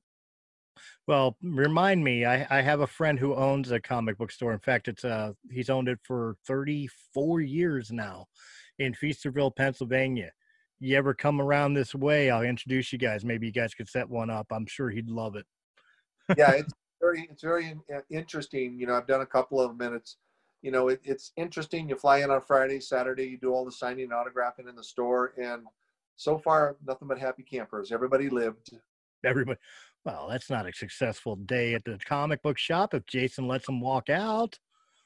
Well, 1.05 1.35
remind 1.41 2.01
me. 2.01 2.23
I, 2.23 2.47
I 2.49 2.61
have 2.61 2.79
a 2.79 2.87
friend 2.87 3.19
who 3.19 3.35
owns 3.35 3.71
a 3.71 3.81
comic 3.81 4.17
book 4.17 4.31
store. 4.31 4.53
In 4.53 4.59
fact, 4.59 4.87
it's 4.87 5.03
uh 5.03 5.33
he's 5.51 5.69
owned 5.69 5.89
it 5.89 5.99
for 6.03 6.37
34 6.47 7.41
years 7.41 7.91
now 7.91 8.27
in 8.79 8.93
Feasterville, 8.93 9.53
Pennsylvania. 9.53 10.31
You 10.79 10.95
ever 10.95 11.13
come 11.13 11.41
around 11.41 11.73
this 11.73 11.93
way, 11.93 12.29
I'll 12.29 12.43
introduce 12.43 12.93
you 12.93 12.99
guys. 12.99 13.25
Maybe 13.25 13.47
you 13.47 13.51
guys 13.53 13.73
could 13.73 13.89
set 13.89 14.07
one 14.07 14.29
up. 14.29 14.47
I'm 14.49 14.67
sure 14.67 14.89
he'd 14.89 15.09
love 15.09 15.35
it. 15.35 15.45
yeah, 16.37 16.51
it's 16.51 16.71
very 16.99 17.27
it's 17.31 17.43
very 17.43 17.75
uh, 17.93 17.99
interesting. 18.09 18.79
You 18.79 18.87
know, 18.87 18.95
I've 18.95 19.07
done 19.07 19.21
a 19.21 19.25
couple 19.25 19.59
of 19.59 19.77
minutes. 19.77 20.17
You 20.61 20.71
know, 20.71 20.87
it, 20.89 21.01
it's 21.03 21.31
interesting. 21.37 21.89
You 21.89 21.95
fly 21.95 22.19
in 22.19 22.31
on 22.31 22.41
Friday, 22.41 22.79
Saturday, 22.79 23.25
you 23.25 23.37
do 23.37 23.53
all 23.53 23.65
the 23.65 23.71
signing 23.71 24.05
and 24.05 24.13
autographing 24.13 24.69
in 24.69 24.75
the 24.75 24.83
store, 24.83 25.33
and 25.41 25.63
so 26.15 26.37
far 26.37 26.77
nothing 26.85 27.07
but 27.07 27.19
happy 27.19 27.43
campers. 27.43 27.91
Everybody 27.91 28.29
lived. 28.29 28.71
Everybody. 29.23 29.59
Well, 30.05 30.27
that's 30.29 30.49
not 30.49 30.67
a 30.67 30.73
successful 30.73 31.35
day 31.35 31.73
at 31.73 31.83
the 31.83 31.99
comic 32.05 32.41
book 32.41 32.57
shop 32.57 32.93
if 32.93 33.05
Jason 33.05 33.47
lets 33.47 33.65
them 33.65 33.81
walk 33.81 34.09
out. 34.09 34.57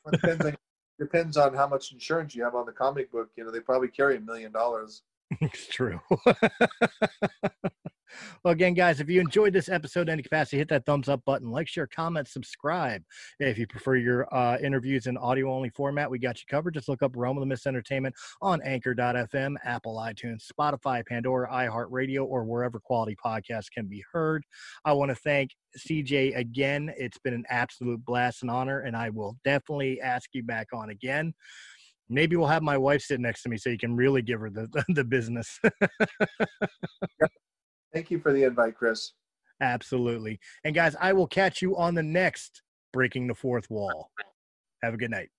Well, 0.05 0.11
depends 0.11 0.45
on, 0.45 0.57
depends 0.99 1.37
on 1.37 1.53
how 1.53 1.67
much 1.67 1.91
insurance 1.91 2.35
you 2.35 2.43
have 2.43 2.55
on 2.55 2.65
the 2.65 2.71
comic 2.71 3.11
book. 3.11 3.29
You 3.35 3.43
know, 3.43 3.51
they 3.51 3.59
probably 3.59 3.87
carry 3.87 4.17
a 4.17 4.21
million 4.21 4.51
dollars. 4.51 5.03
It's 5.39 5.67
true. 5.67 5.99
well, 8.43 8.51
again, 8.53 8.73
guys, 8.73 8.99
if 8.99 9.09
you 9.09 9.21
enjoyed 9.21 9.53
this 9.53 9.69
episode 9.69 10.03
in 10.03 10.09
any 10.09 10.23
capacity, 10.23 10.57
hit 10.57 10.67
that 10.69 10.85
thumbs 10.85 11.07
up 11.07 11.23
button, 11.25 11.49
like, 11.49 11.67
share, 11.67 11.87
comment, 11.87 12.27
subscribe. 12.27 13.03
If 13.39 13.57
you 13.57 13.67
prefer 13.67 13.95
your 13.95 14.33
uh, 14.33 14.57
interviews 14.57 15.07
in 15.07 15.17
audio 15.17 15.53
only 15.53 15.69
format, 15.69 16.09
we 16.09 16.19
got 16.19 16.39
you 16.39 16.45
covered. 16.49 16.73
Just 16.73 16.89
look 16.89 17.01
up 17.01 17.13
Rome 17.15 17.37
of 17.37 17.41
the 17.41 17.47
Mist 17.47 17.67
Entertainment 17.67 18.15
on 18.41 18.61
anchor.fm, 18.63 19.55
Apple, 19.63 19.95
iTunes, 19.97 20.45
Spotify, 20.51 21.05
Pandora, 21.05 21.49
iHeartRadio, 21.51 22.25
or 22.25 22.43
wherever 22.43 22.79
quality 22.79 23.15
podcasts 23.23 23.71
can 23.71 23.87
be 23.87 24.03
heard. 24.11 24.43
I 24.85 24.93
want 24.93 25.09
to 25.09 25.15
thank 25.15 25.51
CJ 25.77 26.37
again. 26.37 26.93
It's 26.97 27.19
been 27.19 27.33
an 27.33 27.45
absolute 27.49 28.03
blast 28.03 28.41
and 28.41 28.51
honor, 28.51 28.81
and 28.81 28.95
I 28.95 29.09
will 29.09 29.37
definitely 29.43 30.01
ask 30.01 30.29
you 30.33 30.43
back 30.43 30.67
on 30.73 30.89
again 30.89 31.33
maybe 32.11 32.35
we'll 32.35 32.47
have 32.47 32.63
my 32.63 32.77
wife 32.77 33.01
sit 33.01 33.19
next 33.19 33.43
to 33.43 33.49
me 33.49 33.57
so 33.57 33.69
you 33.69 33.77
can 33.77 33.95
really 33.95 34.21
give 34.21 34.39
her 34.39 34.49
the, 34.49 34.67
the, 34.67 34.85
the 34.89 35.03
business. 35.03 35.59
Thank 37.93 38.11
you 38.11 38.19
for 38.19 38.31
the 38.33 38.43
invite, 38.43 38.75
Chris. 38.75 39.13
Absolutely. 39.61 40.39
And 40.63 40.73
guys, 40.73 40.95
I 40.99 41.13
will 41.13 41.27
catch 41.27 41.61
you 41.61 41.77
on 41.77 41.93
the 41.95 42.03
next 42.03 42.61
Breaking 42.93 43.27
the 43.27 43.35
Fourth 43.35 43.69
Wall. 43.69 44.09
Have 44.83 44.93
a 44.93 44.97
good 44.97 45.11
night. 45.11 45.29